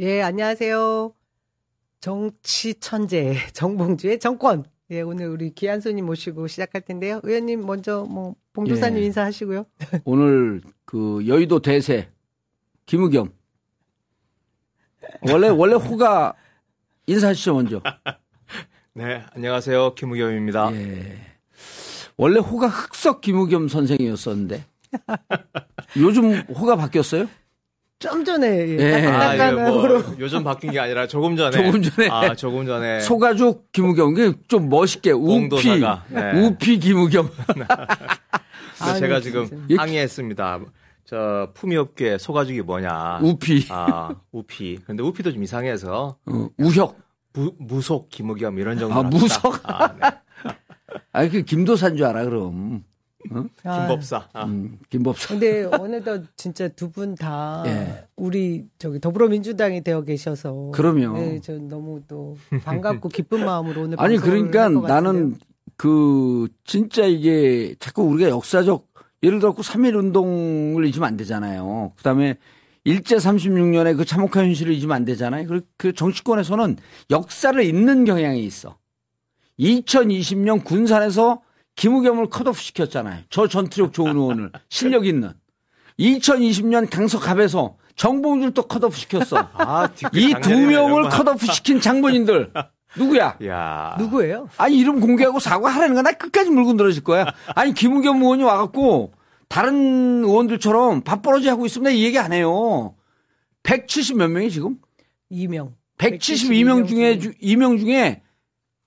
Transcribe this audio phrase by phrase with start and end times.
[0.00, 1.14] 예, 안녕하세요.
[2.00, 4.64] 정치 천재 정봉주의 정권.
[4.90, 7.20] 예, 오늘 우리 귀한 손님 모시고 시작할 텐데요.
[7.22, 9.06] 의원님 먼저 뭐 봉도사님 예.
[9.06, 9.64] 인사하시고요.
[10.04, 12.10] 오늘 그 여의도 대세
[12.86, 13.32] 김우겸
[15.22, 16.34] 원래 원래 호가
[17.06, 17.80] 인사하시죠 먼저.
[18.94, 19.94] 네, 안녕하세요.
[19.94, 20.74] 김우겸입니다.
[20.74, 21.18] 예.
[22.16, 24.64] 원래 호가 흑석 김우겸 선생이었었는데
[25.98, 27.28] 요즘 호가 바뀌었어요?
[28.04, 28.94] 좀 전에 예, 예.
[29.06, 31.50] 아, 이거 따끈따끈으로 뭐 요즘 바뀐 게 아니라 조금 전에.
[31.56, 32.08] 조금 전에.
[32.10, 33.00] 아, 조금 전에.
[33.08, 35.80] 소가죽 김우겸 그게 좀 멋있게 우피
[36.10, 36.32] 네.
[36.42, 37.64] 우피 김우겸 근데
[38.80, 39.82] 아, 제가 네, 지금 진짜.
[39.82, 40.60] 항의했습니다.
[41.06, 43.20] 저 품위업계 소가죽이 뭐냐.
[43.22, 44.78] 우피 아, 우피.
[44.84, 46.98] 근데 우피도 좀 이상해서 어, 우혁
[47.32, 48.98] 무, 무속 김우겸 이런 정도.
[48.98, 49.58] 아, 무속?
[49.62, 50.52] 아, 네.
[51.12, 52.84] 아니 그 김도산 줄 알아 그럼
[53.64, 54.28] 아, 김법사.
[54.32, 58.04] 아, 음, 김법사 근데 어느덧 진짜 두 분다 예.
[58.16, 61.18] 우리 저기 더불어민주당이 되어 계셔서 그럼요.
[61.18, 65.36] 네, 저 너무 또 반갑고 기쁜 마음으로 오늘 아니 그러니까 나는.
[65.76, 68.86] 그 진짜 이게 자꾸 우리가 역사적
[69.24, 71.92] 예를 들어 3.1 운동을 잊으면 안 되잖아요.
[71.96, 72.36] 그다음에
[72.84, 75.46] 일제 36년에 그 참혹한 현실을 잊으면 안 되잖아요.
[75.48, 76.76] 그, 그 정치권에서는
[77.10, 78.76] 역사를 잊는 경향이 있어.
[79.58, 81.40] 2020년 군산에서
[81.76, 83.22] 김우겸을 컷오프 시켰잖아요.
[83.30, 85.32] 저 전투력 좋은 의원을 실력 있는.
[85.98, 89.48] 2020년 강서갑에서 정봉주를 또 컷오프 시켰어.
[89.54, 91.08] 아, 이 두 명을.
[91.08, 92.52] 컷오프 시킨 장본인들
[92.96, 93.36] 누구야?
[93.46, 93.96] 야.
[93.98, 94.48] 누구예요?
[94.56, 97.26] 아니 이름 공개하고 사과하라는 거나 끝까지 물고 늘어질 거야.
[97.54, 99.12] 아니 김우겸 의원이 와갖고
[99.48, 102.94] 다른 의원들처럼 밥벌어지 하고 있으면 이 얘기 안 해요.
[103.62, 104.78] 170 몇 명이 지금?
[105.30, 105.74] 이명.
[105.98, 108.22] 172명 중에 2명 중에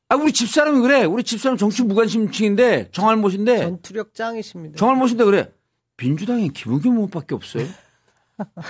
[0.09, 1.03] 아 우리 집사람이 그래.
[1.03, 4.77] 우리 집사람 정치 무관심층인데 정할못인데 전투력 짱이십니다.
[4.77, 5.51] 정할못인데 그래.
[5.97, 7.67] 민주당에 김우겸 의원밖에 없어요.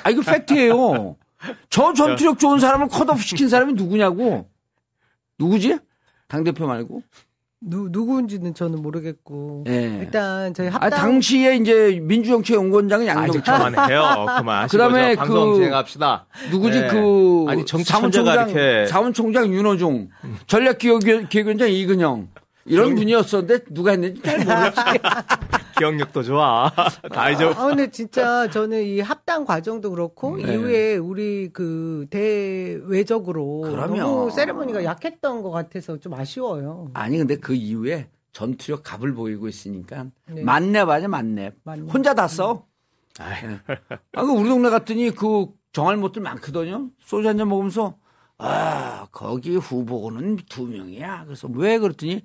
[0.03, 1.17] 아 이거 팩트예요.
[1.69, 4.49] 저 전투력 좋은 사람을 컷오프 시킨 사람이 누구냐고.
[5.37, 5.77] 누구지?
[6.27, 7.03] 당 대표 말고.
[7.59, 9.63] 누, 누구인지는 저는 모르겠고.
[9.67, 9.97] 예.
[10.01, 13.41] 일단 저희 아, 합당 당시에 이제 민주정치 연구원장은 아, 양정철.
[13.71, 14.25] 그만해요.
[14.37, 14.67] 그만.
[14.69, 16.27] 그다음에 방송 그- 진행합시다.
[16.51, 16.87] 누구지 네.
[16.87, 20.09] 그 아니, 정치 천재가 사무총장 이렇게- 사무총장 윤호중
[20.45, 22.27] 전략기획위원장 이근영
[22.65, 24.81] 이런 분이었었는데 누가 했는지 잘 모르겠지.
[25.77, 26.71] 기억력도 좋아.
[27.13, 27.51] 다 잊어.
[27.51, 30.53] 아, 근데 진짜 저는 이 합당 과정도 그렇고 네.
[30.53, 33.95] 이후에 우리 그 대외적으로 그럼요.
[33.97, 36.89] 너무 세레머니가 약했던 것 같아서 좀 아쉬워요.
[36.93, 40.43] 아니 근데 그 이후에 전투력 갑을 보이고 있으니까 네.
[40.43, 41.53] 만렙 아니야 만렙.
[41.63, 41.93] 만렙.
[41.93, 42.65] 혼자 다 써.
[43.19, 43.25] 아,
[44.13, 46.89] 그 우리 동네 갔더니 그 정할 못들 많거든요.
[46.99, 47.95] 소주 한 잔 먹으면서
[48.37, 51.23] 아 거기 후보는 두 명이야.
[51.25, 52.23] 그래서 왜 그랬더니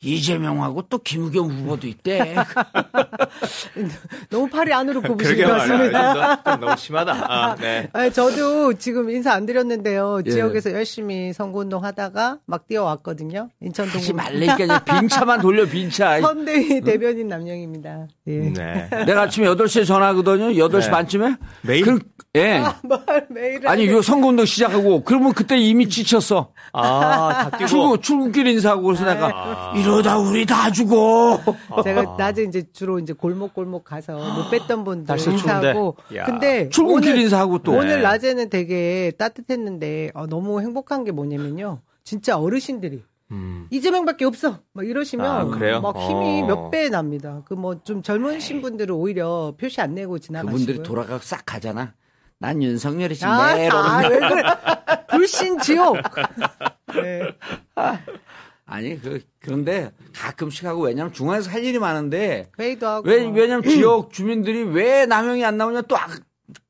[0.00, 2.36] 이재명하고 또 김우겸 후보도 있대.
[4.30, 5.46] 너무 팔이 안으로 굽으신 것.
[5.48, 6.12] 같습니다.
[6.14, 7.12] 좀, 너- 좀 너무 심하다.
[7.28, 7.88] 아, 네.
[7.92, 10.20] 아니, 저도 지금 인사 안 드렸는데요.
[10.24, 10.30] 예.
[10.30, 13.48] 지역에서 열심히 선거운동 하다가 막 뛰어왔거든요.
[13.60, 16.20] 인천 하지 동구 말라니까 이제 빈차만 돌려 빈차.
[16.22, 18.06] 선대위 대변인 남영입니다.
[18.28, 18.38] 예.
[18.52, 18.88] 네.
[19.04, 20.50] 내가 아침에 8시에 전화하거든요.
[20.50, 20.90] 8시 네.
[20.90, 21.36] 반쯤에.
[21.62, 21.84] 매일?
[21.84, 21.98] 그,
[22.36, 22.62] 예.
[22.82, 26.52] 뭘 매일 아니, 요 선거운동 시작하고, 그러면 그때 이미 지쳤어.
[26.72, 27.66] 아, 다 뛰고.
[27.66, 31.40] 출근, 출근길 인사하고, 그래서 내가, 이러다 우리 다 죽어.
[31.82, 35.96] 제가 낮에 이제 주로 이제 골목골목 가서 못 뵀던 분들 인사하고.
[36.26, 37.72] 근데 출근길 오늘, 인사하고 또.
[37.72, 38.02] 오늘 네.
[38.02, 41.80] 낮에는 되게 따뜻했는데 어, 너무 행복한 게 뭐냐면요.
[42.04, 43.66] 진짜 어르신들이 음.
[43.70, 44.58] 이재명밖에 없어.
[44.72, 45.80] 막 이러시면 아, 그래요?
[45.80, 46.46] 막 힘이 어.
[46.46, 47.42] 몇배 납니다.
[47.46, 50.52] 그 뭐 좀 젊으신 분들은 오히려 표시 안 내고 지나가시고.
[50.52, 51.94] 그분들이 돌아가고 싹 가잖아.
[52.38, 54.42] 난 윤석열이 지금 아, 내 아, 왜 그래?
[55.10, 55.96] 불신 지옥.
[56.94, 57.22] 네.
[58.70, 63.08] 아니, 그, 그런데 가끔씩 하고, 왜냐면 중앙에서 할 일이 많은데, 회의도 하고.
[63.08, 66.06] 왜, 왜냐면 지역 주민들이 왜 남영이 안 나오냐 또, 아,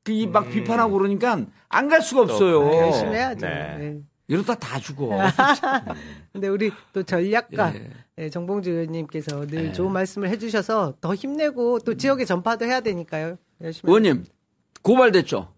[0.03, 2.61] 그막 비판하고 그러니까 안 갈 수가 없어요.
[2.67, 3.45] 아, 열심히 해야죠.
[3.45, 3.77] 네.
[3.77, 3.97] 네.
[4.29, 5.09] 이러다 다 죽어.
[6.31, 7.89] 근데 우리 또 전략가 예.
[8.19, 13.37] 예, 정봉주 의원님께서 늘 좋은 말씀을 해주셔서 더 힘내고 또 지역에 전파도 해야 되니까요.
[13.61, 13.89] 열심히.
[13.89, 14.25] 의원님,
[14.83, 15.53] 고발됐죠?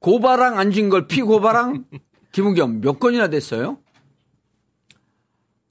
[0.00, 1.84] 고발랑 안진 걸 피고발랑
[2.32, 3.78] 김우겸 몇 건이나 됐어요?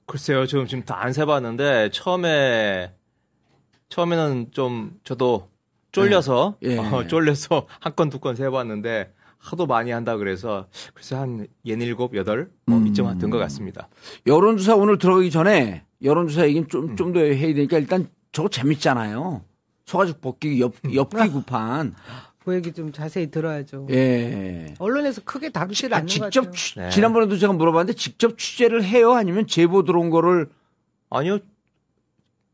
[0.06, 2.92] 글쎄요, 지금 지금 다 안 세봤는데 처음에
[3.88, 5.48] 처음에는 좀 저도
[5.92, 6.78] 쫄려서 예.
[6.78, 12.50] 어, 쫄려서 한 건 두 건 세봤는데 하도 많이 한다 그래서 글쎄 한 예닐곱 여덟
[12.68, 13.88] 어, 이쯤 된것 같습니다.
[14.26, 19.42] 여론조사 오늘 들어가기 전에 여론조사 얘기는 좀, 좀 더 해야 되니까 일단 저거 재밌잖아요.
[19.86, 21.94] 소가죽 벗기 엽, 엽기 구판.
[22.46, 23.88] 그 얘기 좀 자세히 들어야죠.
[23.90, 24.72] 예.
[24.78, 26.52] 언론에서 크게 다루질 아, 않는 것 직접 같아요.
[26.54, 26.90] 취- 네.
[26.90, 29.14] 지난번에도 제가 물어봤는데 직접 취재를 해요?
[29.14, 30.48] 아니면 제보 들어온 거를
[31.10, 31.40] 아니요,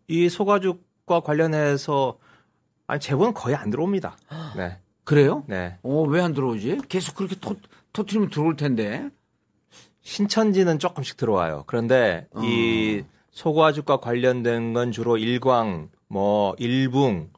[0.08, 2.16] 이 소가죽과 관련해서
[2.86, 4.16] 아니 제보는 거의 안 들어옵니다.
[4.56, 5.44] 네, 그래요?
[5.46, 5.76] 네.
[5.82, 6.78] 어, 왜 안 들어오지?
[6.88, 7.56] 계속 그렇게 토,
[7.92, 9.10] 터트리면 들어올 텐데.
[10.00, 11.64] 신천지는 조금씩 들어와요.
[11.66, 12.40] 그런데 어.
[12.42, 17.28] 이 소과죽과 관련된 건 주로 일광, 뭐 일붕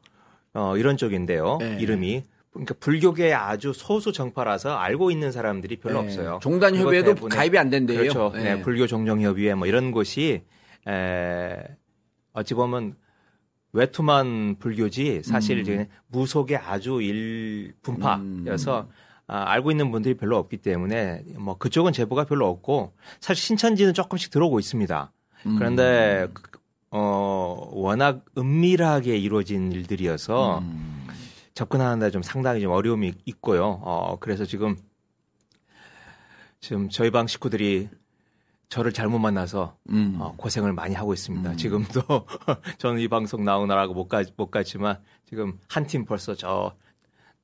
[0.53, 1.57] 어 이런 쪽인데요.
[1.59, 1.77] 네.
[1.81, 2.23] 이름이
[2.55, 6.07] 그러니까 불교계의 아주 소수 정파라서 알고 있는 사람들이 별로 네.
[6.07, 6.39] 없어요.
[6.41, 7.99] 종단 협의회도 가입이 안 된대요.
[7.99, 8.31] 그렇죠.
[8.33, 8.55] 네.
[8.55, 10.41] 네, 불교 종종 협의회 뭐 이런 곳이
[10.87, 11.57] 에
[12.31, 12.95] 어찌 보면
[13.73, 15.85] 외투만 불교지 사실 음.
[16.07, 18.87] 무속의 아주 일분파여서
[19.27, 24.31] 아, 알고 있는 분들이 별로 없기 때문에 뭐 그쪽은 제보가 별로 없고 사실 신천지는 조금씩
[24.31, 25.11] 들어오고 있습니다.
[25.47, 25.55] 음.
[25.57, 26.59] 그런데 그-
[26.91, 30.94] 어 워낙 은밀하게 이루어진 일들이어서 음.
[31.55, 33.79] 접근하는데 좀 상당히 좀 어려움이 있고요.
[33.81, 34.75] 어 그래서 지금
[36.59, 37.89] 지금 저희 방 식구들이
[38.69, 40.17] 저를 잘못 만나서 음.
[40.19, 41.55] 어, 고생을 많이 하고 있습니다.
[41.55, 42.01] 지금도
[42.79, 44.97] 저는 이 방송 나오느라고 못, 가, 못 갔지만
[45.29, 46.73] 지금 한 팀 벌써 저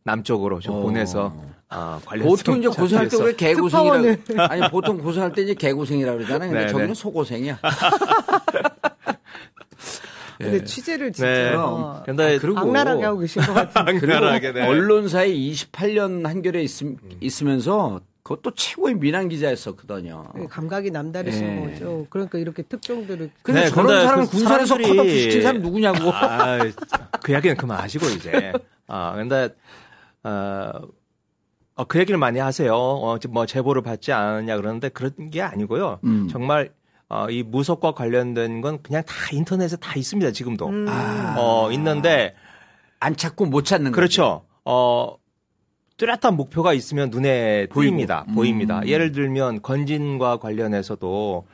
[0.03, 0.81] 남쪽으로 좀 어.
[0.81, 1.33] 보내서
[1.69, 6.49] 어, 관련 보통 이제 고생할 때 우리 개고생이라 아니 보통 고생할 때 이제 개고생이라 그러잖아요.
[6.49, 6.93] 근데 네, 저기는 네.
[6.95, 7.59] 소고생이야.
[10.41, 11.53] 근데 취재를 진짜 네.
[11.55, 13.99] 어, 아, 근데 그리고 악랄하게 하고 계신 것 같아요.
[13.99, 14.67] 당연하게 네.
[14.67, 16.69] 언론사에 28년 한결에 있,
[17.21, 20.31] 있으면서 그것도 최고의 민항 기자였었거든요.
[20.49, 21.71] 감각이 남다르신 네.
[21.73, 22.05] 거죠.
[22.09, 25.61] 그러니까 이렇게 특종들을 근데 네, 저런 근데 사람 은 그 군산에서 사람들이- 컷오프 시킨 사람
[25.61, 26.11] 누구냐고.
[26.13, 26.59] 아,
[27.23, 28.53] 그 이야기는 그만하시고 이제.
[28.87, 29.49] 아, 근데
[30.23, 30.71] 어,
[31.75, 32.75] 어, 그 얘기를 많이 하세요.
[32.75, 35.99] 어, 뭐 제보를 받지 않았냐 그러는데 그런 게 아니고요.
[36.03, 36.27] 음.
[36.29, 36.69] 정말
[37.11, 40.31] 어, 이 무속과 관련된 건 그냥 다 인터넷에 다 있습니다.
[40.31, 40.67] 지금도.
[40.69, 40.85] 음.
[40.87, 41.35] 아.
[41.37, 42.35] 어, 있는데
[43.01, 43.95] 안 찾고 못 찾는 거죠.
[43.95, 44.45] 그렇죠.
[44.63, 45.17] 어,
[45.97, 47.67] 뚜렷한 목표가 있으면 눈에.
[47.67, 48.23] 보입니다.
[48.29, 48.35] 음.
[48.35, 48.87] 보입니다.
[48.87, 51.45] 예를 들면 건진과 관련해서도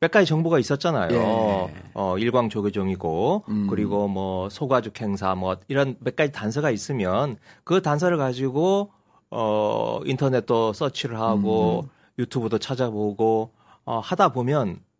[0.00, 1.10] 몇 가지 정보가 있었잖아요.
[1.12, 1.74] 예.
[1.94, 3.66] 어, 일광 조계종이고 음.
[3.70, 8.90] 그리고 뭐 소가죽 행사 뭐 이런 몇 가지 단서가 있으면 그 단서를 가지고
[9.30, 11.88] 어, 인터넷도 서치를 하고
[12.18, 13.52] 유튜브도 찾아보고
[13.84, 14.93] 어, 하다 보면 어,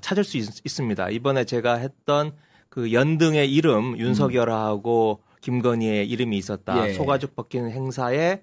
[0.00, 2.32] 찾을 수 있, 습니다 이번에 제가 했던
[2.68, 6.88] 그 연등의 이름 윤석열하고 김건희의 이름이 있었다.
[6.88, 6.92] 예.
[6.94, 8.42] 소가죽 벗기는 행사에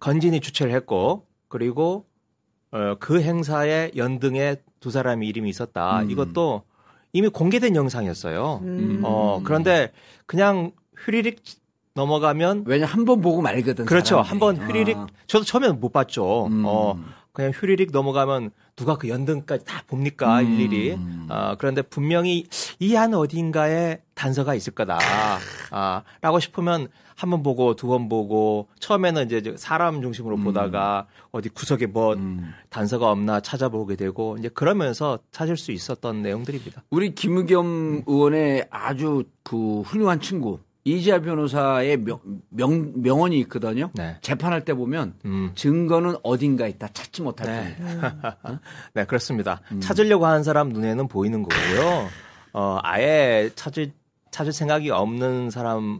[0.00, 2.04] 건진이 주최를 했고 그리고
[2.72, 6.00] 어, 그 행사에 연등에 두 사람이 이름이 있었다.
[6.02, 6.10] 음.
[6.10, 6.62] 이것도
[7.12, 8.60] 이미 공개된 영상이었어요.
[8.62, 9.00] 음.
[9.04, 9.92] 어, 그런데
[10.26, 10.72] 그냥
[11.04, 11.42] 휘리릭
[11.94, 13.86] 넘어가면 왜냐 한 번 보고 말거든.
[13.86, 14.20] 그렇죠.
[14.20, 15.06] 한 번 휘리릭 아.
[15.26, 16.46] 저도 처음에는 못 봤죠.
[16.48, 16.64] 음.
[16.66, 16.98] 어,
[17.36, 20.54] 그냥 휘리릭 넘어가면 누가 그 연등까지 다 봅니까 음.
[20.58, 20.96] 일일이.
[21.28, 22.46] 어, 그런데 분명히
[22.78, 24.98] 이 안 어딘가에 단서가 있을 거다.
[25.70, 31.06] 아, 라고 싶으면 한 번 보고 두 번 보고 처음에는 이제 저 사람 중심으로 보다가
[31.30, 32.52] 어디 구석에 뭐 음.
[32.70, 36.84] 단서가 없나 찾아보게 되고 이제 그러면서 찾을 수 있었던 내용들입니다.
[36.88, 43.90] 우리 김의겸 의원의 아주 그 훌륭한 친구 이지아 변호사의 명, 명, 명 언이 있거든요.
[43.94, 44.18] 네.
[44.20, 45.50] 재판할 때 보면 음.
[45.56, 47.76] 증거는 어딘가 있다 찾지 못할 네.
[47.76, 48.60] 뿐이다.
[48.94, 49.60] 네, 그렇습니다.
[49.72, 49.80] 음.
[49.80, 52.08] 찾으려고 하는 사람 눈에는 보이는 거고요.
[52.52, 53.94] 어, 아예 찾을,
[54.30, 55.98] 찾을 생각이 없는 사람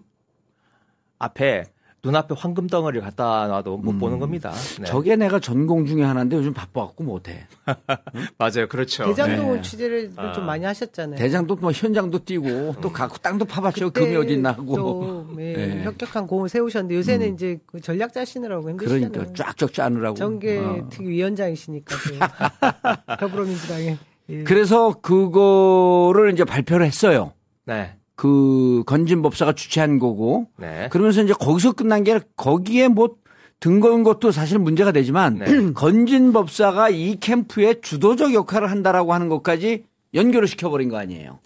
[1.18, 1.64] 앞에
[2.04, 4.52] 눈앞에 황금 덩어리를 갖다 놔도 못 보는 겁니다.
[4.52, 4.82] 네.
[4.82, 4.84] 음.
[4.84, 7.46] 저게 내가 전공 중에 하나인데 요즘 바빠갖고 못해.
[8.38, 8.68] 맞아요.
[8.68, 9.06] 그렇죠.
[9.06, 9.62] 대장동 네.
[9.62, 10.32] 취재를 아.
[10.32, 11.16] 좀 많이 하셨잖아요.
[11.16, 13.90] 대장도 뭐 현장도 뛰고 또 가고 땅도 파봤죠.
[13.90, 14.76] 금이 그때 어딨나 하고.
[14.76, 15.84] 또, 예, 네.
[15.84, 19.10] 혁혁한 공을 세우셨는데 요새는 이제 그 전략 짜시느라고 힘드시잖아요.
[19.10, 20.16] 그러니까 쫙쫙 짜느라고.
[20.16, 20.88] 정계 어.
[20.90, 23.16] 특위 위원장이시니까 또.
[23.18, 23.98] 더불어민주당에.
[24.28, 24.42] 예.
[24.44, 27.32] 그래서 그거를 이제 발표를 했어요.
[27.64, 27.96] 네.
[28.16, 30.46] 그 건진 법사가 주최한 거고.
[30.56, 30.88] 네.
[30.90, 33.16] 그러면서 이제 거기서 끝난 게 거기에 뭐
[33.60, 35.44] 등거인 것도 사실 문제가 되지만 네.
[35.72, 41.38] 건진 법사가 이 캠프에 주도적 역할을 한다라고 하는 것까지 연결을 시켜버린 거 아니에요.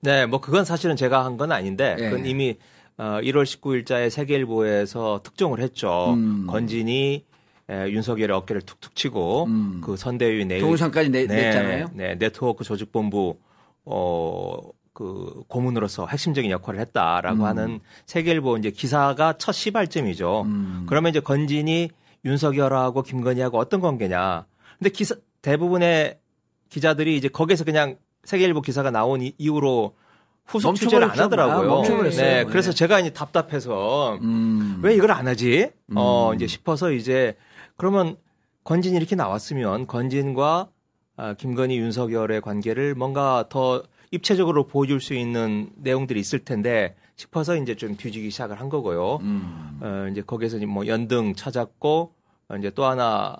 [0.00, 2.10] 네, 뭐 그건 사실은 제가 한 건 아닌데 예.
[2.10, 2.56] 그건 이미
[2.96, 6.14] 어, 1월 19일자에 세계일보에서 특종을 했죠.
[6.14, 6.46] 음.
[6.48, 7.24] 건진이
[7.70, 9.80] 에, 윤석열의 어깨를 툭툭 치고 음.
[9.84, 11.90] 그 선대위 내 동영상까지 내, 네, 냈잖아요.
[11.94, 13.36] 네, 네트워크 조직본부
[13.84, 14.60] 어,
[14.98, 17.44] 그 고문으로서 핵심적인 역할을 했다라고 음.
[17.44, 20.42] 하는 세계일보 이제 기사가 첫 시발점이죠.
[20.42, 20.86] 음.
[20.88, 21.90] 그러면 이제 건진이
[22.24, 24.44] 윤석열하고 김건희하고 어떤 관계냐.
[24.76, 26.18] 근데 기사 대부분의
[26.68, 29.94] 기자들이 이제 거기서 그냥 세계일보 기사가 나온 이- 이후로
[30.46, 31.10] 후속 취재를 안.
[31.16, 31.82] 하더라고요.
[31.82, 32.44] 네, 네.
[32.44, 34.80] 그래서 제가 이제 답답해서 음.
[34.82, 35.70] 왜 이걸 안 하지?
[35.94, 36.34] 어, 음.
[36.34, 37.36] 이제 싶어서 이제
[37.76, 38.16] 그러면
[38.64, 40.68] 건진이 이렇게 나왔으면 건진과
[41.16, 47.74] 아, 김건희 윤석열의 관계를 뭔가 더 입체적으로 보여줄 수 있는 내용들이 있을 텐데 싶어서 이제
[47.74, 49.16] 좀 뒤지기 시작을 한 거고요.
[49.16, 49.78] 음.
[49.82, 52.14] 어, 이제 거기에서 뭐 연등 찾았고
[52.48, 53.36] 어, 이제 또 하나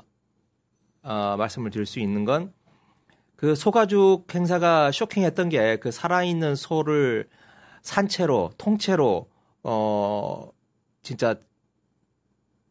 [1.03, 2.53] 아, 말씀을 드릴 수 있는 건
[3.39, 7.29] 그 소가죽 행사가 쇼킹했던 게 그 살아있는 소를
[7.83, 9.31] 산채로 통째로
[9.63, 10.51] 어
[11.03, 11.37] 진짜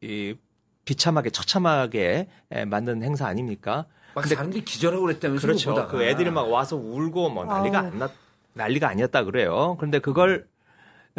[0.01, 0.35] 이
[0.83, 3.85] 비참하게 처참하게 에, 만든 행사 아닙니까?
[4.17, 5.69] 막 사람들이 기절하고 그랬다면서 그렇죠.
[5.69, 5.91] 보다가.
[5.91, 7.85] 그 애들이 막 와서 울고 뭐 난리가 아우.
[7.85, 8.11] 안 났,
[8.53, 9.75] 난리가 아니었다 그래요.
[9.77, 10.47] 그런데 그걸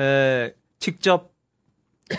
[0.01, 1.33] 에, 직접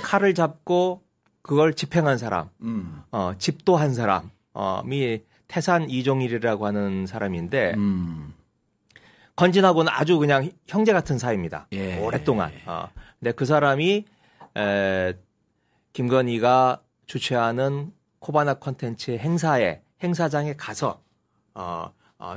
[0.01, 1.03] 칼을 잡고
[1.41, 3.01] 그걸 집행한 사람, 음.
[3.11, 8.33] 어, 집도한 사람이 태산 이종일이라고 하는 사람인데 음.
[9.35, 11.67] 건진하고는 아주 그냥 형제 같은 사이입니다.
[11.73, 11.97] 예.
[11.99, 12.53] 오랫동안.
[12.65, 12.87] 어.
[13.19, 14.05] 근데 그 사람이
[14.55, 15.13] 에,
[15.91, 21.01] 김건희가 주최하는 코바나 컨텐츠 행사에 행사장에 가서
[21.55, 22.35] 어, 어,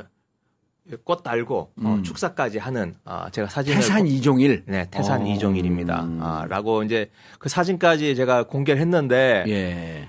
[1.04, 2.02] 꽃 달고 어, 음.
[2.02, 4.64] 축사까지 하는 어, 제가 사진을 태산 보- 이종일.
[4.66, 5.26] 네 태산 어.
[5.26, 6.02] 이종일입니다.
[6.02, 6.18] 음.
[6.22, 10.08] 아, 라고 이제 그 사진까지 제가 공개를 했는데 예.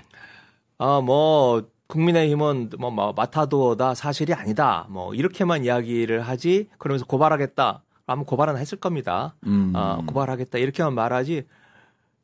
[0.78, 4.86] 아, 뭐, 국민의힘은 뭐, 뭐, 마타도어다 사실이 아니다.
[4.90, 6.68] 뭐, 이렇게만 이야기를 하지.
[6.78, 7.82] 그러면서 고발하겠다.
[8.06, 9.36] 아마 고발은 했을 겁니다.
[9.46, 9.72] 음.
[9.76, 10.58] 어, 고발하겠다.
[10.58, 11.46] 이렇게만 말하지.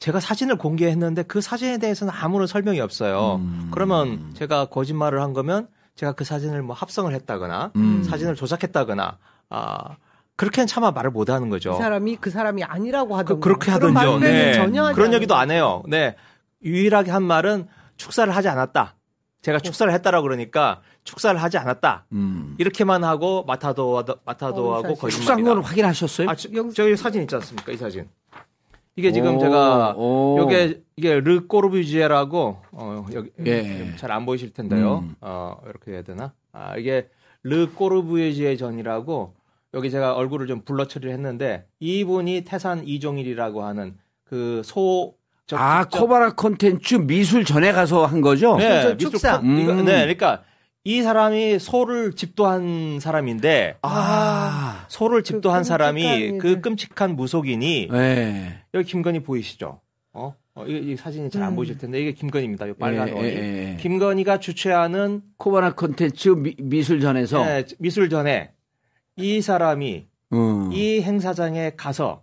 [0.01, 3.37] 제가 사진을 공개했는데 그 사진에 대해서는 아무런 설명이 없어요.
[3.37, 3.69] 음.
[3.71, 8.03] 그러면 제가 거짓말을 한 거면 제가 그 사진을 뭐 합성을 했다거나 음.
[8.03, 9.19] 사진을 조작했다거나
[9.51, 9.97] 아,
[10.37, 11.73] 그렇게는 차마 말을 못 하는 거죠.
[11.73, 13.93] 그 사람이 그 사람이 아니라고 하던 그, 그렇게 하던죠.
[13.93, 14.55] 말씀을 네.
[14.55, 15.83] 전혀 하지 그런 얘기도 안 해요.
[15.87, 16.17] 네.
[16.65, 18.97] 유일하게 한 말은 축사를 하지 않았다.
[19.43, 22.07] 제가 축사를 했다라고 그러니까 축사를 하지 않았다.
[22.13, 22.55] 음.
[22.59, 25.49] 이렇게만 하고 마타도 마타도하고 어, 거짓말이다.
[25.49, 26.31] 건 확인하셨어요?
[26.31, 27.73] 아, 저, 저기 사진 있지 않습니까?
[27.73, 28.09] 이 사진.
[28.97, 30.37] 이게 지금 제가 오.
[30.39, 33.95] 요게 이게 르 꼬르비지에라고 어 여기 예.
[33.97, 35.01] 잘안 보이실 텐데요.
[35.05, 35.15] 음.
[35.21, 36.33] 어 이렇게 해야 되나?
[36.53, 37.09] 아 이게
[37.43, 39.35] 르 꼬르비지에 전이라고
[39.75, 45.15] 여기 제가 얼굴을 좀 블러 처리를 했는데 이분이 태산 이종일이라고 하는 그소
[45.53, 48.57] 아, 코바라 콘텐츠 미술 전에 가서 한 거죠?
[48.57, 49.39] 네, 미술 축사.
[49.39, 49.85] 음.
[49.85, 50.43] 네, 그러니까
[50.85, 54.87] 이 사람이 소를 집도한 사람인데 아.
[54.89, 56.61] 소를 집도한 그 사람이 그.
[56.61, 58.63] 끔찍한 무속인이 네.
[58.73, 59.81] 여기 김건희 보이시죠?
[60.15, 60.35] 어?
[60.55, 61.57] 어, 이, 이 사진이 잘안 음.
[61.57, 62.67] 보이실 텐데 이게 김건희입니다.
[62.67, 63.27] 이 빨간 예, 원이.
[63.27, 63.33] 예,
[63.73, 63.77] 예.
[63.79, 68.53] 김건희가 주최하는 코바나 콘텐츠 미, 미술전에서 네, 미술전에
[69.17, 70.73] 이 사람이 음.
[70.73, 72.23] 이 행사장에 가서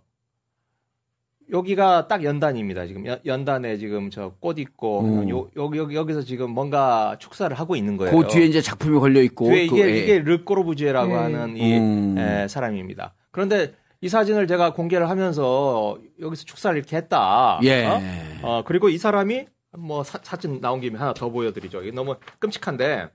[1.50, 2.86] 여기가 딱 연단입니다.
[2.86, 5.28] 지금 연, 연단에 지금 저 꽃 있고 음.
[5.30, 8.14] 요, 여기 여기 여기서 지금 뭔가 축사를 하고 있는 거예요.
[8.16, 9.98] 그 뒤에 이제 작품이 걸려 있고 뒤에 그, 이게 예.
[9.98, 11.16] 이게 르꼬르부지에라고 예.
[11.16, 12.16] 하는 이 음.
[12.18, 13.14] 에, 사람입니다.
[13.30, 17.58] 그런데 이 사진을 제가 공개를 하면서 여기서 축사를 이렇게 했다.
[17.64, 17.86] 예.
[17.86, 18.00] 어?
[18.42, 19.46] 어, 그리고 이 사람이
[19.78, 21.82] 뭐 사, 진 나온 김에 하나 더 보여드리죠.
[21.82, 23.08] 이게 너무 끔찍한데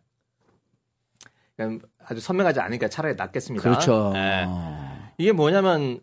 [1.56, 3.63] 그냥 아주 선명하지 않으니까 차라리 낫겠습니다.
[3.63, 4.12] 그렇죠.
[4.16, 4.48] 예.
[5.18, 6.00] 이게 뭐냐면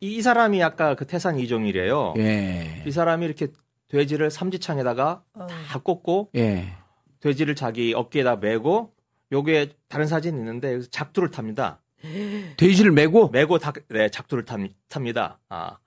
[0.00, 2.14] 이, 이 사람이 아까 그 태산 이종일이에요.
[2.18, 2.82] 예.
[2.86, 3.48] 이 사람이 이렇게
[3.88, 5.46] 돼지를 삼지창에다가 어.
[5.68, 6.72] 다 꽂고 예.
[7.20, 8.92] 돼지를 자기 어깨에다 메고
[9.32, 11.80] 요게 다른 사진 있는데 여기서 작두를 탑니다.
[12.58, 15.38] 돼지를 메고 메고 다, 네, 작두를 탑, 탑니다.
[15.48, 15.78] 아.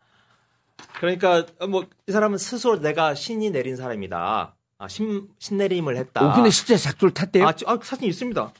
[0.99, 4.55] 그러니까 뭐 이 사람은 스스로 내가 신이 내린 사람이다.
[4.79, 6.25] 아, 신, 신내림을 했다.
[6.25, 7.47] 오, 근데 실제 작두를 탔대요?
[7.47, 8.51] 아, 지- 아, 사진 있습니다.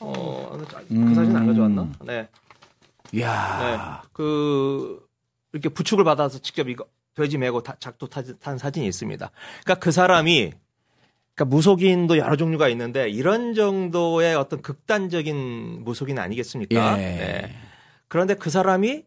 [0.00, 1.14] 어, 그 음.
[1.14, 1.88] 사진 안 가져왔나?
[2.04, 2.28] 네.
[3.14, 3.20] 네.
[3.20, 4.02] 이야.
[4.12, 5.06] 그
[5.52, 9.30] 이렇게 부축을 받아서 직접 이거 돼지 메고 다- 작두 타- 탄 사진이 있습니다.
[9.64, 10.52] 그러니까 그 사람이
[11.34, 16.98] 그러니까 무속인도 여러 종류가 있는데 이런 정도의 어떤 극단적인 무속인 아니겠습니까?
[16.98, 17.02] 예.
[17.02, 17.54] 네.
[18.08, 19.04] 그런데 그 사람이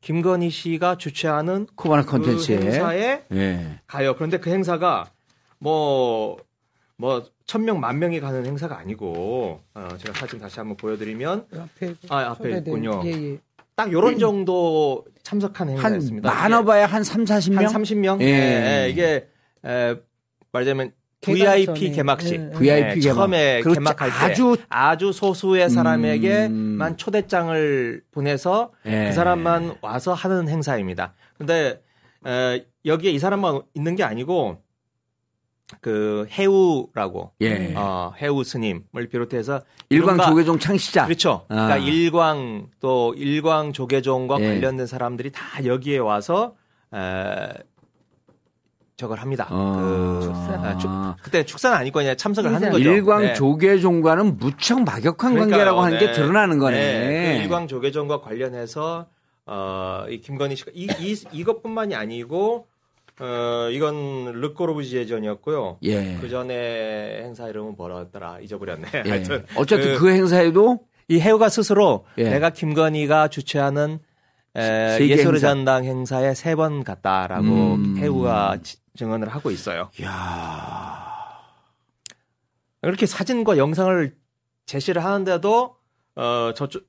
[0.00, 2.56] 김건희 씨가 주최하는 코바나 그 콘텐츠에.
[2.58, 3.80] 행사에 예.
[3.86, 4.14] 가요.
[4.14, 5.10] 그런데 그 행사가
[5.58, 6.36] 뭐,
[6.96, 11.94] 뭐, 천 명, 만 명이 가는 행사가 아니고, 어, 제가 사진 다시 한번 보여드리면, 앞에
[12.08, 13.02] 아, 앞에 있군요.
[13.04, 13.38] 예, 예.
[13.76, 16.30] 딱 요런 정도 참석한 한 행사였습니다.
[16.32, 17.56] 많아봐야 한 3, 40명?
[17.56, 18.20] 한 30명?
[18.22, 18.26] 예.
[18.84, 19.28] 예, 이게,
[19.64, 19.94] 에,
[20.52, 21.92] 말하자면, VIP.
[21.92, 22.34] 개막식.
[22.34, 22.50] 예, 예.
[22.52, 23.14] VIP 네, 개막.
[23.14, 23.80] 처음에 그렇죠.
[23.80, 26.96] 개막할 때 아주 아주 소수의 사람에게만 음.
[26.98, 29.06] 초대장을 보내서 예.
[29.08, 31.14] 그 사람만 와서 하는 행사입니다.
[31.38, 31.80] 근데
[32.26, 34.58] 에, 여기에 이 사람만 있는 게 아니고
[35.80, 37.72] 그 해우라고 예.
[37.76, 41.04] 어, 해우 스님을 비롯해서 일광 이른바- 조계종 창시자.
[41.06, 41.44] 그렇죠.
[41.48, 41.54] 아.
[41.66, 44.46] 그러니까 일광 또 일광 조계종과 예.
[44.46, 46.54] 관련된 사람들이 다 여기에 와서
[46.94, 46.98] 에,
[48.96, 49.48] 저걸 합니다.
[49.50, 49.74] 어.
[50.20, 50.52] 그 축사.
[50.62, 50.90] 아, 축-
[51.24, 52.70] 그때 축사는 아니고 그냥 참석을 하는.
[52.70, 52.90] 거죠.
[52.90, 53.34] 일광 네.
[53.34, 55.50] 조계종과는 무척 막역한 그러니까요.
[55.50, 56.12] 관계라고 하는 게 네.
[56.12, 56.76] 드러나는 거네.
[56.76, 57.36] 네.
[57.38, 59.06] 그 일광 조계종과 관련해서
[59.46, 62.68] 어, 이 김건희 씨가 이, 이 이것뿐만이 아니고
[63.20, 65.78] 어, 이건 르꼬르부지예전이었고요.
[65.84, 66.16] 예.
[66.20, 68.88] 그 전에 행사 이름은 뭐라더라 잊어버렸네.
[69.06, 69.08] 예.
[69.10, 72.28] 하여튼 어쨌든 그- 그, 행사에도 이 해우가 스스로 예.
[72.30, 74.00] 내가 김건희가 주최하는
[74.56, 75.38] 에, 예술의 행사.
[75.48, 77.96] 전당 행사에 세 번 갔다라고 음.
[77.98, 79.90] 해우가 지- 증언을 하고 있어요.
[80.02, 81.04] 야.
[82.82, 84.14] 이렇게 사진과 영상을
[84.66, 85.76] 제시를 하는데도
[86.16, 86.84] 어 저쪽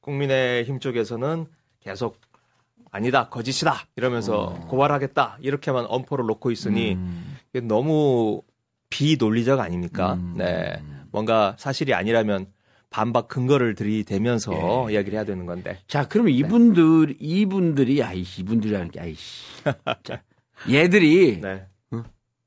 [0.00, 1.46] 국민의힘 쪽에서는
[1.80, 2.18] 계속
[2.94, 4.66] 아니다 거짓이다 이러면서 어.
[4.68, 7.36] 고발하겠다 이렇게만 엄포를 놓고 있으니 음.
[7.64, 8.42] 너무
[8.88, 10.14] 비논리적 아닙니까?
[10.14, 10.34] 음.
[10.38, 10.80] 네.
[11.10, 12.46] 뭔가 사실이 아니라면
[12.90, 14.92] 반박 근거를 들이대면서 예.
[14.94, 15.78] 이야기를 해야 되는 건데.
[15.88, 19.44] 자, 그러면 이분들, 이분들이, 아이씨, 이분들이라는 게, 아이씨.
[20.04, 20.22] 자,
[20.70, 21.66] 얘들이, 네.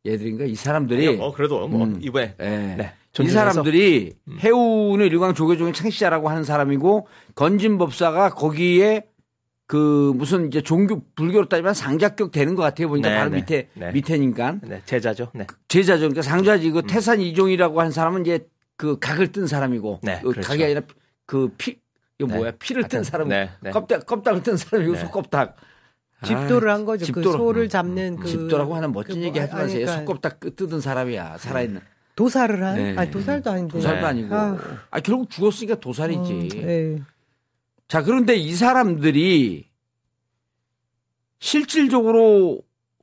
[0.05, 0.45] 얘들인가?
[0.45, 1.99] 이 사람들이, 어, 그래도 뭐 음.
[2.01, 2.45] 이번에 예.
[2.77, 3.27] 네, 이.
[3.27, 9.03] 사람들이 해운의 일광 조계종의 창시자라고 하는 사람이고, 건진 법사가 거기에
[9.67, 12.87] 그 무슨 이제 종교, 불교로 따지면 상자격 되는 것 같아요.
[12.87, 13.91] 보니까 네, 바로 네, 밑에, 네.
[13.91, 14.59] 밑에니까.
[14.63, 15.29] 네, 제자죠.
[15.33, 15.45] 네.
[15.67, 15.99] 제자죠.
[16.03, 16.73] 그러니까 상자지, 음.
[16.73, 18.47] 그 태산 이종이라고 하는 사람은 이제
[18.77, 20.47] 그 각을 뜬 사람이고, 네, 그 그렇죠.
[20.47, 20.81] 각이 아니라
[21.25, 21.79] 그 피,
[22.17, 22.37] 이거 네.
[22.37, 22.51] 뭐야?
[22.59, 23.71] 피를 뜬 하여튼, 사람, 네, 네.
[23.71, 24.99] 껍데기, 껍닥을 뜬 사람이고, 네.
[25.01, 25.57] 속껍닥.
[26.23, 27.01] 집도를 아, 한 거죠.
[27.05, 27.37] 그 집도로.
[27.37, 29.85] 소를 잡는 그 집도라고 하는 멋진 그 얘기 뭐, 하지 마세요.
[29.85, 31.37] 그러니까 속껍닥 끄- 뜯은 사람이야.
[31.37, 31.81] 살아있는.
[32.15, 32.75] 도살을 한?
[32.75, 32.95] 네.
[32.97, 33.73] 아니 도살도 아닌데.
[33.73, 34.05] 도살도 네.
[34.07, 34.35] 아니고.
[34.35, 34.57] 아.
[34.89, 36.31] 아, 결국 죽었으니까 도살이지.
[36.33, 36.99] 음, 네.
[37.87, 39.69] 자, 그런데 이 사람들이
[41.39, 42.61] 실질적으로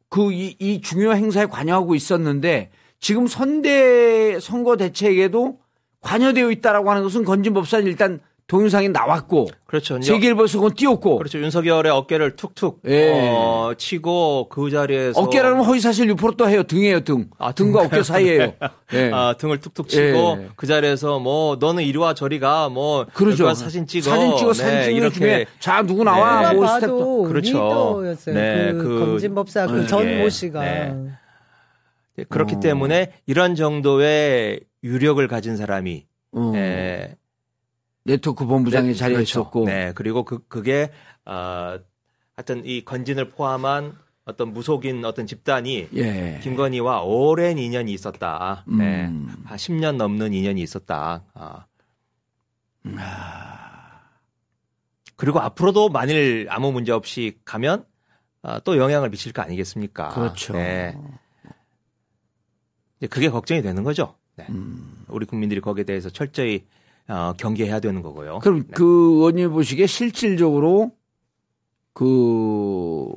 [0.09, 5.59] 그이 이 중요한 행사에 관여하고 있었는데 지금 선대 선거 대책에도
[6.01, 8.21] 관여되어 있다라고 하는 것은 건진 법사는 일단
[8.55, 10.01] 동영상에 나왔고 그렇죠.
[10.01, 11.41] 세계일보에서 그건 띄웠고 그렇죠.
[11.41, 13.11] 윤석열의 어깨를 툭툭 예.
[13.11, 18.53] 어, 치고 그 자리에서 어깨라면 허위사실 유포로 또 해요 등이에요 등 아, 등과 어깨 사이에요.
[18.95, 19.11] 예.
[19.13, 20.49] 아, 등을 툭툭 치고 예.
[20.55, 23.53] 그 자리에서 뭐 너는 이리 와 저리 가 뭐 그러죠.
[23.55, 26.55] 사진 찍어 사진 찍어 사진 네, 찍는 이렇게 중에 자 누구 나와 네.
[26.57, 27.51] 뭐 봐도 스텝 그렇죠.
[28.01, 28.35] 리더였어요.
[28.37, 29.87] 네, 그, 그- 건진법사 그 네.
[29.89, 30.31] 전모 예.
[30.31, 30.61] 씨가.
[30.61, 30.95] 네.
[32.29, 32.61] 그렇기 어.
[32.61, 36.07] 때문에 이런 정도의 유력을 가진 사람이
[36.37, 37.17] 어, 예,
[38.05, 39.41] 네트워크 본부장에 네, 자리에 그렇죠.
[39.41, 40.91] 있었고 네, 그리고 그 그게
[41.25, 41.79] 어,
[42.37, 43.95] 하여튼 이 건진을 포함한
[44.27, 46.41] 어떤 무속인 어떤 집단이 예.
[46.43, 48.65] 김건희와 오랜 인연이 있었다.
[48.67, 49.07] 네.
[49.07, 49.29] 음.
[49.45, 51.25] 한 10년 넘는 인연이 있었다.
[51.35, 51.67] 아.
[55.17, 57.85] 그리고 앞으로도 만일 아무 문제 없이 가면
[58.43, 60.09] 아, 또 영향을 미칠 거 아니겠습니까?
[60.11, 60.55] 그렇죠.
[60.55, 60.95] 네.
[63.11, 64.17] 그게 걱정이 되는 거죠.
[64.37, 64.47] 네.
[64.49, 65.05] 음.
[65.09, 66.67] 우리 국민들이 거기에 대해서 철저히
[67.09, 68.39] 어, 경계해야 되는 거고요.
[68.41, 68.73] 그럼 네.
[68.75, 70.93] 그 의원님 보시기에 실질적으로
[71.93, 73.09] 그,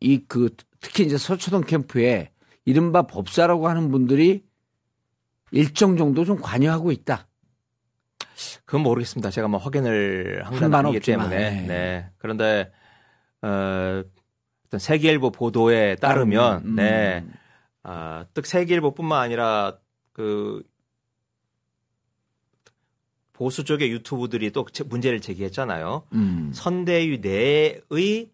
[0.00, 2.30] 이 그, 특히 이제 서초동 캠프에
[2.64, 4.44] 이른바 법사라고 하는 분들이
[5.50, 7.26] 일정 정도 좀 관여하고 있다.
[8.64, 9.30] 그건 모르겠습니다.
[9.30, 11.50] 제가 뭐 확인을 한한건 아니기 없지만, 때문에.
[11.50, 11.66] 네.
[11.66, 12.10] 네.
[12.18, 12.70] 그런데
[13.42, 14.02] 어,
[14.66, 16.74] 어떤 세계일보 보도에 따르면 음.
[16.76, 17.24] 네.
[17.82, 19.78] 아, 즉 세계일보뿐만 아니라
[20.12, 20.62] 그
[23.40, 26.02] 보수 쪽의 유튜브들이 또 제- 문제를 제기했잖아요.
[26.12, 26.50] 음.
[26.52, 28.28] 선대위 내의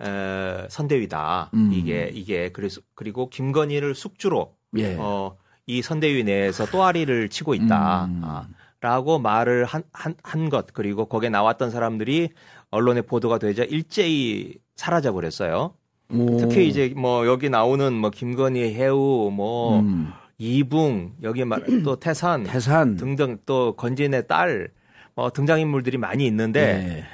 [0.00, 1.50] 어, 선대위다.
[1.54, 1.70] 음.
[1.72, 4.96] 이게 이게 그래서 그리고 김건희를 숙주로 예.
[4.98, 8.06] 어, 이 선대위 내에서 또아리를 치고 있다.
[8.06, 8.20] 음.
[8.24, 8.48] 아,
[8.80, 12.30] 라고 말을 한, 한, 한 것, 그리고 거기에 나왔던 사람들이
[12.70, 15.74] 언론에 보도가 되자 일제히 사라져 버렸어요.
[16.10, 16.36] 오.
[16.38, 20.10] 특히 이제 뭐 여기 나오는 뭐 김건희 해우, 뭐 음.
[20.38, 22.96] 이붕, 여기 말, 또 태산 태산.
[22.96, 24.70] 등등 또 건진의 딸,
[25.14, 27.04] 뭐 등장 인물들이 많이 있는데,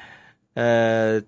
[0.56, 0.62] 네.
[0.62, 1.20] 에,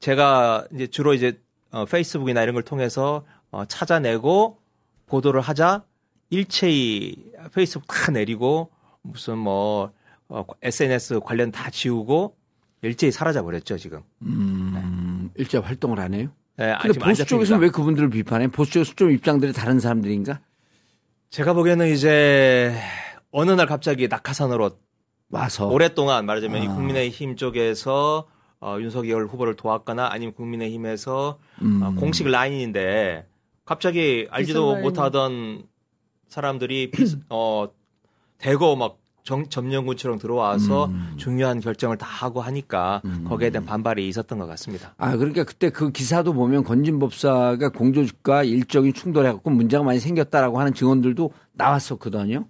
[0.00, 1.38] 제가 이제 주로 이제
[1.70, 4.58] 어, 페이스북이나 이런 걸 통해서 어, 찾아내고
[5.06, 5.84] 보도를 하자
[6.30, 7.16] 일체히
[7.54, 8.70] 페이스북 다 내리고
[9.02, 9.92] 무슨 뭐
[10.28, 12.36] 어, SNS 관련 다 지우고
[12.82, 14.00] 일제히 사라져 버렸죠 지금.
[14.22, 15.30] 음.
[15.34, 16.28] 일제 활동을 안 해요?
[16.60, 17.60] 예, 아, 근데 보수 쪽에서는.
[17.62, 18.48] 왜 그분들을 비판해?
[18.48, 20.40] 보수 쪽에서 좀 입장들이 다른 사람들인가?
[21.36, 22.74] 제가 보기에는 이제
[23.30, 24.70] 어느 날 갑자기 낙하산으로
[25.28, 25.68] 와서.
[25.68, 26.74] 오랫동안 말하자면 이 아.
[26.74, 28.26] 국민의힘 쪽에서
[28.58, 31.82] 어, 윤석열 후보를 도왔거나 아니면 국민의힘에서 음.
[31.82, 33.26] 어, 공식 라인인데
[33.66, 34.82] 갑자기 알지도 라인.
[34.82, 35.64] 못하던
[36.28, 37.68] 사람들이 비- 어
[38.38, 41.12] 대거 막 정, 점령군처럼 들어와서 음.
[41.16, 44.94] 중요한 결정을 다 하고 하니까 거기에 대한 반발이 있었던 것 같습니다.
[44.96, 50.72] 아, 그러니까 그때 그 기사도 보면 건진 법사가 공조직과 일정이 충돌해갖고 문제가 많이 생겼다라고 하는
[50.72, 52.46] 증언들도 나왔었거든요.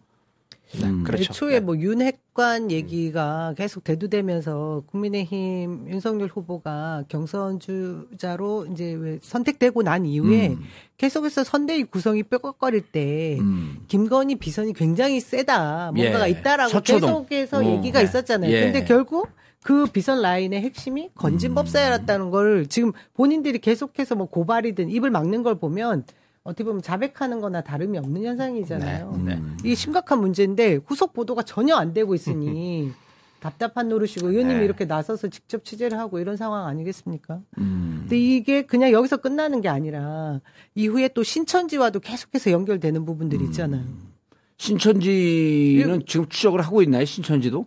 [0.85, 1.05] 음.
[1.05, 1.25] 그렇죠.
[1.25, 1.61] 애초에 네.
[1.61, 10.61] 뭐 윤핵관 얘기가 계속 대두되면서 국민의힘 윤석열 후보가 경선주자로 이제 왜 선택되고 난 이후에 음.
[10.99, 13.85] 계속해서 선대위 구성이 뼈걱거릴 때 음.
[13.89, 16.33] 김건희 비선이 굉장히 세다 뭔가가 예.
[16.33, 17.27] 있다라고 서초동.
[17.27, 17.65] 계속해서 어.
[17.65, 18.05] 얘기가 네.
[18.05, 18.51] 있었잖아요.
[18.53, 18.61] 예.
[18.65, 19.29] 근데 결국
[19.63, 26.05] 그 비선 라인의 핵심이 건진법사였다는 걸 지금 본인들이 계속해서 뭐 고발이든 입을 막는 걸 보면
[26.47, 29.23] 어떻게 보면 자백하는 거나 다름이 없는 현상이잖아요.
[29.25, 29.35] 네.
[29.35, 29.57] 음.
[29.65, 32.93] 이게 심각한 문제인데 후속 보도가 전혀 안 되고 있으니
[33.41, 34.65] 답답한 노릇이고 의원님이 네.
[34.65, 37.41] 이렇게 나서서 직접 취재를 하고 이런 상황 아니겠습니까?
[37.59, 37.99] 음.
[38.03, 40.41] 근데 이게 그냥 여기서 끝나는 게 아니라
[40.75, 43.85] 이후에 또 신천지와도 계속해서 연결되는 부분들이 있잖아요.
[44.59, 47.05] 신천지는 지금 추적을 하고 있나요?
[47.05, 47.67] 신천지도?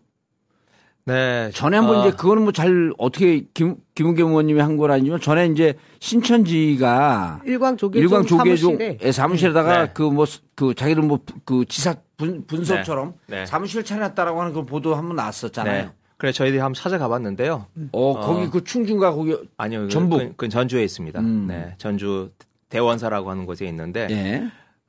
[1.10, 1.50] 네.
[1.54, 5.74] 전에 한번 어, 이제 그거는 뭐 잘 어떻게 김, 김은겸 의원님이 한건 아니지만 전에 이제
[6.00, 9.92] 신천지가 일광 조계종 일광 조계종 사무실에 예, 사무실에다가 네.
[9.94, 13.38] 그뭐 그 자기들 뭐 그 지사 분, 분소처럼 네.
[13.40, 13.46] 네.
[13.46, 15.84] 사무실 차렸다라고 하는 그 보도 한번 나왔었잖아요.
[15.86, 15.90] 네.
[16.18, 17.66] 그래 저희들이 한번 찾아가 봤는데요.
[17.94, 19.84] 어, 거기 그 충중가 거기 아니요.
[19.84, 20.18] 그- 전북.
[20.20, 21.20] 그, 그 전주에 있습니다.
[21.22, 21.46] 음.
[21.48, 21.74] 네.
[21.78, 22.32] 전주
[22.70, 24.44] 대원사라고 하는 곳에 있는데 예.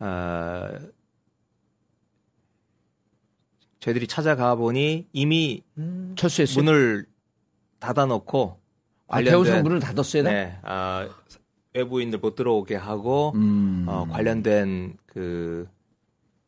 [0.04, 0.66] 어,
[3.80, 6.14] 저희들이 찾아가 보니 이미 음.
[6.16, 6.62] 철수했어요.
[6.62, 7.06] 문을
[7.78, 8.60] 닫아 놓고
[9.08, 10.22] 아, 대우선 문을 닫았어요.
[10.22, 10.30] 네.
[10.30, 10.58] 네.
[10.62, 11.08] 아,
[11.74, 13.84] 외부인들 못 들어오게 하고 음.
[13.88, 15.68] 어, 관련된 그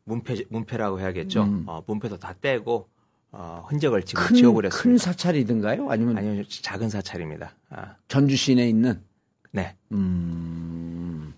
[0.05, 1.43] 문패 문패라고 해야겠죠.
[1.43, 1.63] 음.
[1.67, 2.87] 어, 문패도 다 떼고
[3.31, 5.03] 어, 흔적을 지금 큰, 큰 지워버렸습니다.
[5.03, 5.89] 사찰이든가요?
[5.89, 7.55] 아니면 아니요, 작은 사찰입니다.
[7.69, 9.01] 아, 전주 시내에 있는
[9.51, 9.75] 네.
[9.91, 11.33] 음.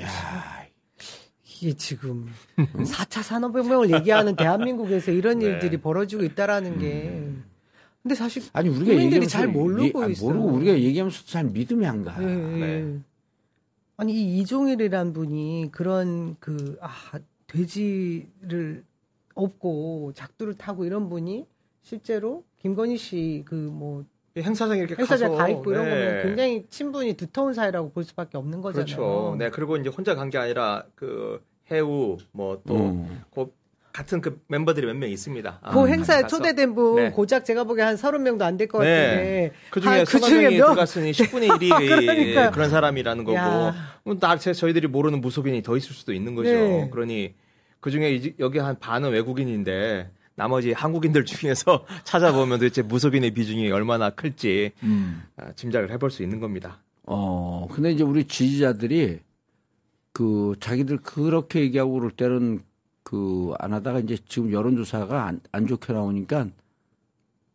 [0.00, 0.66] 야,
[1.60, 5.46] 이게 지금 4차 산업혁명을 얘기하는 대한민국에서 이런 네.
[5.46, 7.28] 일들이 벌어지고 있다라는 게.
[8.02, 10.24] 근데 사실 아니 우리가 국민들이 잘 모르고 있어.
[10.26, 12.16] 모르고 우리가 얘기하면서 잘 믿음이 안 가.
[12.22, 12.36] 예, 예.
[12.82, 12.98] 네.
[13.98, 16.88] 아니 이 이종일이란 분이 그런 그 아,
[17.46, 18.84] 돼지를
[19.34, 21.46] 업고 작두를 타고 이런 분이
[21.82, 24.04] 실제로 김건희 씨 그 뭐
[24.38, 25.90] 행사장에 이렇게 행사장 가 있고 이런 네.
[25.90, 28.86] 거면 굉장히 친분이 두터운 사이라고 볼 수밖에 없는 거잖아요.
[28.86, 29.36] 그렇죠.
[29.38, 33.22] 네, 그리고 이제 혼자 간 게 아니라 그 해우 뭐또 음.
[33.34, 33.46] 그
[33.92, 35.58] 같은 그 멤버들이 몇 명 있습니다.
[35.62, 36.36] 아, 그 행사에 가서.
[36.36, 37.10] 초대된 분 네.
[37.10, 38.88] 고작 제가 보기에 한 30명도 안 될것 네.
[39.06, 41.68] 같은데 그 중에 한 서가정이 몇- 들어갔으니 10분의 1이
[42.06, 42.50] 그러니까요.
[42.52, 43.74] 그런 사람이라는 거고 야.
[44.04, 46.50] 뭐 나, 제- 저희들이 모르는 무속인이 더 있을 수도 있는 거죠.
[46.50, 46.88] 네.
[46.90, 47.34] 그러니
[47.80, 54.70] 그 중에 여기 한 반은 외국인인데 나머지 한국인들 중에서 찾아보면 도대체 무속인의 비중이 얼마나 클지
[54.84, 55.22] 음.
[55.36, 56.80] 아, 짐작을 해볼 수 있는 겁니다.
[57.04, 59.18] 어, 근데 이제 우리 지지자들이
[60.20, 62.62] 그 자기들 그렇게 얘기하고 그럴 때는
[63.02, 66.48] 그 안 하다가 이제 지금 여론조사가 안, 안 좋게 나오니까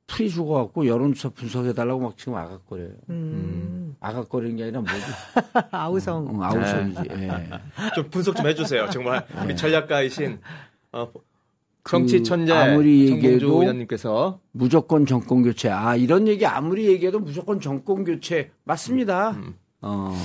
[0.07, 2.89] 풀이 죽어갖고 여론조사 분석해달라고 막 지금 아각거려요.
[3.11, 3.95] 음.
[3.99, 4.95] 아각거리는 게 아니라 뭐지?
[5.69, 7.01] 아우성 응, 아우성이지.
[7.11, 7.29] 예.
[7.93, 8.89] 좀 분석 좀 해주세요.
[8.89, 10.39] 정말 우리 전략가이신
[10.93, 11.11] 어,
[11.87, 15.69] 정치 천재 그 아무리 얘기해도 의원님께서 무조건 정권 교체.
[15.69, 18.49] 아, 이런 얘기 아무리 얘기해도 무조건 정권 교체.
[18.63, 19.31] 맞습니다.
[19.33, 19.53] 음.
[19.81, 20.15] 어.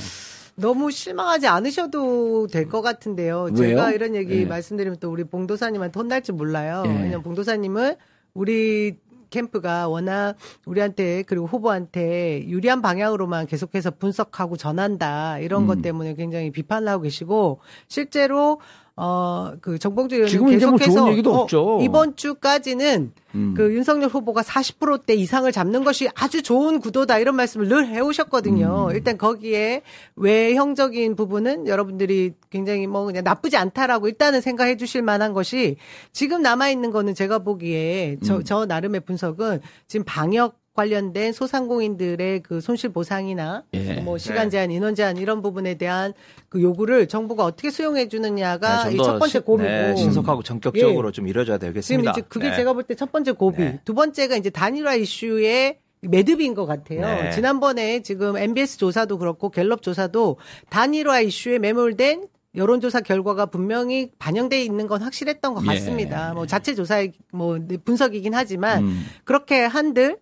[0.56, 3.44] 너무 실망하지 않으셔도 될 것 같은데요.
[3.44, 3.54] 왜요?
[3.54, 4.44] 제가 이런 얘기 예.
[4.44, 6.82] 말씀드리면 또 우리 봉도사님한테 혼날지 몰라요.
[6.86, 6.90] 예.
[6.90, 7.96] 왜냐면 봉도사님은
[8.34, 8.96] 우리
[9.30, 10.34] 캠프가 워낙
[10.66, 15.66] 우리한테 그리고 후보한테 유리한 방향으로만 계속해서 분석하고 전한다 이런 음.
[15.68, 18.60] 것 때문에 굉장히 비판을 하고 계시고 실제로
[18.96, 21.78] 어그 정봉주 지금은 이제 뭐 계속해서 좋은 얘기도 어, 없죠.
[21.82, 23.54] 이번 주까지는 음.
[23.56, 28.88] 그 윤석열 후보가 40%대 이상을 잡는 것이 아주 좋은 구도다 이런 말씀을 늘 해오셨거든요.
[28.90, 28.94] 음.
[28.94, 29.82] 일단 거기에
[30.16, 35.76] 외형적인 부분은 여러분들이 굉장히 뭐 그냥 나쁘지 않다라고 일단은 생각해 주실 만한 것이
[36.12, 38.44] 지금 남아 있는 거는 제가 보기에 저, 음.
[38.44, 43.94] 저 나름의 분석은 지금 방역 관련된 소상공인들의 그 손실 보상이나 예.
[44.00, 44.50] 뭐 시간 네.
[44.50, 46.12] 제한, 인원 제한 이런 부분에 대한
[46.48, 50.42] 그 요구를 정부가 어떻게 수용해 주느냐가 네, 이 좀더 첫 번째 시- 고비고 네, 신속하고
[50.42, 52.10] 전격적으로 좀 이루어져야 지금 되겠습니다.
[52.12, 52.56] 이제 그게 네.
[52.56, 53.62] 제가 볼 때 첫 번째 고비.
[53.62, 53.80] 네.
[53.84, 57.00] 두 번째가 이제 단일화 이슈의 매듭인 것 같아요.
[57.02, 57.30] 네.
[57.32, 60.38] 지난번에 지금 MBS 조사도 그렇고 갤럽 조사도
[60.70, 65.66] 단일화 이슈에 매몰된 여론조사 결과가 분명히 반영돼 있는 건 확실했던 것 예.
[65.66, 66.32] 같습니다.
[66.34, 69.06] 뭐 자체 조사의 뭐 분석이긴 하지만 음.
[69.24, 70.16] 그렇게 한들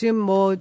[0.00, 0.56] 지금 뭐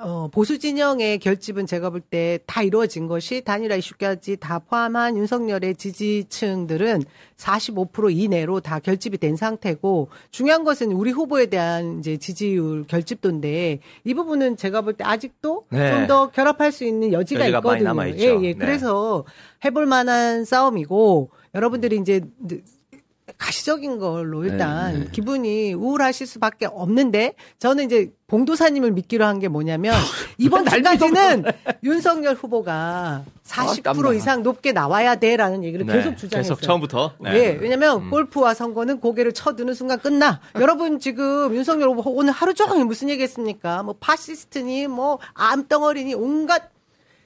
[0.00, 5.76] 어, 보수 진영의 결집은 제가 볼 때 다 이루어진 것이 단일화 이슈까지 다 포함한 윤석열의
[5.76, 7.04] 지지층들은
[7.36, 14.14] 45% 이내로 다 결집이 된 상태고 중요한 것은 우리 후보에 대한 이제 지지율 결집도인데 이
[14.14, 15.92] 부분은 제가 볼 때 아직도 네.
[15.92, 17.84] 좀더 결합할 수 있는 여지가, 있거든요.
[17.84, 18.24] 남아있죠.
[18.24, 18.52] 예, 예.
[18.52, 18.54] 네.
[18.54, 19.24] 그래서
[19.64, 22.22] 해볼 만한 싸움이고 여러분들이 이제
[23.38, 25.06] 가시적인 걸로 일단 네, 네.
[25.12, 29.94] 기분이 우울하실 수밖에 없는데 저는 이제 봉도사님을 믿기로 한 게 뭐냐면
[30.38, 31.44] 이번 주까지는
[31.82, 34.12] 윤석열 후보가 40% 깜빡아.
[34.14, 36.54] 이상 높게 나와야 돼라는 얘기를 네, 계속 주장했어요.
[36.56, 37.14] 계속 처음부터.
[37.20, 37.34] 네.
[37.34, 40.40] 예, 왜냐면 골프와 선거는 고개를 쳐드는 순간 끝나.
[40.60, 43.82] 여러분 지금 윤석열 후보 오늘 하루 종일 무슨 얘기했습니까?
[43.82, 46.70] 뭐 파시스트니 뭐 암덩어리니 온갖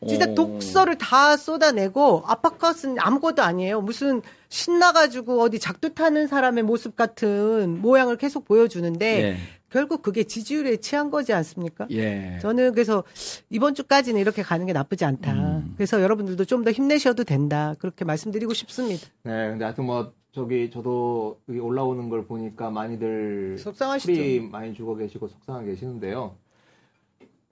[0.06, 0.34] 진짜 오.
[0.34, 3.80] 독서를 다 쏟아내고 아파컷은 아무것도 아니에요.
[3.80, 9.36] 무슨 신나가지고 어디 작두 타는 사람의 모습 같은 모양을 계속 보여주는데 예.
[9.70, 11.86] 결국 그게 지지율에 취한 거지 않습니까?
[11.90, 12.38] 예.
[12.40, 13.02] 저는 그래서
[13.50, 15.32] 이번 주까지는 이렇게 가는 게 나쁘지 않다.
[15.32, 15.74] 음.
[15.76, 17.74] 그래서 여러분들도 좀 더 힘내셔도 된다.
[17.80, 19.06] 그렇게 말씀드리고 싶습니다.
[19.24, 24.48] 네, 근데 하여튼 뭐 저기 저도 여기 올라오는 걸 보니까 많이들 속상하시죠?
[24.50, 26.36] 많이 죽어 계시고 속상하게 계시는데요.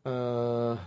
[0.04, 0.78] 어,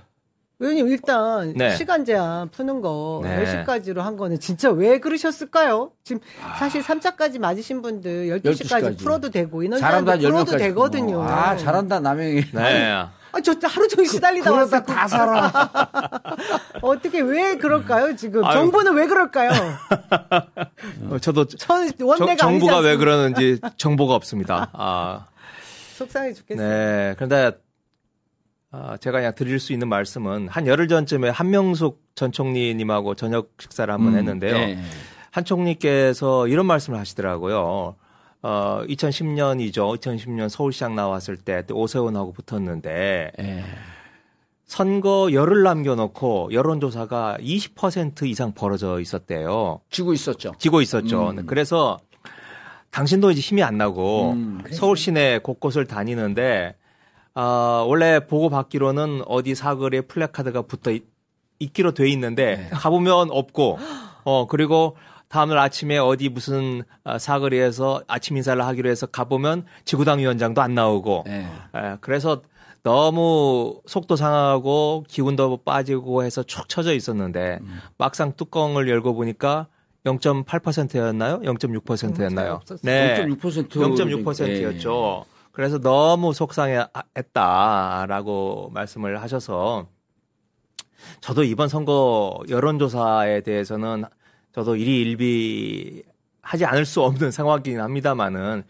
[0.60, 1.76] 의원님 일단 네.
[1.76, 3.44] 시간 제한 푸는 거 네.
[3.66, 5.92] 10시까지로 한 거는 진짜 왜 그러셨을까요?
[6.04, 6.22] 지금
[6.58, 8.98] 사실 3차까지 맞으신 분들 12시까지, 12시까지.
[9.00, 10.60] 풀어도 되고 인원 잘한다 제한도 풀어도 10명까지.
[10.60, 11.24] 되거든요.
[11.24, 12.46] 아, 잘한다 남영이.
[12.54, 12.92] 네.
[12.92, 14.86] 아, 저 하루 종일 시달리다 그러다 왔어.
[14.86, 15.52] 다 살아.
[16.82, 18.16] 어떻게 왜 그럴까요?
[18.16, 18.54] 지금 아유.
[18.54, 19.52] 정부는 왜 그럴까요?
[21.12, 22.96] 어, 저도 전 정, 원내가 정부가 아니지 왜?
[22.98, 24.70] 그러는지 정보가 없습니다.
[24.72, 25.26] 아,
[25.98, 26.66] 속상해 죽겠어요.
[26.66, 27.14] 네.
[27.18, 27.52] 그런데 아,
[29.00, 34.14] 제가 그냥 드릴 수 있는 말씀은 한 열흘 전쯤에 한명숙 전 총리님하고 저녁 식사를 한번
[34.14, 34.54] 음, 했는데요.
[34.54, 34.78] 네.
[35.32, 37.96] 한 총리께서 이런 말씀을 하시더라고요.
[38.42, 40.00] 어, 2010년이죠.
[40.00, 43.64] 2010년 서울시장 나왔을 때 오세훈하고 붙었는데 예.
[44.66, 49.82] 선거 열흘 남겨놓고 여론조사가 20% 이상 벌어져 있었대요.
[49.90, 50.54] 쥐고 있었죠.
[50.58, 51.32] 지고 있었죠.
[51.32, 51.46] 음.
[51.46, 52.00] 그래서
[52.92, 56.76] 당신도 이제 힘이 안 나고 음, 서울 시내 곳곳을 다니는데
[57.36, 61.04] 아, 원래 보고 받기로는 어디 사거리에 플래카드가 붙어 있,
[61.60, 62.70] 있기로 돼 있는데 네.
[62.72, 63.78] 가보면 없고
[64.24, 64.96] 어 그리고
[65.28, 71.26] 다음날 아침에 어디 무슨 아, 사거리에서 아침 인사를 하기로 해서 가보면 지구당 위원장도 안 나오고
[71.28, 71.48] 예.
[71.76, 72.42] 예, 그래서
[72.84, 77.80] 너무 속도 상하고 기운도 빠지고 해서 축 처져 있었는데 음.
[77.98, 79.68] 막상 뚜껑을 열고 보니까
[80.06, 81.42] 0.8%였나요?
[81.42, 82.54] 0.6%였나요?
[82.54, 82.80] 없었어요.
[82.84, 83.26] 네.
[83.26, 85.26] 0.6% 0.6%였죠.
[85.56, 86.34] 그래서 너무
[87.24, 89.88] 속상했다라고 말씀을 하셔서
[91.22, 94.04] 저도 이번 선거 여론조사에 대해서는
[94.54, 96.04] 저도 일희일비
[96.42, 98.64] 하지 않을 수 없는 상황이긴 합니다만은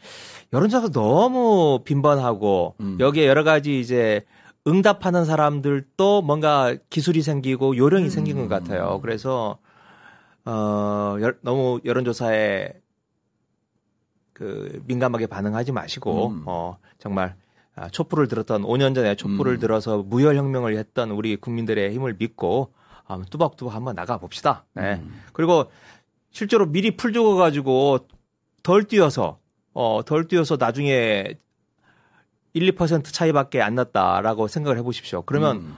[0.53, 2.97] 여론조사 너무 빈번하고 음.
[2.99, 4.23] 여기에 여러 가지 이제
[4.67, 8.99] 응답하는 사람들도 뭔가 기술이 생기고 요령이 생긴 것 같아요.
[9.01, 9.57] 그래서
[10.45, 12.73] 어 여- 너무 여론조사에
[14.35, 16.43] 그 민감하게 반응하지 마시고 음.
[16.45, 17.35] 어 정말
[17.75, 19.59] 아, 촛불을 들었던 5년 전에 촛불을 음.
[19.59, 22.73] 들어서 무혈 혁명을 했던 우리 국민들의 힘을 믿고
[23.07, 24.65] 아, 뚜벅뚜벅 한번 나가 봅시다.
[24.73, 24.95] 네.
[24.95, 25.21] 음.
[25.31, 25.71] 그리고
[26.31, 28.07] 실제로 미리 풀 주고 가지고
[28.61, 29.39] 덜 뛰어서
[29.73, 31.37] 어, 덜 뛰어서 나중에
[32.53, 35.21] 1, 2% 차이밖에 안 났다라고 생각을 해 보십시오.
[35.21, 35.75] 그러면 음.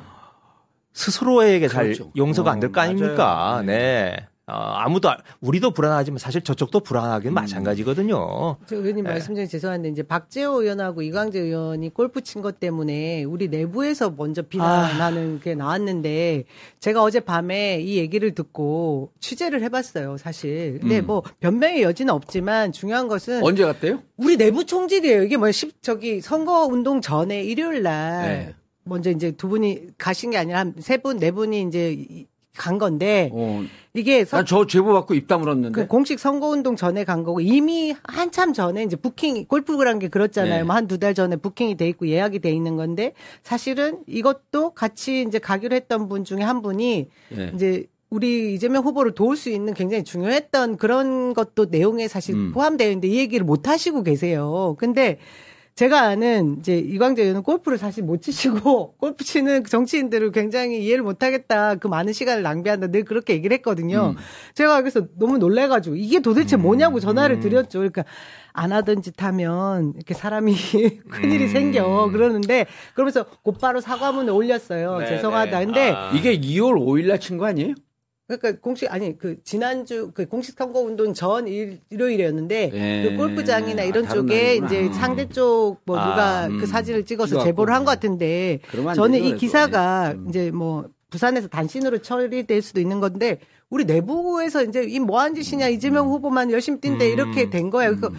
[0.94, 2.12] 스스로에게 잘 그렇죠.
[2.16, 3.26] 용서가 어, 안될 거 아닙니까?
[3.26, 3.62] 맞아요.
[3.64, 4.28] 네.
[4.50, 7.34] 어, 아무도 알- 우리도 불안하지만 사실 저쪽도 불안하긴 음.
[7.34, 8.56] 마찬가지거든요.
[8.66, 9.12] 저 의원님 네.
[9.12, 14.42] 말씀 중에 죄송한데 이제 박재호 의원하고 이광재 의원이 골프 친 것 때문에 우리 내부에서 먼저
[14.44, 16.46] 비난하는 게 나왔는데
[16.80, 20.78] 제가 어제 밤에 이 얘기를 듣고 취재를 해봤어요 사실.
[20.80, 21.08] 근데 음.
[21.08, 24.02] 뭐 변명의 여지는 없지만 중요한 것은 언제 갔대요?
[24.16, 25.24] 우리 내부 총질이에요.
[25.24, 28.56] 이게 뭐 십, 저기 선거 운동 전에 일요일 날 네.
[28.86, 32.78] 먼저 이제 두 분이 가신 게 아니라 한 세 분, 네 분이 이제 이- 간
[32.78, 35.72] 건데 어, 이게 선- 난저 제보 받고 입 다물었는데.
[35.74, 40.58] 그 공식 선거운동 전에 간 거고 이미 한참 전에 이제 부킹 골프란 게 그렇잖아요.
[40.60, 40.64] 네.
[40.64, 45.40] 뭐한 두 달 전에 부킹이 돼 있고 예약이 돼 있는 건데 사실은 이것도 같이 이제
[45.40, 47.52] 가기로 했던 분 중에 한 분이 예.
[47.56, 52.52] 이제 우리 이재명 후보를 도울 수 있는 굉장히 중요했던 그런 것도 내용에 사실 음.
[52.54, 54.76] 포함되어 있는데 이 얘기를 못 하시고 계세요.
[54.80, 55.20] 근데
[55.78, 61.22] 제가 아는 이제 이광재 의원은 골프를 사실 못 치시고 골프 치는 정치인들을 굉장히 이해를 못
[61.22, 61.76] 하겠다.
[61.76, 62.88] 그 많은 시간을 낭비한다.
[62.88, 64.16] 늘 그렇게 얘기를 했거든요.
[64.18, 64.22] 음.
[64.56, 67.78] 제가 그래서 너무 놀래 가지고 이게 도대체 뭐냐고 전화를 드렸죠.
[67.78, 68.06] 그러니까
[68.54, 70.56] 안 하던 짓 하면 이렇게 사람이
[71.12, 71.50] 큰일이 음.
[71.50, 74.98] 생겨 그러는데 그러면서 곧바로 사과문을 올렸어요.
[74.98, 75.60] 네, 죄송하다.
[75.60, 75.66] 네.
[75.66, 76.12] 근데 아.
[76.12, 77.76] 이게 2월 5일 날 친 거 아니에요?
[78.28, 83.10] 그러니까 공식 아니 그 지난주 그 공식 선거 운동 전 일, 일요일이었는데 예.
[83.10, 84.68] 그 골프장이나 아, 이런 다른 쪽에 날이구나.
[84.68, 86.58] 이제 상대 쪽뭐 아, 누가 음.
[86.60, 87.44] 그 사진을 찍어서.
[87.44, 88.60] 제보를 한 것 같은데
[88.96, 89.36] 저는 이.
[89.38, 90.26] 기사가 음.
[90.28, 96.08] 이제 뭐 부산에서 단신으로 처리될 수도 있는 건데 우리 내부에서 이제 이 뭐한 짓이냐 이재명
[96.10, 97.12] 후보만 열심히 뛴대 음.
[97.14, 97.92] 이렇게 된 거예요.
[97.92, 98.16] 음.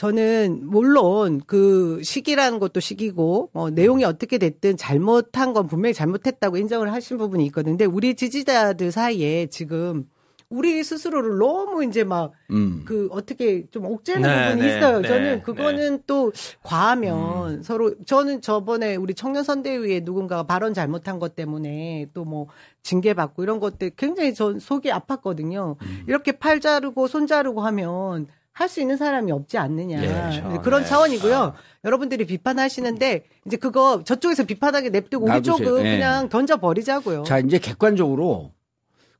[0.00, 6.90] 저는 물론 그 시기라는 것도 시기고 어, 내용이 어떻게 됐든 잘못한 건 분명히 잘못했다고 인정을
[6.90, 7.72] 하신 부분이 있거든요.
[7.72, 10.08] 근데 우리 지지자들 사이에 지금
[10.48, 12.82] 우리 스스로를 너무 이제 막 음.
[12.86, 15.00] 그 어떻게 좀 옥죄는 네, 부분이 네, 있어요.
[15.02, 16.32] 네, 저는 그거는 또
[16.62, 22.46] 과하면 서로 저는 저번에 우리 청년 선대위에 누군가가 발언 잘못한 것 때문에 또 뭐
[22.82, 25.76] 징계받고 이런 것들 굉장히 전 속이 아팠거든요.
[26.08, 28.26] 이렇게 팔 자르고 손 자르고 하면
[28.60, 30.02] 할 수 있는 사람이 없지 않느냐.
[30.02, 30.62] 예, 그렇죠.
[30.62, 30.88] 그런 네.
[30.88, 31.34] 차원이고요.
[31.36, 31.54] 아.
[31.82, 35.40] 여러분들이 비판하시는데 이제 그거 저쪽에서 비판하게 냅두고 우리.
[35.42, 35.92] 쪽은 예.
[35.96, 37.22] 그냥 던져 버리자고요.
[37.22, 38.52] 자, 이제 객관적으로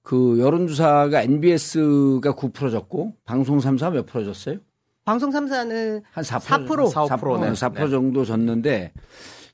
[0.02, 4.58] 그 여론조사가 NBS가 9%졌고 방송 3사 몇 프로 졌어요?
[5.06, 6.66] 방송 3사는 한 4%.
[6.66, 6.92] 4%.
[6.92, 7.52] 4%, 4%, 네.
[7.52, 8.92] 4% 정도 졌는데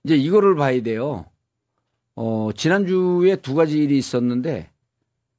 [0.03, 1.27] 이제 이거를 봐야 돼요.
[2.16, 4.68] 어, 지난주에 두 가지 일이 있었는데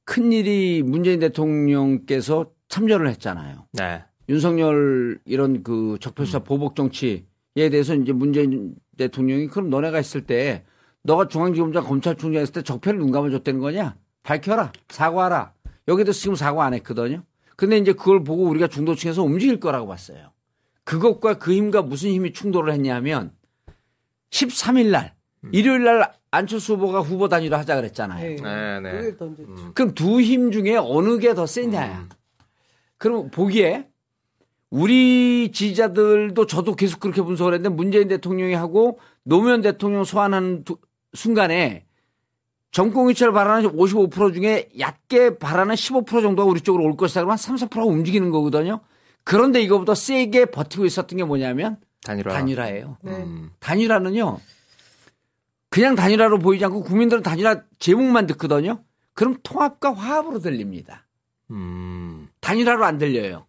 [0.04, 3.66] 큰 일이 문재인 대통령께서 참여를 했잖아요.
[3.72, 4.04] 네.
[4.28, 7.22] 윤석열 이런 그 적폐수사 보복 정치에
[7.54, 10.64] 대해서 이제 문재인 대통령이 그럼 너네가 했을 때
[11.02, 13.96] 너가 중앙지검장 검찰총장 했을 때 적폐를 눈 감아줬다는 거냐?
[14.22, 14.72] 밝혀라.
[14.88, 15.52] 사과하라.
[15.86, 17.22] 여기도 지금 사과 안 했거든요.
[17.56, 20.32] 근데 이제 그걸 보고 우리가 중도층에서 움직일 거라고 봤어요.
[20.84, 23.32] 그것과 그 힘과 무슨 힘이 충돌을 했냐면
[24.30, 25.14] 13일 날
[25.52, 28.28] 일요일 날 안철수 후보가 후보 단위로 하자 그랬잖아요.
[28.28, 28.36] 네.
[28.36, 29.12] 네, 네.
[29.20, 29.70] 음.
[29.74, 32.00] 그럼 두 힘 중에 어느 게 더 세냐야.
[32.00, 32.08] 음.
[32.98, 33.86] 그럼 보기에
[34.70, 40.76] 우리 지지자들도 저도 계속 그렇게 분석을 했는데 문재인 대통령이 하고 노무현 대통령 소환하는 두-
[41.14, 41.86] 순간에
[42.70, 47.38] 정권 교체를 바라는 55% 중에 얕게 바라는 15% 정도가 우리 쪽으로 올 것이다 그러면 한
[47.38, 48.80] 3, 4%가 움직이는 거거든요.
[49.24, 52.32] 그런데 이거보다 세게 버티고 있었던 게 뭐냐면 단일화.
[52.32, 52.98] 단일화예요.
[53.02, 53.12] 네.
[53.12, 53.50] 음.
[53.60, 54.38] 단일화는요.
[55.70, 58.82] 그냥 단일화로 보이지 않고 국민들은 단일화 제목만 듣거든요.
[59.14, 61.06] 그럼 통합과 화합으로 들립니다.
[61.50, 62.28] 음.
[62.40, 63.46] 단일화로 안 들려요.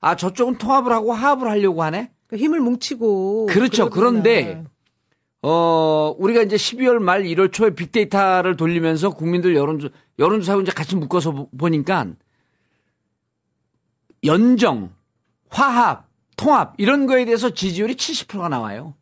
[0.00, 2.10] 아 저쪽은 통합을 하고 화합을 하려고 하네.
[2.26, 3.46] 그 힘을 뭉치고.
[3.46, 3.90] 그렇죠.
[3.90, 4.22] 그러구나.
[4.22, 4.64] 그런데
[5.42, 11.32] 어 우리가 이제 12월 말 1월 초에 빅데이터를 돌리면서 국민들 여론조 여론조사하고 이제 같이 묶어서
[11.32, 12.06] 보- 보니까
[14.24, 14.90] 연정,
[15.48, 18.94] 화합, 통합 이런 거에 대해서 지지율이 70%가 나와요.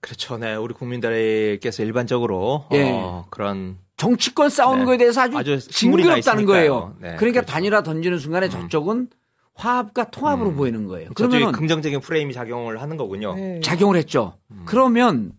[0.00, 0.36] 그렇죠.
[0.36, 0.54] 네.
[0.54, 2.90] 우리 국민들께서 일반적으로 예.
[2.92, 4.84] 어, 그런 정치권 싸우는 네.
[4.84, 6.44] 거에 대해서 아주, 아주 징그럽다는.
[6.46, 6.94] 거예요.
[7.00, 7.46] 네, 그러니까 그렇죠.
[7.52, 9.08] 단일화 던지는 순간에 저쪽은
[9.54, 10.56] 화합과 통합으로 음.
[10.56, 11.10] 보이는 거예요.
[11.14, 13.34] 그러면 긍정적인 프레임이 작용을 하는 거군요.
[13.34, 13.60] 네.
[13.60, 14.34] 작용을 했죠.
[14.50, 14.62] 음.
[14.66, 15.32] 그러면